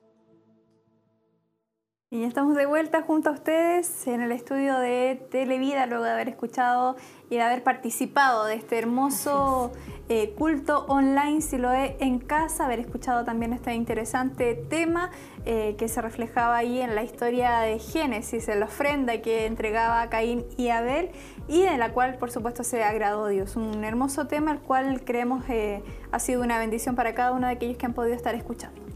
[2.12, 6.12] Y ya estamos de vuelta junto a ustedes en el estudio de Televida, luego de
[6.12, 6.96] haber escuchado
[7.32, 9.72] y de haber participado de este hermoso
[10.08, 15.10] eh, culto online, si lo es en casa, haber escuchado también este interesante tema
[15.46, 20.08] eh, que se reflejaba ahí en la historia de Génesis, en la ofrenda que entregaba
[20.08, 21.10] Caín y Abel
[21.48, 23.56] y en la cual por supuesto se agradó Dios.
[23.56, 27.54] Un hermoso tema el cual creemos eh, ha sido una bendición para cada uno de
[27.54, 28.95] aquellos que han podido estar escuchando.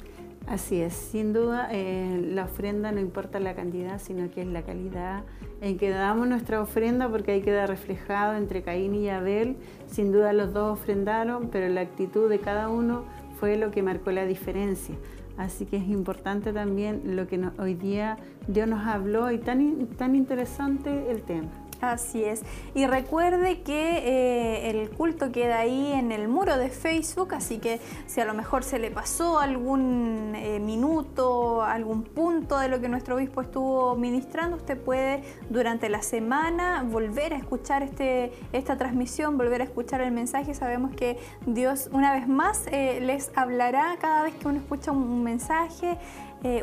[0.49, 4.63] Así es, sin duda eh, la ofrenda no importa la cantidad, sino que es la
[4.63, 5.23] calidad
[5.61, 9.57] en que damos nuestra ofrenda, porque ahí queda reflejado entre Caín y Abel.
[9.85, 13.03] Sin duda los dos ofrendaron, pero la actitud de cada uno
[13.39, 14.95] fue lo que marcó la diferencia.
[15.37, 18.17] Así que es importante también lo que hoy día
[18.47, 21.49] Dios nos habló y tan, tan interesante el tema.
[21.81, 22.41] Así es.
[22.75, 27.79] Y recuerde que eh, el culto queda ahí en el muro de Facebook, así que
[28.05, 32.89] si a lo mejor se le pasó algún eh, minuto, algún punto de lo que
[32.89, 39.37] nuestro obispo estuvo ministrando, usted puede durante la semana volver a escuchar este, esta transmisión,
[39.37, 40.53] volver a escuchar el mensaje.
[40.53, 45.03] Sabemos que Dios una vez más eh, les hablará cada vez que uno escucha un,
[45.03, 45.97] un mensaje,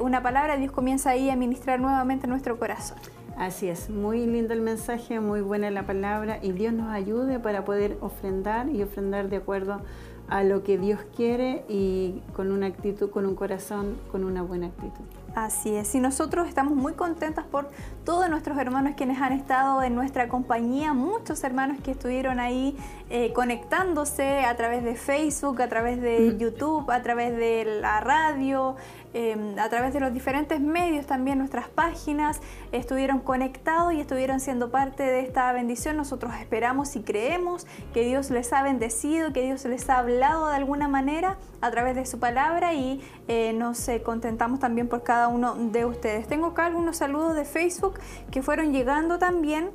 [0.01, 2.97] una palabra, Dios comienza ahí a ministrar nuevamente nuestro corazón.
[3.36, 7.66] Así es, muy lindo el mensaje, muy buena la palabra y Dios nos ayude para
[7.66, 9.82] poder ofrendar y ofrendar de acuerdo
[10.28, 14.68] a lo que Dios quiere y con una actitud, con un corazón, con una buena
[14.68, 15.04] actitud.
[15.34, 17.68] Así es, y nosotros estamos muy contentas por
[18.06, 22.74] todos nuestros hermanos quienes han estado en nuestra compañía, muchos hermanos que estuvieron ahí
[23.10, 28.76] eh, conectándose a través de Facebook, a través de YouTube, a través de la radio,
[29.18, 34.70] eh, a través de los diferentes medios también, nuestras páginas, estuvieron conectados y estuvieron siendo
[34.70, 35.97] parte de esta bendición.
[35.97, 40.56] Nosotros esperamos y creemos que Dios les ha bendecido, que Dios les ha hablado de
[40.56, 45.28] alguna manera a través de su palabra y eh, nos eh, contentamos también por cada
[45.28, 46.26] uno de ustedes.
[46.26, 47.98] Tengo acá algunos saludos de Facebook
[48.30, 49.70] que fueron llegando también.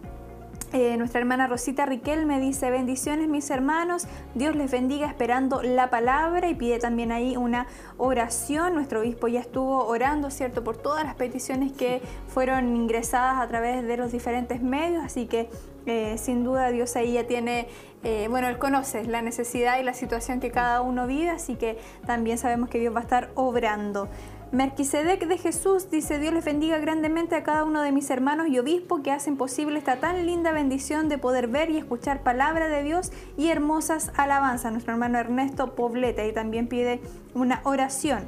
[0.74, 5.90] Eh, nuestra hermana Rosita Riquel me dice bendiciones mis hermanos, Dios les bendiga esperando la
[5.90, 7.68] palabra y pide también ahí una
[7.98, 8.74] oración.
[8.76, 13.86] Nuestro obispo ya estuvo orando, ¿cierto?, por todas las peticiones que fueron ingresadas a través
[13.86, 15.50] de los diferentes medios, así que
[15.88, 17.68] eh, sin duda Dios ahí ya tiene,
[18.04, 21.80] eh, bueno, Él conoce la necesidad y la situación que cada uno vive, así que
[22.06, 24.08] también sabemos que Dios va a estar obrando.
[24.52, 28.60] Merquisedec de Jesús dice, Dios les bendiga grandemente a cada uno de mis hermanos y
[28.60, 32.84] obispos que hacen posible esta tan linda bendición de poder ver y escuchar palabra de
[32.84, 34.74] Dios y hermosas alabanzas.
[34.74, 37.00] Nuestro hermano Ernesto Poblete y también pide
[37.34, 38.28] una oración.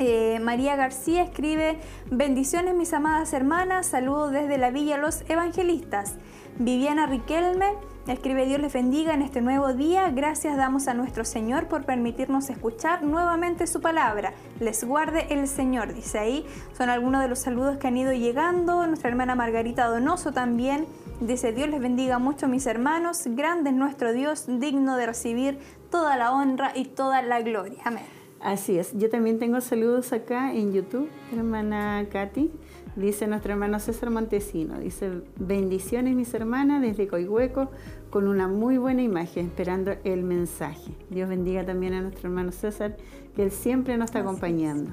[0.00, 1.78] Eh, María García escribe,
[2.10, 6.16] bendiciones mis amadas hermanas, saludos desde la Villa Los Evangelistas.
[6.58, 7.74] Viviana Riquelme
[8.12, 12.50] escribe, Dios les bendiga en este nuevo día, gracias damos a nuestro Señor por permitirnos
[12.50, 14.34] escuchar nuevamente su palabra.
[14.60, 16.46] Les guarde el Señor, dice ahí.
[16.76, 18.86] Son algunos de los saludos que han ido llegando.
[18.86, 20.86] Nuestra hermana Margarita Donoso también
[21.20, 25.58] dice, Dios les bendiga mucho mis hermanos, grande es nuestro Dios, digno de recibir
[25.90, 27.82] toda la honra y toda la gloria.
[27.84, 28.04] Amén.
[28.40, 28.92] Así es.
[28.98, 32.50] Yo también tengo saludos acá en YouTube, hermana Katy.
[32.96, 34.78] Dice nuestro hermano César Montesino.
[34.78, 37.70] Dice, bendiciones mis hermanas desde Coihueco
[38.10, 40.92] con una muy buena imagen, esperando el mensaje.
[41.10, 42.96] Dios bendiga también a nuestro hermano César,
[43.34, 44.92] que él siempre nos está acompañando.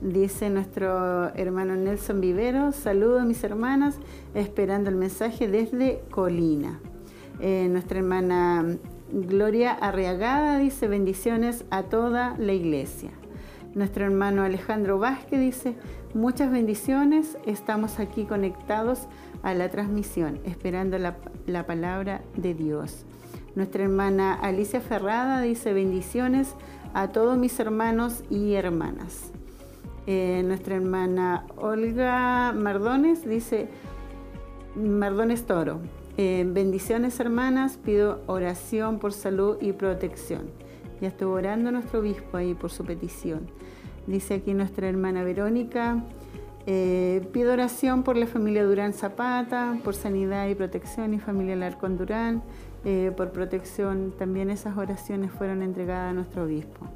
[0.00, 3.98] Dice nuestro hermano Nelson Vivero, saludos mis hermanas,
[4.34, 6.78] esperando el mensaje desde Colina.
[7.40, 8.76] Eh, nuestra hermana
[9.12, 13.10] Gloria Arriagada dice bendiciones a toda la iglesia.
[13.74, 15.74] Nuestro hermano Alejandro Vázquez dice
[16.14, 19.06] muchas bendiciones, estamos aquí conectados
[19.42, 21.16] a la transmisión, esperando la,
[21.46, 23.04] la palabra de Dios.
[23.54, 26.54] Nuestra hermana Alicia Ferrada dice bendiciones
[26.94, 29.32] a todos mis hermanos y hermanas.
[30.06, 33.68] Eh, nuestra hermana Olga Mardones dice,
[34.74, 35.80] Mardones Toro,
[36.16, 40.50] eh, bendiciones hermanas, pido oración por salud y protección.
[41.00, 43.48] Ya estuvo orando nuestro obispo ahí por su petición.
[44.06, 46.02] Dice aquí nuestra hermana Verónica,
[46.66, 51.96] eh, pido oración por la familia Durán Zapata, por sanidad y protección y familia Larcón
[51.96, 52.42] Durán,
[52.84, 54.12] eh, por protección.
[54.18, 56.86] También esas oraciones fueron entregadas a nuestro obispo.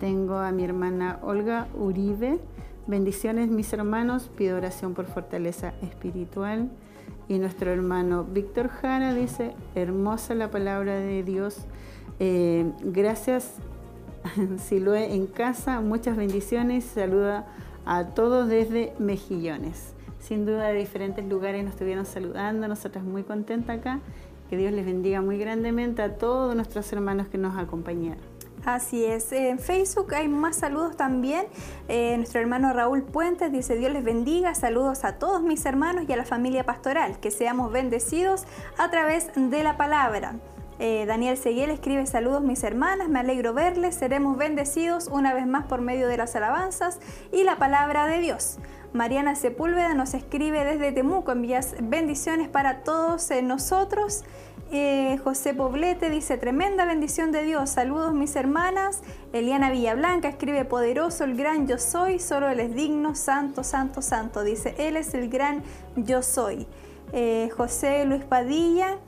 [0.00, 2.38] Tengo a mi hermana Olga Uribe.
[2.86, 6.70] Bendiciones mis hermanos, pido oración por fortaleza espiritual.
[7.28, 11.66] Y nuestro hermano Víctor Jara dice, hermosa la palabra de Dios.
[12.20, 13.54] Eh, gracias,
[14.58, 16.84] Siloé en casa, muchas bendiciones.
[16.84, 17.46] Saluda
[17.84, 19.94] a todos desde Mejillones.
[20.18, 24.00] Sin duda de diferentes lugares nos estuvieron saludando, nosotras muy contentas acá.
[24.50, 28.36] Que Dios les bendiga muy grandemente a todos nuestros hermanos que nos acompañaron.
[28.64, 29.30] Así es.
[29.30, 31.46] En Facebook hay más saludos también.
[31.88, 34.54] Eh, nuestro hermano Raúl Puentes dice, Dios les bendiga.
[34.54, 37.20] Saludos a todos mis hermanos y a la familia pastoral.
[37.20, 38.44] Que seamos bendecidos
[38.78, 40.34] a través de la palabra.
[40.78, 45.64] Eh, Daniel Seguiel escribe saludos mis hermanas, me alegro verles, seremos bendecidos una vez más
[45.64, 47.00] por medio de las alabanzas
[47.32, 48.58] y la palabra de Dios.
[48.92, 54.24] Mariana Sepúlveda nos escribe desde Temuco, envías bendiciones para todos eh, nosotros.
[54.70, 59.00] Eh, José Poblete dice, tremenda bendición de Dios, saludos mis hermanas.
[59.32, 64.42] Eliana Villablanca escribe, poderoso el gran yo soy, solo Él es digno, santo, santo, santo.
[64.42, 65.62] Dice, Él es el gran
[65.94, 66.66] yo soy.
[67.56, 68.98] José Luis Padilla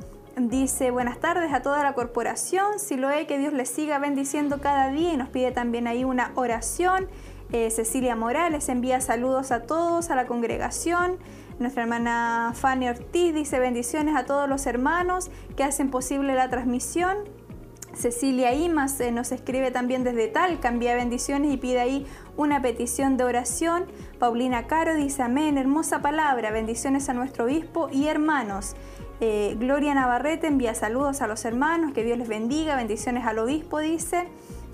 [0.40, 4.60] dice, buenas tardes a toda la corporación, si lo es, que Dios les siga bendiciendo
[4.60, 7.08] cada día y nos pide también ahí una oración.
[7.50, 11.16] Eh, Cecilia Morales envía saludos a todos, a la congregación.
[11.58, 17.16] Nuestra hermana Fanny Ortiz dice bendiciones a todos los hermanos que hacen posible la transmisión.
[17.94, 22.06] Cecilia Imas eh, nos escribe también desde Talca, envía bendiciones y pide ahí
[22.36, 23.86] una petición de oración.
[24.20, 28.76] Paulina Caro dice amén, hermosa palabra, bendiciones a nuestro obispo y hermanos.
[29.20, 33.78] Eh, Gloria Navarrete envía saludos a los hermanos, que Dios les bendiga, bendiciones al obispo,
[33.78, 34.28] dice.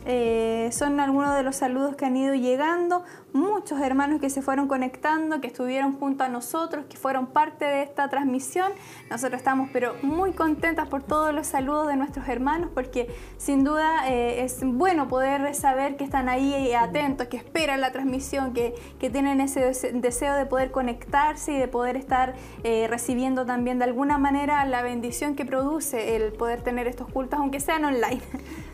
[0.07, 3.05] Eh, son algunos de los saludos que han ido llegando.
[3.35, 7.83] Muchos hermanos que se fueron conectando, que estuvieron junto a nosotros, que fueron parte de
[7.83, 8.71] esta transmisión.
[9.11, 14.09] Nosotros estamos pero muy contentas por todos los saludos de nuestros hermanos porque sin duda
[14.09, 19.11] eh, es bueno poder saber que están ahí atentos, que esperan la transmisión, que, que
[19.11, 24.17] tienen ese deseo de poder conectarse y de poder estar eh, recibiendo también de alguna
[24.17, 28.21] manera la bendición que produce el poder tener estos cultos, aunque sean online.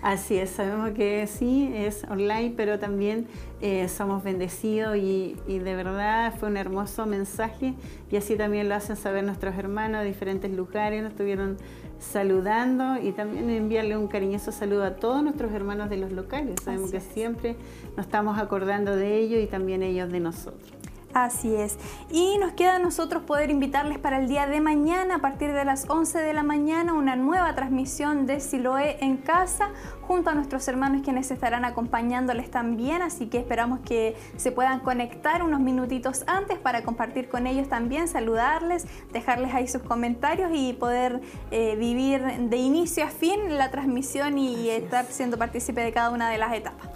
[0.02, 3.26] Así es, sabemos que sí, es online, pero también
[3.60, 7.74] eh, somos bendecidos y, y, de verdad fue un hermoso mensaje
[8.10, 11.58] y así también lo hacen saber nuestros hermanos de diferentes lugares, nos estuvieron
[11.98, 16.56] saludando y también enviarle un cariñoso saludo a todos nuestros hermanos de los locales.
[16.64, 17.12] Sabemos Así que es.
[17.12, 17.56] siempre
[17.96, 20.72] nos estamos acordando de ellos y también ellos de nosotros.
[21.12, 21.76] Así es.
[22.08, 25.64] Y nos queda a nosotros poder invitarles para el día de mañana, a partir de
[25.64, 29.70] las 11 de la mañana, una nueva transmisión de Siloé en casa,
[30.10, 33.00] junto a nuestros hermanos quienes estarán acompañándoles también.
[33.00, 38.08] Así que esperamos que se puedan conectar unos minutitos antes para compartir con ellos también,
[38.08, 41.20] saludarles, dejarles ahí sus comentarios y poder
[41.52, 46.28] eh, vivir de inicio a fin la transmisión y estar siendo partícipe de cada una
[46.28, 46.88] de las etapas.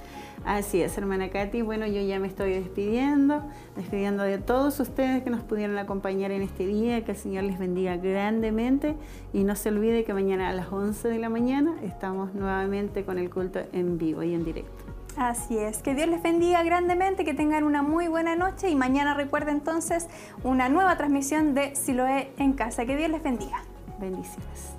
[0.45, 1.63] Así es, hermana Katy.
[1.63, 3.43] Bueno, yo ya me estoy despidiendo,
[3.77, 7.03] despidiendo de todos ustedes que nos pudieron acompañar en este día.
[7.05, 8.95] Que el Señor les bendiga grandemente.
[9.33, 13.19] Y no se olvide que mañana a las 11 de la mañana estamos nuevamente con
[13.19, 14.85] el culto en vivo y en directo.
[15.17, 19.15] Así es, que Dios les bendiga grandemente, que tengan una muy buena noche y mañana
[19.15, 20.09] recuerden entonces
[20.43, 22.85] una nueva transmisión de Siloé en casa.
[22.85, 23.63] Que Dios les bendiga.
[23.99, 24.75] Bendiciones.